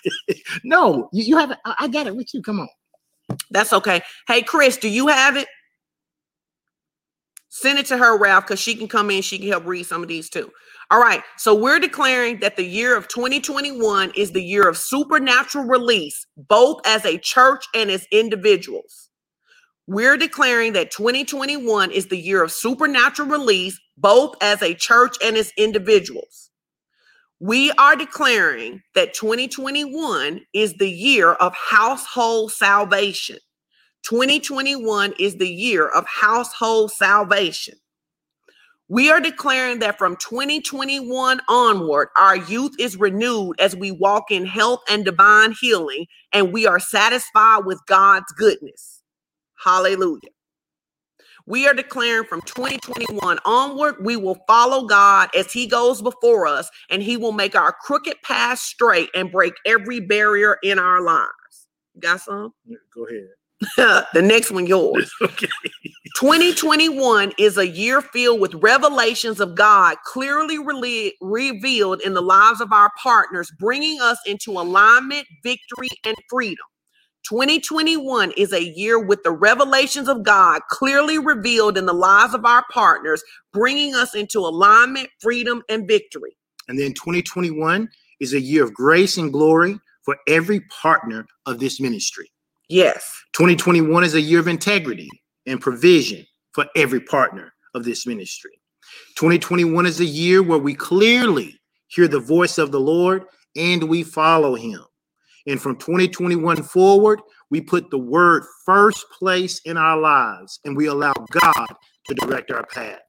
[0.64, 1.58] no, you, you have it.
[1.66, 2.40] I got it with you.
[2.42, 2.68] Come on.
[3.50, 4.00] That's okay.
[4.26, 5.46] Hey, Chris, do you have it?
[7.48, 9.22] Send it to her, Ralph, because she can come in.
[9.22, 10.50] She can help read some of these too.
[10.90, 11.22] All right.
[11.36, 16.80] So we're declaring that the year of 2021 is the year of supernatural release, both
[16.86, 19.10] as a church and as individuals.
[19.88, 25.36] We're declaring that 2021 is the year of supernatural release, both as a church and
[25.36, 26.50] as individuals.
[27.38, 33.38] We are declaring that 2021 is the year of household salvation.
[34.08, 37.74] 2021 is the year of household salvation.
[38.88, 44.46] We are declaring that from 2021 onward, our youth is renewed as we walk in
[44.46, 49.02] health and divine healing, and we are satisfied with God's goodness.
[49.56, 50.30] Hallelujah.
[51.46, 56.70] We are declaring from 2021 onward, we will follow God as He goes before us,
[56.90, 61.32] and He will make our crooked path straight and break every barrier in our lives.
[61.98, 62.54] Got some?
[62.94, 63.30] Go ahead.
[63.76, 65.10] the next one, yours.
[65.22, 65.48] Okay.
[66.18, 72.62] 2021 is a year filled with revelations of God clearly rele- revealed in the lives
[72.62, 76.64] of our partners, bringing us into alignment, victory, and freedom.
[77.28, 82.46] 2021 is a year with the revelations of God clearly revealed in the lives of
[82.46, 83.22] our partners,
[83.52, 86.36] bringing us into alignment, freedom, and victory.
[86.68, 87.88] And then 2021
[88.20, 92.30] is a year of grace and glory for every partner of this ministry.
[92.68, 93.08] Yes.
[93.32, 95.08] 2021 is a year of integrity
[95.46, 98.58] and provision for every partner of this ministry.
[99.16, 103.24] 2021 is a year where we clearly hear the voice of the Lord
[103.54, 104.80] and we follow him.
[105.46, 107.20] And from 2021 forward,
[107.50, 111.66] we put the word first place in our lives and we allow God
[112.08, 113.00] to direct our path.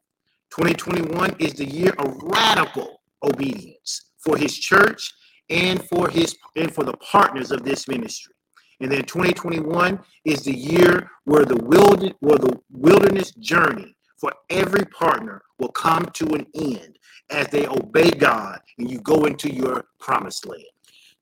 [0.52, 5.12] 2021 is the year of radical obedience for his church
[5.50, 8.34] and for his and for the partners of this ministry.
[8.80, 14.86] And then 2021 is the year where the wild, where the wilderness journey for every
[14.86, 16.98] partner will come to an end
[17.30, 20.64] as they obey God and you go into your promised land.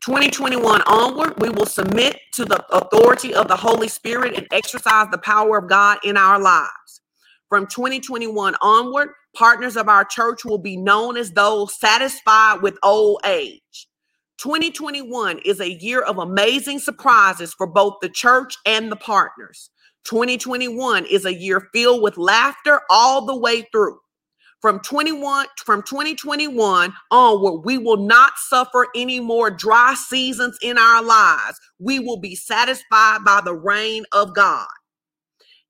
[0.02, 5.18] 2021 onward, we will submit to the authority of the Holy Spirit and exercise the
[5.18, 7.02] power of God in our lives.
[7.50, 13.22] From 2021 onward, partners of our church will be known as those satisfied with old
[13.26, 13.88] age.
[14.38, 19.70] 2021 is a year of amazing surprises for both the church and the partners.
[20.06, 23.98] 2021 is a year filled with laughter all the way through.
[24.62, 31.04] From 21 from 2021 onward, we will not suffer any more dry seasons in our
[31.04, 31.60] lives.
[31.80, 34.68] We will be satisfied by the rain of God.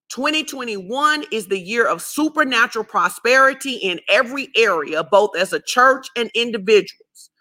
[0.10, 6.30] 2021 is the year of supernatural prosperity in every area, both as a church and
[6.36, 7.32] individuals.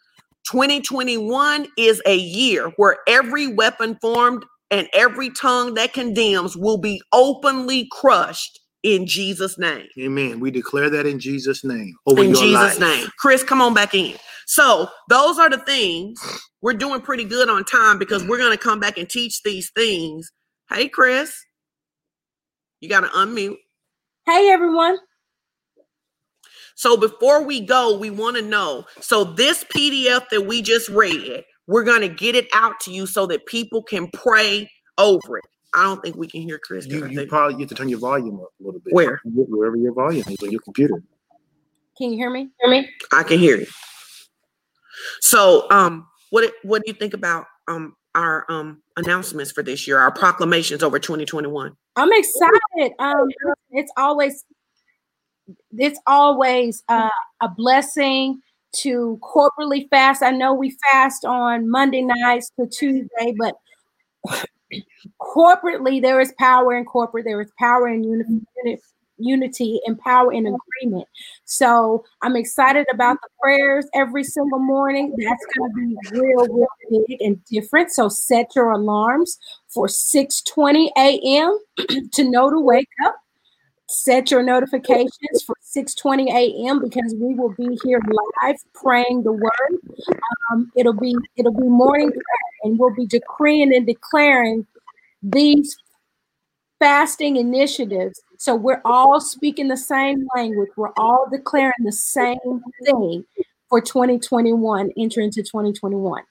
[0.50, 7.00] 2021 is a year where every weapon formed and every tongue that condemns will be
[7.12, 9.86] openly crushed in Jesus' name.
[9.98, 10.40] Amen.
[10.40, 11.94] We declare that in Jesus' name.
[12.06, 12.80] Oh in Jesus' life.
[12.80, 13.08] name.
[13.18, 14.14] Chris, come on back in.
[14.46, 16.20] So, those are the things
[16.60, 19.70] we're doing pretty good on time because we're going to come back and teach these
[19.74, 20.30] things.
[20.70, 21.34] Hey, Chris,
[22.80, 23.56] you got to unmute.
[24.26, 24.98] Hey, everyone.
[26.74, 28.84] So before we go, we want to know.
[29.00, 33.06] So this PDF that we just read, we're going to get it out to you
[33.06, 35.44] so that people can pray over it.
[35.72, 36.86] I don't think we can hear Chris.
[36.86, 38.94] You, you probably have to turn your volume up a little bit.
[38.94, 39.20] Where?
[39.24, 41.02] Wherever your volume is on your computer.
[41.98, 42.50] Can you hear me?
[42.60, 42.88] Hear me?
[43.12, 43.66] I can hear you.
[45.20, 49.98] So, um, what what do you think about um our um announcements for this year,
[49.98, 51.76] our proclamations over 2021?
[51.96, 52.92] I'm excited.
[52.98, 53.28] Um,
[53.70, 54.44] it's always
[55.72, 57.08] it's always uh,
[57.40, 58.40] a blessing
[58.76, 60.22] to corporately fast.
[60.22, 63.54] I know we fast on Monday nights to Tuesday, but
[65.20, 67.24] corporately there is power in corporate.
[67.24, 68.80] There is power in unity,
[69.18, 71.06] unity and power in agreement.
[71.44, 75.14] So I'm excited about the prayers every single morning.
[75.16, 77.92] That's going to be real, real big and different.
[77.92, 79.38] So set your alarms
[79.68, 81.58] for 6:20 a.m.
[82.12, 83.16] to know to wake up
[83.88, 86.80] set your notifications for 6:20 a.m.
[86.80, 88.00] because we will be here
[88.42, 89.78] live praying the word.
[90.52, 94.66] Um, it'll be it'll be morning prayer, and we'll be decreeing and declaring
[95.22, 95.76] these
[96.78, 98.20] fasting initiatives.
[98.38, 100.70] So we're all speaking the same language.
[100.76, 103.24] We're all declaring the same thing
[103.68, 106.22] for 2021, enter into 2021.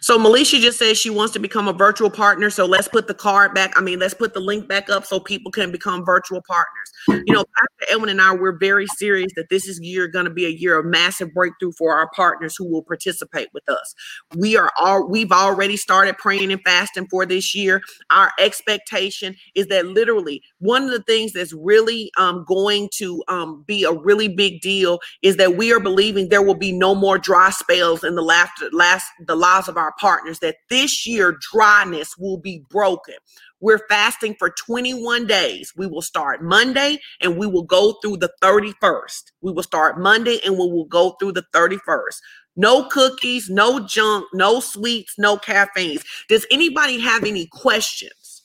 [0.00, 2.50] So Melisha just says she wants to become a virtual partner.
[2.50, 3.72] So let's put the card back.
[3.76, 6.92] I mean, let's put the link back up so people can become virtual partners.
[7.08, 10.30] You know, Pastor Edwin and I, we're very serious that this is year going to
[10.30, 13.94] be a year of massive breakthrough for our partners who will participate with us.
[14.36, 17.82] We are all we've already started praying and fasting for this year.
[18.10, 23.64] Our expectation is that literally one of the things that's really um, going to um,
[23.66, 27.18] be a really big deal is that we are believing there will be no more
[27.18, 32.16] dry spells in the last last the last of our partners that this year dryness
[32.18, 33.14] will be broken.
[33.60, 35.72] We're fasting for 21 days.
[35.76, 39.32] We will start Monday and we will go through the 31st.
[39.40, 42.20] We will start Monday and we will go through the 31st.
[42.56, 46.04] No cookies, no junk, no sweets, no caffeines.
[46.28, 48.42] Does anybody have any questions?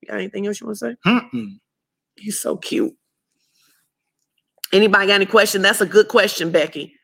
[0.00, 0.96] You got anything else you want to say?
[1.06, 1.58] Mm-mm.
[2.16, 2.94] He's so cute.
[4.72, 5.62] Anybody got any question?
[5.62, 6.94] That's a good question, Becky.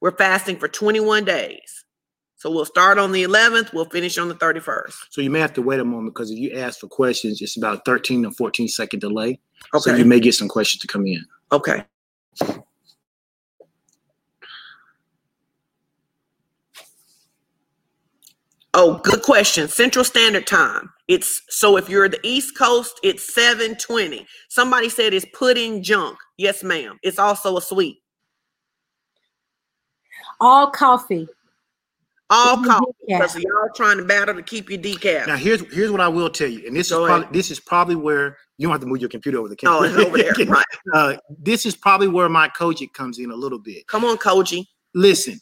[0.00, 1.83] We're fasting for 21 days.
[2.44, 3.72] So we'll start on the 11th.
[3.72, 4.92] We'll finish on the 31st.
[5.08, 7.56] So you may have to wait a moment because if you ask for questions, it's
[7.56, 9.40] about 13 to 14 second delay.
[9.72, 9.92] Okay.
[9.92, 11.24] So you may get some questions to come in.
[11.52, 11.86] Okay.
[18.74, 19.66] Oh, good question.
[19.66, 20.92] Central Standard Time.
[21.08, 24.26] It's so if you're the East Coast, it's 720.
[24.50, 26.18] Somebody said it's pudding junk.
[26.36, 26.98] Yes, ma'am.
[27.02, 28.02] It's also a sweet.
[30.42, 31.26] All coffee.
[32.34, 33.18] All Your coffee decaf.
[33.20, 35.26] because y'all trying to battle to keep your decaf.
[35.26, 37.22] Now here's here's what I will tell you, and this Go is ahead.
[37.22, 39.82] probably this is probably where you don't have to move your computer over the Oh,
[39.82, 39.88] camera.
[39.88, 40.34] it's over there.
[40.48, 40.64] Right.
[40.94, 43.86] uh, this is probably where my coaching comes in a little bit.
[43.88, 44.64] Come on, Koji.
[44.94, 45.40] Listen,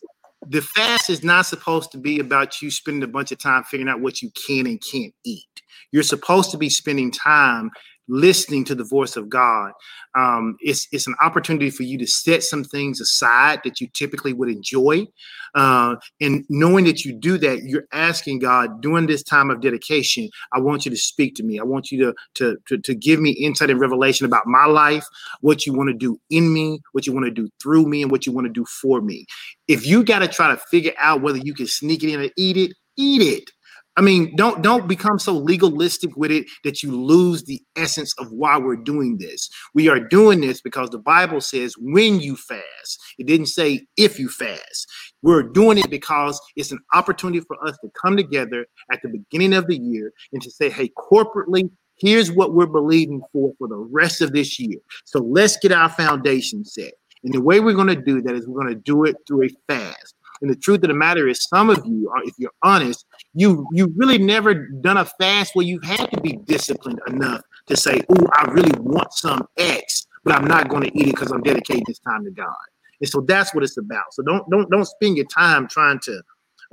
[0.48, 3.88] the fast is not supposed to be about you spending a bunch of time figuring
[3.90, 5.44] out what you can and can't eat.
[5.92, 7.70] You're supposed to be spending time
[8.08, 9.72] listening to the voice of God.
[10.14, 14.32] Um, it's it's an opportunity for you to set some things aside that you typically
[14.32, 15.06] would enjoy,
[15.54, 20.28] uh, and knowing that you do that, you're asking God during this time of dedication.
[20.52, 21.58] I want you to speak to me.
[21.58, 25.06] I want you to to to, to give me insight and revelation about my life,
[25.40, 28.10] what you want to do in me, what you want to do through me, and
[28.10, 29.26] what you want to do for me.
[29.68, 32.28] If you got to try to figure out whether you can sneak it in or
[32.36, 33.50] eat it, eat it.
[33.96, 38.32] I mean, don't don't become so legalistic with it that you lose the essence of
[38.32, 39.50] why we're doing this.
[39.74, 43.00] We are doing this because the Bible says when you fast.
[43.18, 44.88] It didn't say if you fast.
[45.22, 49.52] We're doing it because it's an opportunity for us to come together at the beginning
[49.52, 53.76] of the year and to say, hey, corporately, here's what we're believing for for the
[53.76, 54.78] rest of this year.
[55.04, 56.94] So let's get our foundation set.
[57.24, 59.44] And the way we're going to do that is we're going to do it through
[59.44, 60.14] a fast.
[60.42, 63.92] And the truth of the matter is, some of you, if you're honest, you you
[63.96, 68.26] really never done a fast where you had to be disciplined enough to say, "Oh,
[68.34, 71.84] I really want some X, but I'm not going to eat it because I'm dedicating
[71.86, 72.54] this time to God."
[73.00, 74.12] And so that's what it's about.
[74.12, 76.22] So don't don't don't spend your time trying to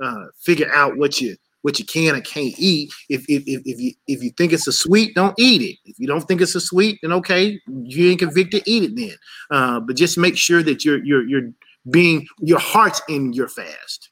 [0.02, 2.90] uh, figure out what you what you can or can't eat.
[3.08, 5.76] If if if, if you if you think it's a sweet, don't eat it.
[5.84, 9.16] If you don't think it's a sweet, then okay, you ain't convicted, eat it then.
[9.50, 11.50] Uh, but just make sure that you're you're you're
[11.90, 14.10] being your heart's in your fast.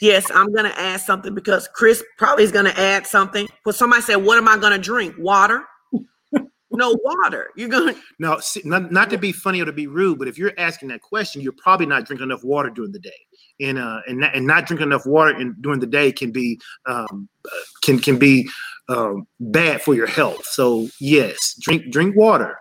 [0.00, 3.48] Yes, I'm gonna add something because Chris probably is gonna add something.
[3.64, 5.14] But somebody said, "What am I gonna drink?
[5.18, 5.64] Water?
[6.70, 7.50] no water.
[7.56, 10.36] You're gonna Now, see, not, not to be funny or to be rude, but if
[10.36, 13.26] you're asking that question, you're probably not drinking enough water during the day,
[13.60, 16.60] and uh, and not, and not drinking enough water in, during the day can be
[16.84, 17.28] um,
[17.82, 18.48] can can be
[18.88, 20.44] um, bad for your health.
[20.44, 22.58] So yes, drink drink water,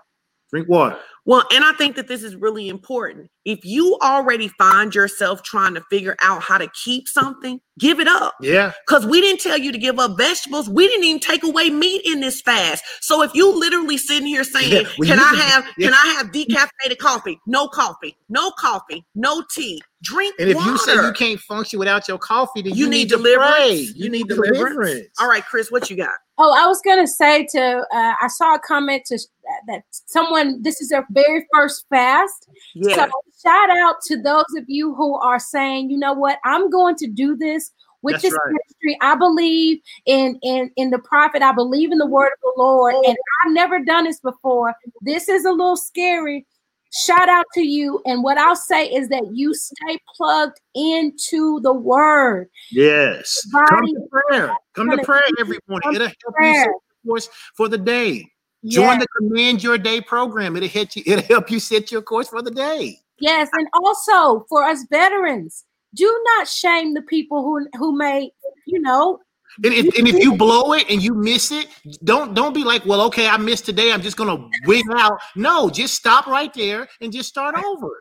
[0.51, 0.97] drink water.
[1.25, 3.31] Well, and I think that this is really important.
[3.45, 8.07] If you already find yourself trying to figure out how to keep something, give it
[8.07, 8.33] up.
[8.41, 10.67] Yeah, Because we didn't tell you to give up vegetables.
[10.69, 12.83] We didn't even take away meat in this fast.
[13.01, 15.87] So if you literally sitting here saying, Yeah, well, Can I can- have yeah.
[15.87, 17.39] can I have decaffeinated coffee?
[17.45, 19.81] No coffee, no coffee, no tea.
[20.03, 20.71] Drink and if water.
[20.71, 23.55] you say you can't function without your coffee, then You you, need to deliverance.
[23.55, 23.87] pray.
[23.95, 25.07] You need deliverance.
[25.19, 26.11] All right, Chris, what you got?
[26.37, 27.61] Oh, I was gonna say to
[27.93, 29.19] uh, I saw a comment to
[29.67, 32.47] that someone this is their very first fast.
[32.75, 32.95] Yeah.
[32.95, 33.09] So
[33.41, 37.07] shout out to those of you who are saying, you know what, I'm going to
[37.07, 37.71] do this
[38.01, 38.53] with That's this right.
[38.53, 38.97] ministry.
[39.01, 41.41] I believe in in in the prophet.
[41.41, 43.03] I believe in the word of the Lord, oh.
[43.07, 44.75] and I've never done this before.
[45.01, 46.45] This is a little scary.
[46.93, 48.01] Shout out to you.
[48.05, 52.47] And what I'll say is that you stay plugged into the word.
[52.71, 54.55] Yes, come to prayer.
[54.75, 55.95] Come to prayer every morning.
[55.95, 56.63] It'll help you prayer.
[56.63, 58.31] set your course for the day.
[58.67, 60.55] Join the Command Your Day program.
[60.55, 61.03] It'll hit you.
[61.05, 62.97] It'll help you set your course for the day.
[63.19, 65.63] Yes, and also for us veterans,
[65.93, 68.31] do not shame the people who who may,
[68.65, 69.19] you know,
[69.63, 71.67] And if, and if you blow it and you miss it,
[72.03, 73.91] don't don't be like, well, okay, I missed today.
[73.91, 75.19] I'm just gonna wig out.
[75.35, 77.97] No, just stop right there and just start over.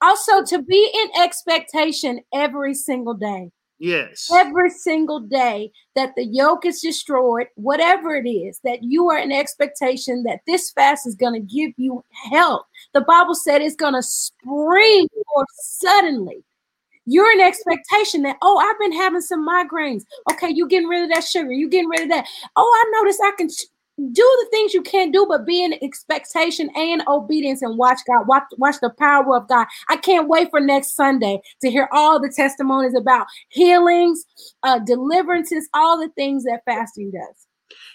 [0.00, 3.50] also to be in expectation every single day.
[3.78, 4.30] Yes.
[4.32, 9.32] Every single day that the yoke is destroyed, whatever it is, that you are in
[9.32, 12.66] expectation that this fast is going to give you health.
[12.92, 16.44] The Bible said it's going to spring forth suddenly.
[17.06, 20.04] You're in expectation that, oh, I've been having some migraines.
[20.32, 21.52] Okay, you getting rid of that sugar.
[21.52, 22.26] You getting rid of that.
[22.56, 23.48] Oh, I noticed I can
[23.96, 28.26] do the things you can't do, but be in expectation and obedience and watch God,
[28.26, 29.66] watch, watch the power of God.
[29.88, 34.24] I can't wait for next Sunday to hear all the testimonies about healings,
[34.62, 37.46] uh, deliverances, all the things that fasting does.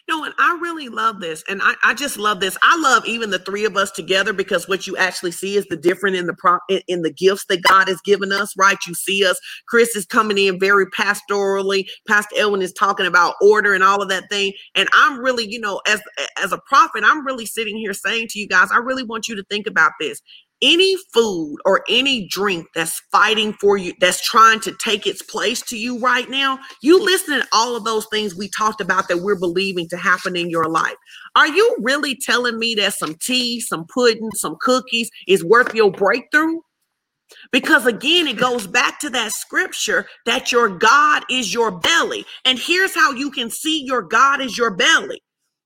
[0.09, 1.43] No, and I really love this.
[1.49, 2.57] And I, I just love this.
[2.61, 5.77] I love even the three of us together because what you actually see is the
[5.77, 8.77] different in the pro in, in the gifts that God has given us, right?
[8.87, 9.39] You see us.
[9.67, 11.87] Chris is coming in very pastorally.
[12.07, 14.53] Pastor Edwin is talking about order and all of that thing.
[14.75, 16.01] And I'm really, you know, as
[16.43, 19.35] as a prophet, I'm really sitting here saying to you guys, I really want you
[19.35, 20.21] to think about this
[20.61, 25.61] any food or any drink that's fighting for you, that's trying to take its place
[25.63, 29.19] to you right now, you listen to all of those things we talked about that
[29.19, 30.95] we're believing to happen in your life.
[31.35, 35.91] Are you really telling me that some tea, some pudding, some cookies is worth your
[35.91, 36.59] breakthrough?
[37.51, 42.25] Because again, it goes back to that scripture that your God is your belly.
[42.45, 45.21] And here's how you can see your God is your belly.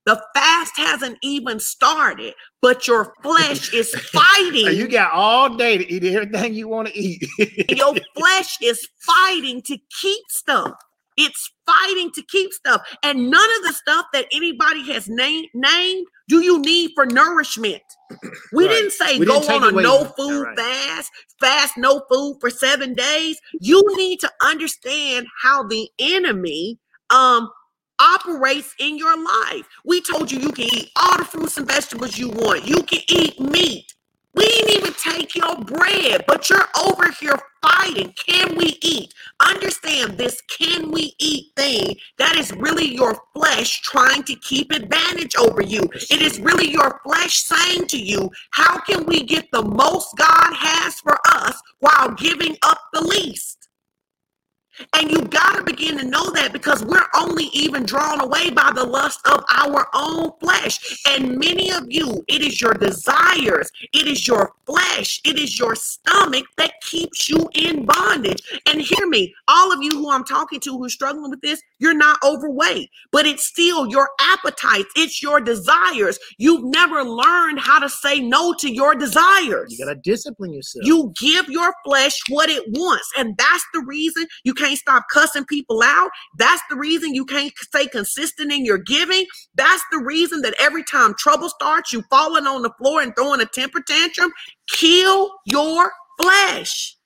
[0.05, 4.75] The fast hasn't even started, but your flesh is fighting.
[4.75, 7.23] you got all day to eat everything you want to eat.
[7.69, 10.73] your flesh is fighting to keep stuff.
[11.15, 12.81] It's fighting to keep stuff.
[13.03, 17.81] And none of the stuff that anybody has named named do you need for nourishment.
[18.53, 18.73] We Right.
[18.73, 20.57] didn't say We go didn't on a no food right.
[20.57, 23.39] fast, fast no food for seven days.
[23.59, 27.49] You need to understand how the enemy um
[27.99, 29.67] operates in your life.
[29.85, 32.67] We told you you can eat all the fruits and vegetables you want.
[32.67, 33.93] You can eat meat.
[34.35, 38.13] We didn't even take your bread, but you're over here fighting.
[38.13, 39.13] Can we eat?
[39.41, 45.35] Understand this can we eat thing that is really your flesh trying to keep advantage
[45.37, 45.83] over you.
[46.11, 50.53] It is really your flesh saying to you, How can we get the most God
[50.55, 53.62] has for us while giving up the least?
[54.93, 58.71] And you got to begin to know that because we're only even drawn away by
[58.73, 61.01] the lust of our own flesh.
[61.07, 65.75] And many of you, it is your desires, it is your flesh, it is your
[65.75, 68.41] stomach that keeps you in bondage.
[68.67, 71.93] And hear me, all of you who I'm talking to who's struggling with this, you're
[71.93, 76.17] not overweight, but it's still your appetites, it's your desires.
[76.37, 79.71] You've never learned how to say no to your desires.
[79.71, 80.85] you gotta discipline yourself.
[80.85, 83.11] You give your flesh what it wants.
[83.17, 86.09] And that's the reason you can't stop cussing people out.
[86.37, 89.25] That's the reason you can't stay consistent in your giving.
[89.55, 93.41] That's the reason that every time trouble starts, you falling on the floor and throwing
[93.41, 94.31] a temper tantrum.
[94.69, 96.97] Kill your flesh.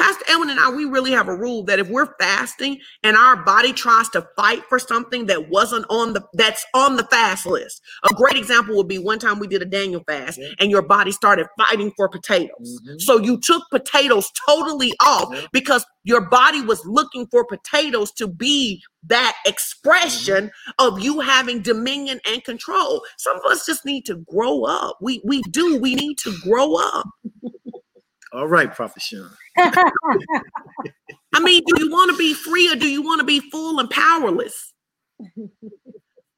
[0.00, 3.36] Pastor Edwin and I, we really have a rule that if we're fasting and our
[3.44, 7.82] body tries to fight for something that wasn't on the that's on the fast list.
[8.10, 10.48] A great example would be one time we did a Daniel fast Yeah.
[10.58, 12.80] and your body started fighting for potatoes.
[12.88, 13.00] Mhm.
[13.00, 15.46] So you took potatoes totally off Yeah.
[15.52, 22.20] because your body was looking for potatoes to be that expression of you having dominion
[22.26, 23.04] and control.
[23.18, 24.96] Some of us just need to grow up.
[25.02, 25.76] We we do.
[25.76, 27.06] We need to grow up.
[28.32, 29.30] All right, Prophet Sean.
[31.32, 33.78] I mean, do you want to be free or do you want to be full
[33.80, 34.72] and powerless?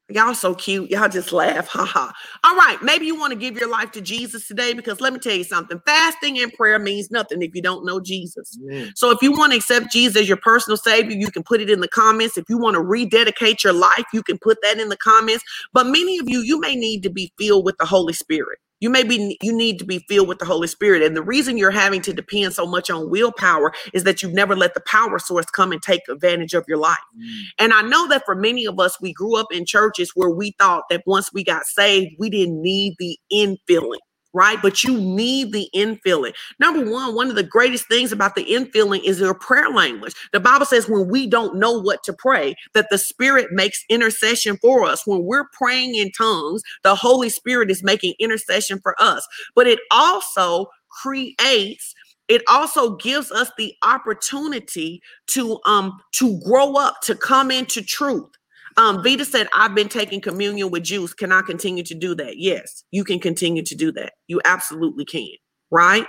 [0.09, 0.91] Y'all so cute.
[0.91, 1.67] Y'all just laugh.
[1.69, 2.13] Ha ha.
[2.43, 2.77] All right.
[2.83, 5.43] Maybe you want to give your life to Jesus today because let me tell you
[5.43, 5.81] something.
[5.87, 8.59] Fasting and prayer means nothing if you don't know Jesus.
[8.61, 8.91] Amen.
[8.95, 11.69] So if you want to accept Jesus as your personal savior, you can put it
[11.69, 12.37] in the comments.
[12.37, 15.43] If you want to rededicate your life, you can put that in the comments.
[15.71, 18.59] But many of you, you may need to be filled with the Holy Spirit.
[18.83, 21.03] You may be you need to be filled with the Holy Spirit.
[21.03, 24.57] And the reason you're having to depend so much on willpower is that you've never
[24.57, 26.97] let the power source come and take advantage of your life.
[27.17, 27.43] Mm.
[27.59, 30.53] And I know that for many of us, we grew up in churches where we
[30.59, 34.03] thought that once we got saved, we didn't need the infilling,
[34.33, 34.59] right?
[34.61, 36.33] But you need the infilling.
[36.59, 40.13] Number one, one of the greatest things about the infilling is your prayer language.
[40.31, 44.57] The Bible says when we don't know what to pray, that the Spirit makes intercession
[44.61, 45.05] for us.
[45.05, 49.27] When we're praying in tongues, the Holy Spirit is making intercession for us.
[49.55, 51.93] But it also creates
[52.29, 58.29] it also gives us the opportunity to um to grow up to come into truth
[58.77, 62.37] um vita said i've been taking communion with juice can i continue to do that
[62.37, 65.27] yes you can continue to do that you absolutely can
[65.71, 66.05] right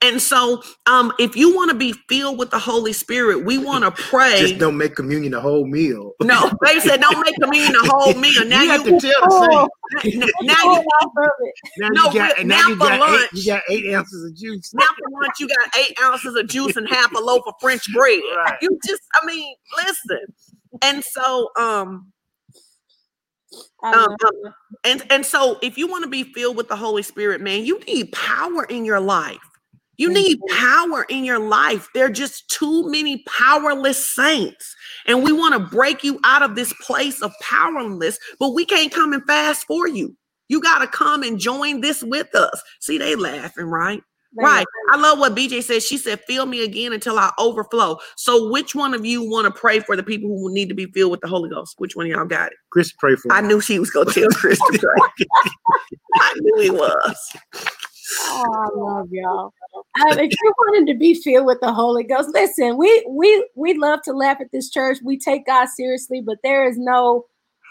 [0.00, 3.82] and so um if you want to be filled with the holy spirit we want
[3.82, 6.12] to pray Just don't make communion a whole meal.
[6.22, 9.68] no they said don't make communion a whole meal now you have to tell the
[10.04, 10.20] same.
[10.20, 11.54] now, now oh, you I love it.
[11.78, 14.24] Now No, you got, now now you for got lunch- eight, you got eight ounces
[14.24, 14.72] of juice.
[14.74, 17.92] now for lunch you got eight ounces of juice and half a loaf of french
[17.92, 18.58] bread Right.
[18.62, 19.52] you just i mean
[19.84, 20.18] listen
[20.82, 22.12] and so um
[23.82, 24.16] I Um,
[24.84, 27.78] and and so if you want to be filled with the holy spirit man you
[27.80, 29.38] need power in your life.
[29.98, 31.88] You need power in your life.
[31.94, 34.76] There are just too many powerless saints
[35.06, 38.92] and we want to break you out of this place of powerless but we can't
[38.92, 40.14] come and fast for you.
[40.48, 42.62] You got to come and join this with us.
[42.80, 44.02] See they laughing right
[44.36, 44.66] Right.
[44.90, 45.82] I love what BJ said.
[45.82, 47.98] She said, fill me again until I overflow.
[48.16, 50.86] So which one of you want to pray for the people who need to be
[50.86, 51.74] filled with the Holy Ghost?
[51.78, 52.58] Which one of y'all got it?
[52.70, 53.48] Chris, pray for I me.
[53.48, 55.26] knew she was gonna tell Chris to pray.
[56.16, 57.32] I knew he was.
[58.20, 59.52] Oh, I love y'all.
[60.10, 63.74] Um, if you wanted to be filled with the Holy Ghost, listen, we we we
[63.74, 64.98] love to laugh at this church.
[65.02, 67.24] We take God seriously, but there is no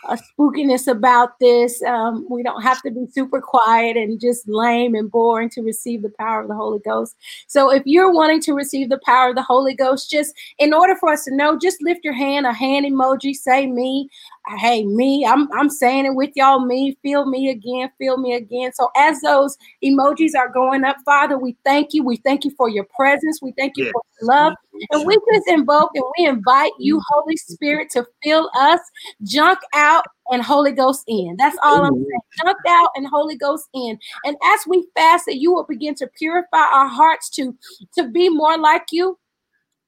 [0.05, 1.81] uh, spookiness about this.
[1.83, 6.01] Um, we don't have to be super quiet and just lame and boring to receive
[6.01, 7.15] the power of the Holy Ghost.
[7.47, 10.95] So, if you're wanting to receive the power of the Holy Ghost, just in order
[10.95, 14.09] for us to know, just lift your hand, a hand emoji, say me.
[14.51, 16.59] Uh, Hey, me, I'm I'm saying it with y'all.
[16.59, 18.71] Me, feel me again, feel me again.
[18.73, 22.03] So as those emojis are going up, Father, we thank you.
[22.03, 23.41] We thank you for your presence.
[23.41, 23.91] We thank you Yes.
[23.91, 24.53] for love.
[24.91, 28.79] And we just invoke and we invite you, Holy Spirit, to fill us,
[29.23, 31.35] junk out and Holy Ghost in.
[31.37, 32.19] That's all I'm saying.
[32.43, 33.97] Junk out and Holy Ghost in.
[34.23, 37.55] And as we fast, that you will begin to purify our hearts to,
[37.97, 39.17] to be more like you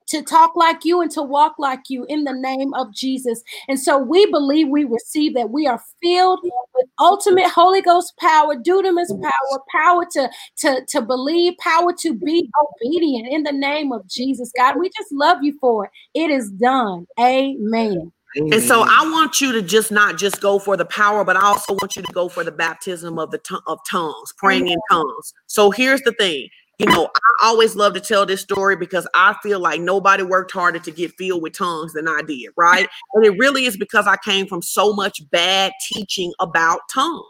[0.07, 3.43] to talk like you and to walk like you in the name of Jesus.
[3.67, 8.55] And so we believe we receive that we are filled with ultimate Holy Ghost power,
[8.55, 12.49] dunamis power, power to, to, to believe, power to be
[12.81, 14.51] obedient in the name of Jesus.
[14.57, 15.91] God, we just love you for it.
[16.13, 17.05] It is done.
[17.19, 18.11] Amen.
[18.35, 21.41] And so I want you to just not just go for the power, but I
[21.41, 24.77] also want you to go for the baptism of the t- of tongues, praying in
[24.91, 25.33] tongues.
[25.47, 26.47] So here's the thing
[26.79, 27.09] you know,
[27.41, 30.91] I always love to tell this story because I feel like nobody worked harder to
[30.91, 32.87] get filled with tongues than I did, right?
[33.13, 37.23] And it really is because I came from so much bad teaching about tongues.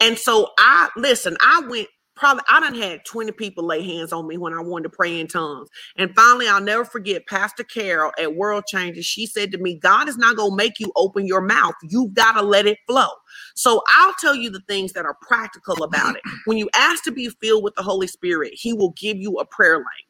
[0.00, 1.88] And so I listen, I went
[2.20, 5.18] probably I done had 20 people lay hands on me when I wanted to pray
[5.18, 5.68] in tongues.
[5.96, 9.06] And finally, I'll never forget Pastor Carol at World Changers.
[9.06, 11.74] She said to me, God is not gonna make you open your mouth.
[11.82, 13.08] You've got to let it flow.
[13.54, 16.22] So I'll tell you the things that are practical about it.
[16.44, 19.46] When you ask to be filled with the Holy Spirit, He will give you a
[19.46, 20.04] prayer language.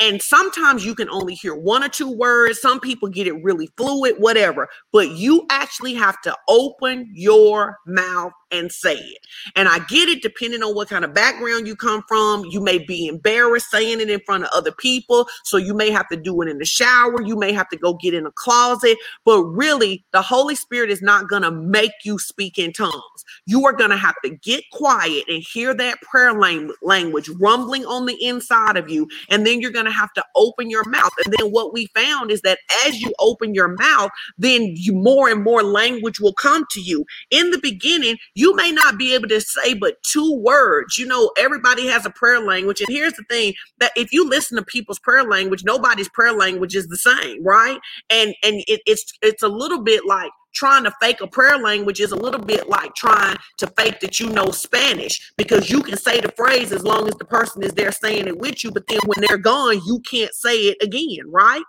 [0.00, 2.60] And sometimes you can only hear one or two words.
[2.60, 4.68] Some people get it really fluid, whatever.
[4.92, 9.18] But you actually have to open your mouth and say it.
[9.54, 12.44] And I get it depending on what kind of background you come from.
[12.46, 15.28] You may be embarrassed saying it in front of other people.
[15.44, 17.22] So you may have to do it in the shower.
[17.22, 18.96] You may have to go get in a closet.
[19.24, 23.24] But really, the Holy Spirit is not going to make you speak in tongues.
[23.46, 28.06] You are going to have to get quiet and hear that prayer language rumbling on
[28.06, 29.08] the inside of you.
[29.30, 31.12] And then you're going to have to open your mouth.
[31.24, 35.28] And then what we found is that as you open your mouth, then you more
[35.28, 37.04] and more language will come to you.
[37.30, 40.98] In the beginning, you may not be able to say but two words.
[40.98, 42.80] You know, everybody has a prayer language.
[42.80, 46.74] And here's the thing that if you listen to people's prayer language, nobody's prayer language
[46.74, 47.78] is the same, right?
[48.10, 52.00] And and it, it's it's a little bit like trying to fake a prayer language
[52.00, 55.98] is a little bit like trying to fake that you know Spanish because you can
[55.98, 58.86] say the phrase as long as the person is there saying it with you, but
[58.88, 61.62] then when they're gone, you can't say it again, right?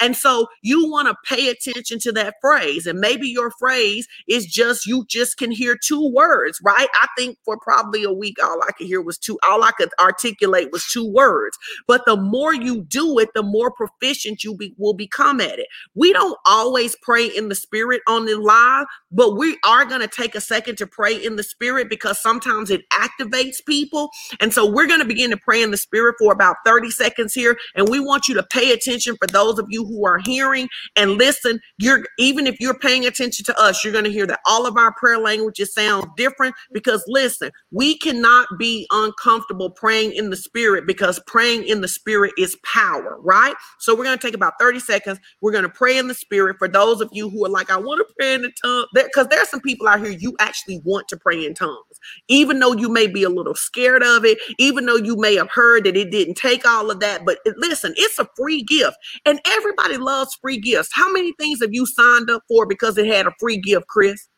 [0.00, 2.86] And so you want to pay attention to that phrase.
[2.86, 6.88] And maybe your phrase is just you just can hear two words, right?
[6.94, 9.90] I think for probably a week, all I could hear was two, all I could
[10.00, 11.56] articulate was two words.
[11.86, 15.66] But the more you do it, the more proficient you be, will become at it.
[15.94, 20.08] We don't always pray in the spirit on the live, but we are going to
[20.08, 24.10] take a second to pray in the spirit because sometimes it activates people.
[24.40, 27.34] And so we're going to begin to pray in the spirit for about 30 seconds
[27.34, 27.56] here.
[27.74, 31.12] And we want you to pay attention for those of you who are hearing and
[31.12, 31.60] listen.
[31.78, 34.76] You're even if you're paying attention to us, you're going to hear that all of
[34.76, 40.86] our prayer languages sound different because listen, we cannot be uncomfortable praying in the spirit
[40.86, 43.54] because praying in the spirit is power, right?
[43.80, 45.20] So we're going to take about 30 seconds.
[45.42, 47.78] We're going to pray in the spirit for those of you who are like, I
[47.78, 50.80] want to pray in the tongue because there, are some people out here you actually
[50.84, 51.86] want to pray in tongues
[52.28, 55.50] even though you may be a little scared of it even though you may have
[55.50, 58.96] heard that it didn't take all of that but listen it's a free gift
[59.26, 59.40] and
[59.78, 63.26] everybody loves free gifts how many things have you signed up for because it had
[63.26, 64.28] a free gift chris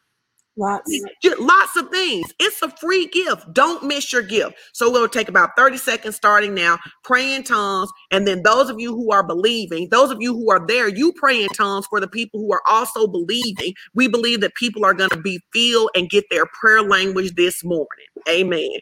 [0.59, 0.91] Lots.
[1.39, 2.33] Lots of things.
[2.41, 3.53] It's a free gift.
[3.53, 4.55] Don't miss your gift.
[4.73, 7.91] So we'll take about 30 seconds starting now, pray in tongues.
[8.11, 11.13] And then those of you who are believing, those of you who are there, you
[11.13, 13.75] pray in tongues for the people who are also believing.
[13.95, 17.63] We believe that people are going to be filled and get their prayer language this
[17.63, 17.87] morning.
[18.29, 18.79] Amen.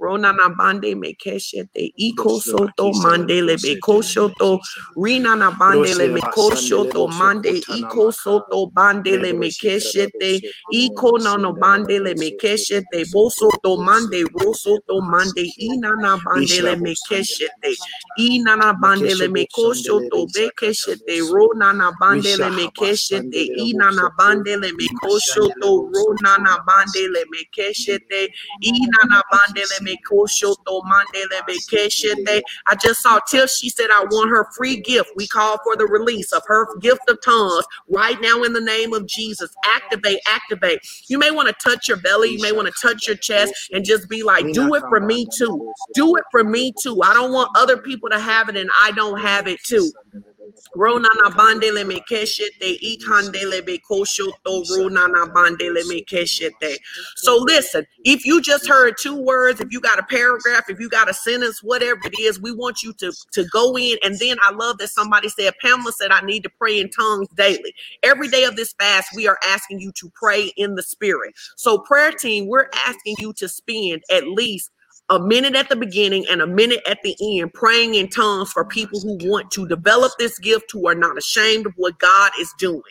[0.00, 4.60] Rona na bande me keshete iko soto mande le be koshoto
[4.96, 10.40] rina na bande le me koshoto mande iko soto bande le me keshete
[10.72, 16.18] iko na no bande le me keshete boso to mande roso to mande ina na
[16.26, 17.74] bande le me keshete
[18.18, 23.90] ina na bande le me koshoto be keshete rona na bande le me keshete ina
[23.92, 28.28] na bande le me koshoto rona na bande le me keshete
[28.62, 29.78] ina na bande le
[32.66, 33.50] I just saw Tiff.
[33.50, 35.10] She said, I want her free gift.
[35.16, 38.92] We call for the release of her gift of tongues right now in the name
[38.92, 39.50] of Jesus.
[39.64, 40.80] Activate, activate.
[41.08, 42.30] You may want to touch your belly.
[42.30, 45.26] You may want to touch your chest and just be like, do it for me
[45.36, 45.72] too.
[45.94, 47.00] Do it for me too.
[47.02, 49.92] I don't want other people to have it and I don't have it too.
[50.76, 56.76] Ronana bandele me keshete, ikandele be koshoto, ronana bandele me keshete.
[57.16, 60.88] So listen, if you just heard two words, if you got a paragraph, if you
[60.88, 63.96] got a sentence, whatever it is, we want you to, to go in.
[64.02, 67.28] And then I love that somebody said, Pamela said, I need to pray in tongues
[67.36, 67.74] daily.
[68.02, 71.34] Every day of this fast, we are asking you to pray in the spirit.
[71.56, 74.70] So prayer team, we're asking you to spend at least
[75.10, 78.64] a minute at the beginning and a minute at the end, praying in tongues for
[78.64, 82.52] people who want to develop this gift, who are not ashamed of what God is
[82.58, 82.82] doing.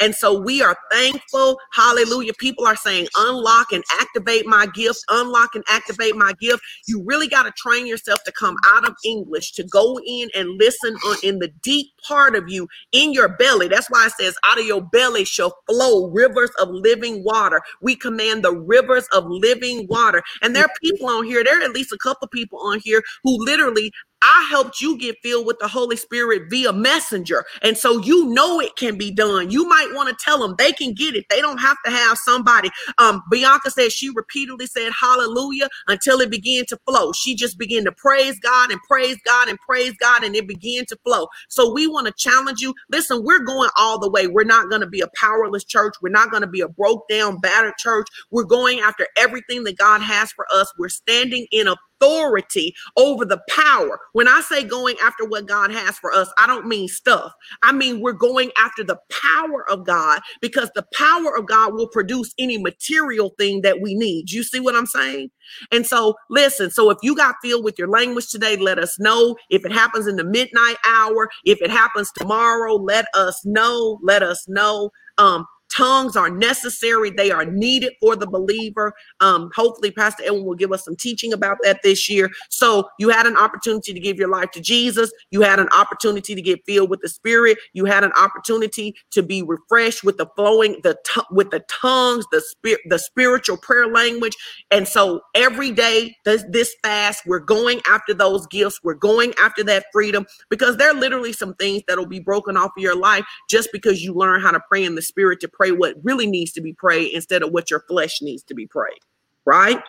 [0.00, 1.58] And so we are thankful.
[1.72, 2.32] Hallelujah.
[2.38, 6.62] People are saying, unlock and activate my gift, unlock and activate my gift.
[6.86, 10.58] You really got to train yourself to come out of English, to go in and
[10.58, 13.68] listen on in the deep part of you, in your belly.
[13.68, 17.60] That's why it says, out of your belly shall flow rivers of living water.
[17.82, 20.22] We command the rivers of living water.
[20.42, 23.44] And there are people on here, there at least a couple people on here who
[23.44, 23.92] literally
[24.26, 27.44] I helped you get filled with the Holy Spirit via messenger.
[27.62, 29.50] And so you know it can be done.
[29.50, 31.26] You might want to tell them they can get it.
[31.30, 32.70] They don't have to have somebody.
[32.98, 37.12] Um, Bianca said she repeatedly said hallelujah until it began to flow.
[37.12, 40.86] She just began to praise God and praise God and praise God, and it began
[40.86, 41.28] to flow.
[41.48, 42.74] So we want to challenge you.
[42.90, 44.26] Listen, we're going all the way.
[44.26, 45.94] We're not going to be a powerless church.
[46.02, 48.08] We're not going to be a broke down, battered church.
[48.30, 50.72] We're going after everything that God has for us.
[50.78, 54.00] We're standing in a authority over the power.
[54.12, 57.32] When I say going after what God has for us, I don't mean stuff.
[57.62, 61.88] I mean, we're going after the power of God because the power of God will
[61.88, 64.30] produce any material thing that we need.
[64.30, 65.30] You see what I'm saying?
[65.72, 66.70] And so, listen.
[66.70, 69.36] So, if you got filled with your language today, let us know.
[69.50, 73.98] If it happens in the midnight hour, if it happens tomorrow, let us know.
[74.02, 74.90] Let us know.
[75.18, 78.92] Um, Tongues are necessary, they are needed for the believer.
[79.20, 82.30] Um, hopefully, Pastor Edwin will give us some teaching about that this year.
[82.50, 86.34] So, you had an opportunity to give your life to Jesus, you had an opportunity
[86.34, 90.26] to get filled with the Spirit, you had an opportunity to be refreshed with the
[90.36, 94.36] flowing, the t- with the tongues, the spirit, the spiritual prayer language.
[94.70, 99.64] And so, every day, this, this fast, we're going after those gifts, we're going after
[99.64, 103.24] that freedom because there are literally some things that'll be broken off of your life
[103.50, 106.52] just because you learn how to pray in the Spirit to pray what really needs
[106.52, 109.00] to be prayed instead of what your flesh needs to be prayed.
[109.44, 109.82] Right?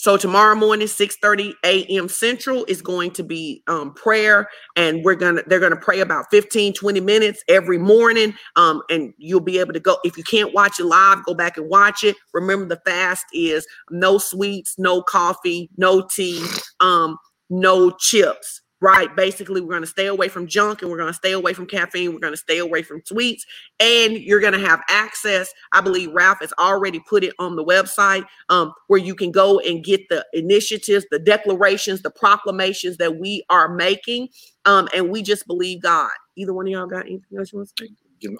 [0.00, 2.08] So tomorrow morning, 6 30 a.m.
[2.08, 6.72] Central is going to be um, prayer, and we're gonna they're gonna pray about 15,
[6.72, 8.32] 20 minutes every morning.
[8.56, 11.58] Um, and you'll be able to go if you can't watch it live, go back
[11.58, 12.16] and watch it.
[12.32, 16.42] Remember, the fast is no sweets, no coffee, no tea,
[16.80, 17.18] um,
[17.50, 19.14] no chips right?
[19.14, 21.66] Basically, we're going to stay away from junk and we're going to stay away from
[21.66, 22.12] caffeine.
[22.12, 23.46] We're going to stay away from sweets,
[23.78, 25.52] and you're going to have access.
[25.72, 29.60] I believe Ralph has already put it on the website um, where you can go
[29.60, 34.28] and get the initiatives, the declarations, the proclamations that we are making.
[34.64, 36.10] Um, and we just believe God.
[36.36, 37.90] Either one of y'all got anything else you want to say?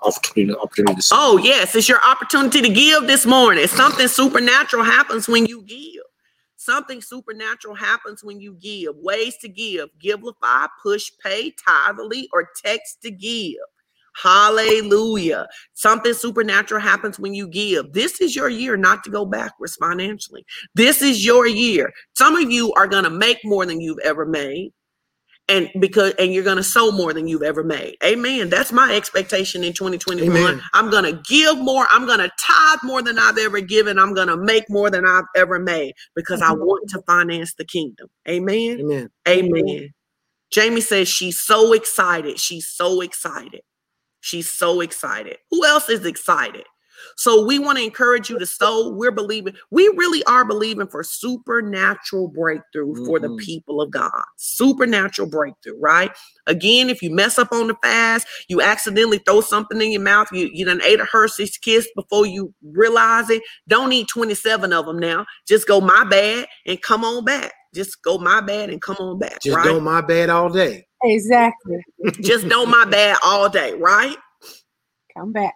[0.03, 3.67] Opportunity, opportunity oh yes, it's your opportunity to give this morning.
[3.67, 6.03] Something supernatural happens when you give.
[6.61, 8.95] Something supernatural happens when you give.
[8.97, 9.89] Ways to give.
[9.99, 13.57] Givelify, push pay, tithely, or text to give.
[14.23, 15.47] Hallelujah.
[15.73, 17.95] Something supernatural happens when you give.
[17.95, 20.45] This is your year not to go backwards financially.
[20.75, 21.91] This is your year.
[22.15, 24.71] Some of you are going to make more than you've ever made
[25.51, 27.97] and because and you're going to sow more than you've ever made.
[28.03, 28.49] Amen.
[28.49, 30.63] That's my expectation in 2021 amen.
[30.73, 31.87] i'm going to give more.
[31.91, 33.99] I'm going to tithe more than i've ever given.
[33.99, 36.61] I'm going to make more than i've ever made because i mm-hmm.
[36.61, 38.09] want to finance the kingdom.
[38.29, 38.81] Amen?
[38.81, 39.11] Amen.
[39.29, 39.91] Amen.
[40.51, 42.39] Jamie says she's so excited.
[42.39, 43.63] She's so excited.
[44.21, 45.39] She's so excited.
[45.51, 46.65] Who else is excited
[47.17, 48.91] so we want to encourage you to sow.
[48.91, 53.05] We're believing, we really are believing for supernatural breakthrough mm-hmm.
[53.05, 53.45] for the mm-hmm.
[53.45, 54.11] people of God.
[54.37, 56.11] Supernatural breakthrough, right?
[56.47, 60.29] Again, if you mess up on the fast, you accidentally throw something in your mouth,
[60.33, 63.43] you, you done ate a Hershey's kiss before you realize it.
[63.69, 65.27] Don't eat 27 of them now.
[65.47, 67.53] Just go my bad and come on back.
[67.75, 69.41] Just go my bad and come on back.
[69.41, 69.65] Just right?
[69.65, 70.87] don't my bad all day.
[71.03, 71.79] Exactly.
[72.21, 74.17] Just don't my bad all day, right?
[75.17, 75.55] Come back.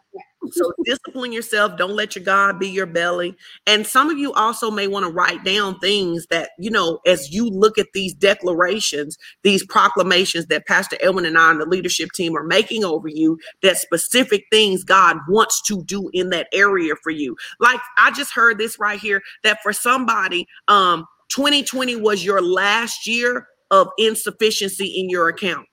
[0.53, 1.77] So discipline yourself.
[1.77, 3.37] Don't let your God be your belly.
[3.67, 7.33] And some of you also may want to write down things that, you know, as
[7.33, 12.11] you look at these declarations, these proclamations that Pastor Edwin and I and the leadership
[12.13, 16.95] team are making over you, that specific things God wants to do in that area
[17.03, 17.37] for you.
[17.61, 23.07] Like I just heard this right here that for somebody, um, 2020 was your last
[23.07, 25.67] year of insufficiency in your account.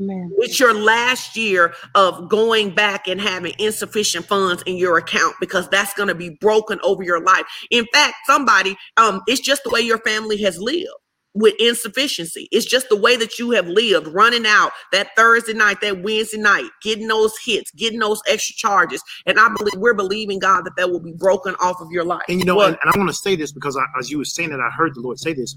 [0.00, 0.30] Amen.
[0.38, 5.68] It's your last year of going back and having insufficient funds in your account because
[5.68, 7.44] that's going to be broken over your life.
[7.70, 10.88] In fact, somebody, um, it's just the way your family has lived
[11.36, 12.48] with insufficiency.
[12.50, 16.38] It's just the way that you have lived, running out that Thursday night, that Wednesday
[16.38, 19.02] night, getting those hits, getting those extra charges.
[19.26, 22.22] And I believe we're believing God that that will be broken off of your life.
[22.28, 24.18] And you know, well, and, and, I want to say this because I, as you
[24.18, 25.54] were saying that, I heard the Lord say this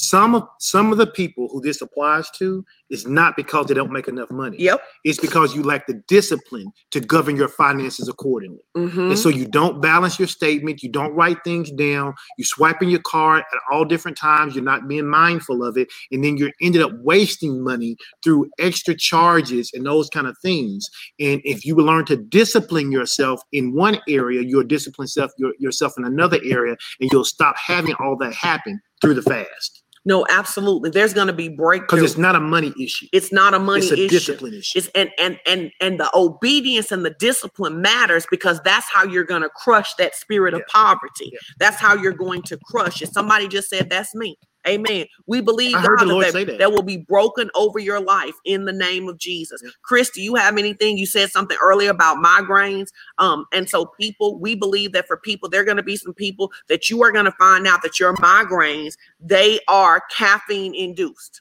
[0.00, 3.92] some of some of the people who this applies to is not because they don't
[3.92, 4.56] make enough money.
[4.58, 4.82] Yep.
[5.04, 8.62] It's because you lack the discipline to govern your finances accordingly.
[8.76, 9.10] Mhm.
[9.10, 13.00] And so you don't balance your statement, you don't write things down, you're swiping your
[13.00, 16.82] card at all different times, you're not being mindful of it, and then you're ended
[16.82, 20.88] up wasting money through extra charges and those kind of things.
[21.18, 25.92] And if you learn to discipline yourself in one area, you'll discipline self your, yourself
[25.98, 29.79] in another area, and you'll stop having all that happen through the fast.
[30.06, 30.90] No, absolutely.
[30.90, 31.98] There's going to be breakthrough.
[31.98, 33.06] Because it's not a money issue.
[33.12, 34.08] It's not a money it's a issue.
[34.08, 34.78] discipline issue.
[34.78, 39.24] It's and and and and the obedience and the discipline matters because that's how you're
[39.24, 41.30] going to crush that spirit of poverty.
[41.32, 41.38] Yeah.
[41.58, 43.12] That's how you're going to crush it.
[43.12, 44.36] Somebody just said that's me.
[44.68, 45.06] Amen.
[45.26, 46.58] We believe God the Lord that, that.
[46.58, 49.62] that will be broken over your life in the name of Jesus.
[49.64, 49.70] Yeah.
[49.82, 50.98] Chris, do you have anything?
[50.98, 52.88] You said something earlier about migraines.
[53.18, 56.12] Um, and so people, we believe that for people, there are going to be some
[56.12, 61.40] people that you are going to find out that your migraines, they are caffeine induced.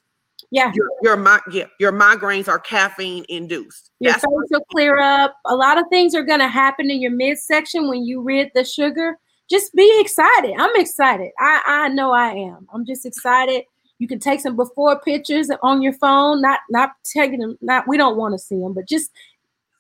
[0.52, 0.72] Yeah.
[0.74, 3.92] Your your mi- yeah, your migraines are caffeine induced.
[4.00, 5.36] Your That's face will clear up.
[5.46, 8.64] A lot of things are going to happen in your midsection when you rid the
[8.64, 9.20] sugar.
[9.50, 10.56] Just be excited.
[10.58, 11.32] I'm excited.
[11.40, 12.68] I, I know I am.
[12.74, 13.64] I'm just excited.
[13.98, 16.42] You can take some before pictures on your phone.
[16.42, 17.58] Not not taking them.
[17.62, 19.12] Not we don't want to see them, but just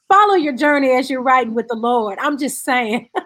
[0.09, 2.17] follow your journey as you're riding with the Lord.
[2.19, 3.09] I'm just saying.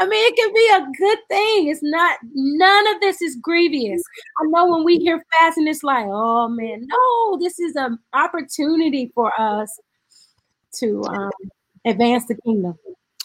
[0.00, 1.68] I mean, it can be a good thing.
[1.68, 2.18] It's not.
[2.32, 4.02] None of this is grievous.
[4.40, 7.38] I know when we hear fasting, it's like, oh man, no.
[7.38, 9.78] This is an opportunity for us
[10.80, 11.30] to um,
[11.84, 12.74] advance the kingdom.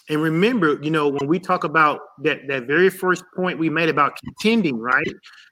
[0.09, 3.89] And remember, you know, when we talk about that that very first point we made
[3.89, 5.07] about contending, right?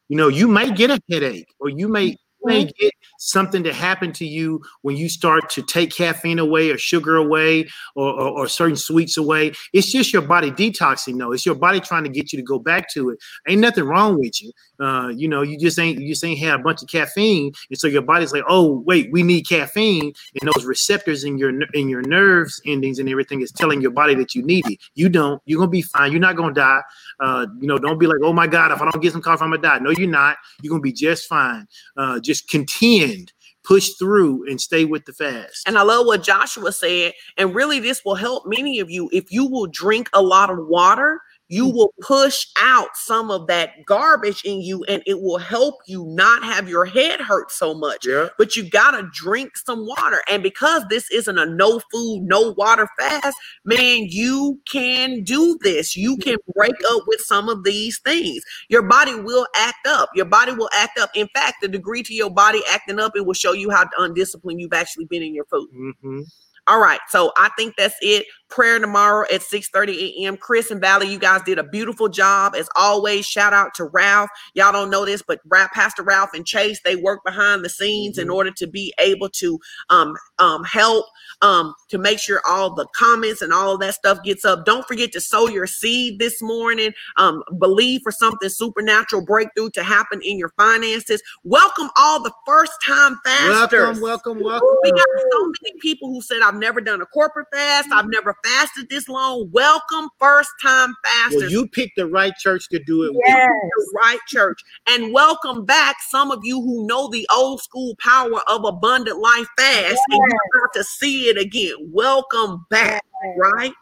[0.10, 4.12] You know, you may get a headache or you may may get something to happen
[4.14, 8.48] to you when you start to take caffeine away or sugar away or, or, or
[8.48, 9.52] certain sweets away.
[9.72, 11.32] It's just your body detoxing, though.
[11.32, 13.20] It's your body trying to get you to go back to it.
[13.48, 14.52] Ain't nothing wrong with you.
[14.80, 17.80] Uh, you know, you just ain't you just ain't had a bunch of caffeine, and
[17.80, 20.12] so your body's like, oh wait, we need caffeine,
[20.42, 24.16] and those receptors in your in your nerves endings and everything is telling your body
[24.16, 24.80] that you need it.
[24.96, 25.42] You don't.
[25.46, 26.12] You're gonna be fine.
[26.12, 26.82] You're not gonna die.
[27.20, 29.44] Uh, you know, don't be like, oh my god, if I don't get some coffee,
[29.44, 29.80] I'm gonna die.
[29.80, 30.38] No, you're not.
[30.62, 31.68] You're gonna be just fine.
[31.96, 33.32] Uh, just contend,
[33.64, 35.68] push through, and stay with the fast.
[35.68, 37.14] And I love what Joshua said.
[37.38, 39.10] And really, this will help many of you.
[39.14, 41.22] If you will drink a lot of water,
[41.54, 46.06] you will push out some of that garbage in you and it will help you
[46.08, 48.06] not have your head hurt so much.
[48.08, 48.30] yeah.
[48.38, 50.20] But you got to drink some water.
[50.30, 55.96] And because this isn't a no food, no water fast, man, you can do this.
[55.96, 58.44] You can break up with some of these things.
[58.70, 60.10] Your body will act up.
[60.16, 61.12] Your body will act up.
[61.16, 64.60] In fact, the degree to your body acting up, it will show you how undisciplined
[64.60, 65.70] you've actually been in your food.
[65.72, 66.22] hmm
[66.68, 67.00] All right.
[67.10, 68.26] So I think that's it.
[68.54, 69.94] Prayer tomorrow at 6 30
[70.26, 70.38] a.m.
[70.38, 72.56] Chris and Valley, you guys did a beautiful job.
[72.56, 74.30] As always, shout out to Ralph.
[74.56, 75.40] Y'all don't know this, but
[75.74, 78.36] Pastor Ralph and Chase, they work behind the scenes in Mhm.
[78.36, 79.60] order to be able to
[79.90, 81.06] um, um, help
[81.42, 84.66] um, to make sure all the comments and all of that stuff gets up.
[84.66, 86.94] Don't forget to sow your seed this morning.
[87.18, 91.22] Um, believe for something supernatural breakthrough to happen in your finances.
[91.44, 94.02] Welcome all the first time fasters.
[94.02, 94.78] Welcome, welcome, welcome.
[94.84, 97.90] We got so many people who said, I've never done a corporate fast.
[97.92, 99.50] I've never fasted this long.
[99.52, 101.42] Welcome, first time fasters.
[101.44, 103.24] Well, you picked the right church to do it with.
[103.26, 103.50] Yes.
[103.50, 104.62] the right church.
[104.88, 109.48] And welcome back, some of you who know the old school power of abundant life
[109.58, 111.76] fast, and you're about to see it again.
[111.92, 113.04] Welcome back,
[113.38, 113.74] right?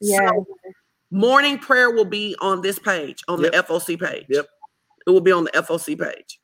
[0.00, 0.20] Yes.
[0.28, 0.46] So,
[1.10, 4.26] morning prayer will be on this page, on the FOC page.
[4.28, 4.46] Yep.
[5.06, 6.39] It will be on the FOC page.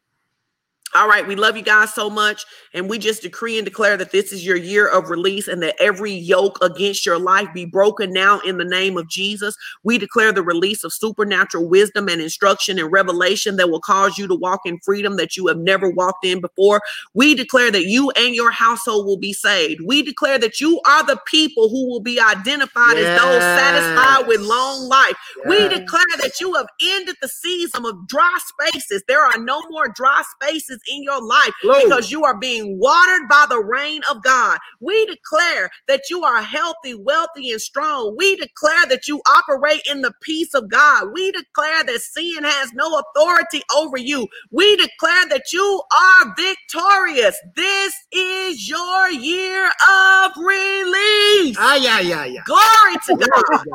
[0.95, 2.45] All right, we love you guys so much.
[2.73, 5.75] And we just decree and declare that this is your year of release and that
[5.81, 9.57] every yoke against your life be broken now in the name of Jesus.
[9.83, 14.27] We declare the release of supernatural wisdom and instruction and revelation that will cause you
[14.29, 16.81] to walk in freedom that you have never walked in before.
[17.15, 19.81] We declare that you and your household will be saved.
[19.85, 24.41] We declare that you are the people who will be identified as those satisfied with
[24.41, 25.15] long life.
[25.49, 29.03] We declare that you have ended the season of dry spaces.
[29.09, 33.47] There are no more dry spaces in your life because you are being watered by
[33.48, 34.59] the rain of God.
[34.81, 38.15] We declare that you are healthy, wealthy, and strong.
[38.19, 41.09] We declare that you operate in the peace of God.
[41.12, 44.27] We declare that sin has no authority over you.
[44.51, 47.36] We declare that you are victorious.
[47.55, 51.57] This is your year of release.
[51.59, 52.43] Ah, yeah, yeah, yeah.
[52.47, 53.66] Glory to God.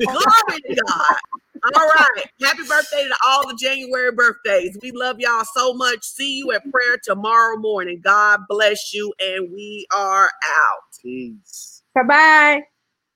[0.00, 1.16] Glory to God.
[1.64, 2.24] All right.
[2.42, 4.76] Happy birthday to all the January birthdays.
[4.82, 6.04] We love y'all so much.
[6.04, 8.00] See you at prayer tomorrow morning.
[8.04, 9.14] God bless you.
[9.20, 10.80] And we are out.
[11.02, 11.82] Peace.
[11.94, 12.60] Bye bye.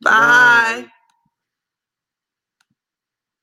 [0.03, 0.13] Bye.
[0.19, 0.87] Bye.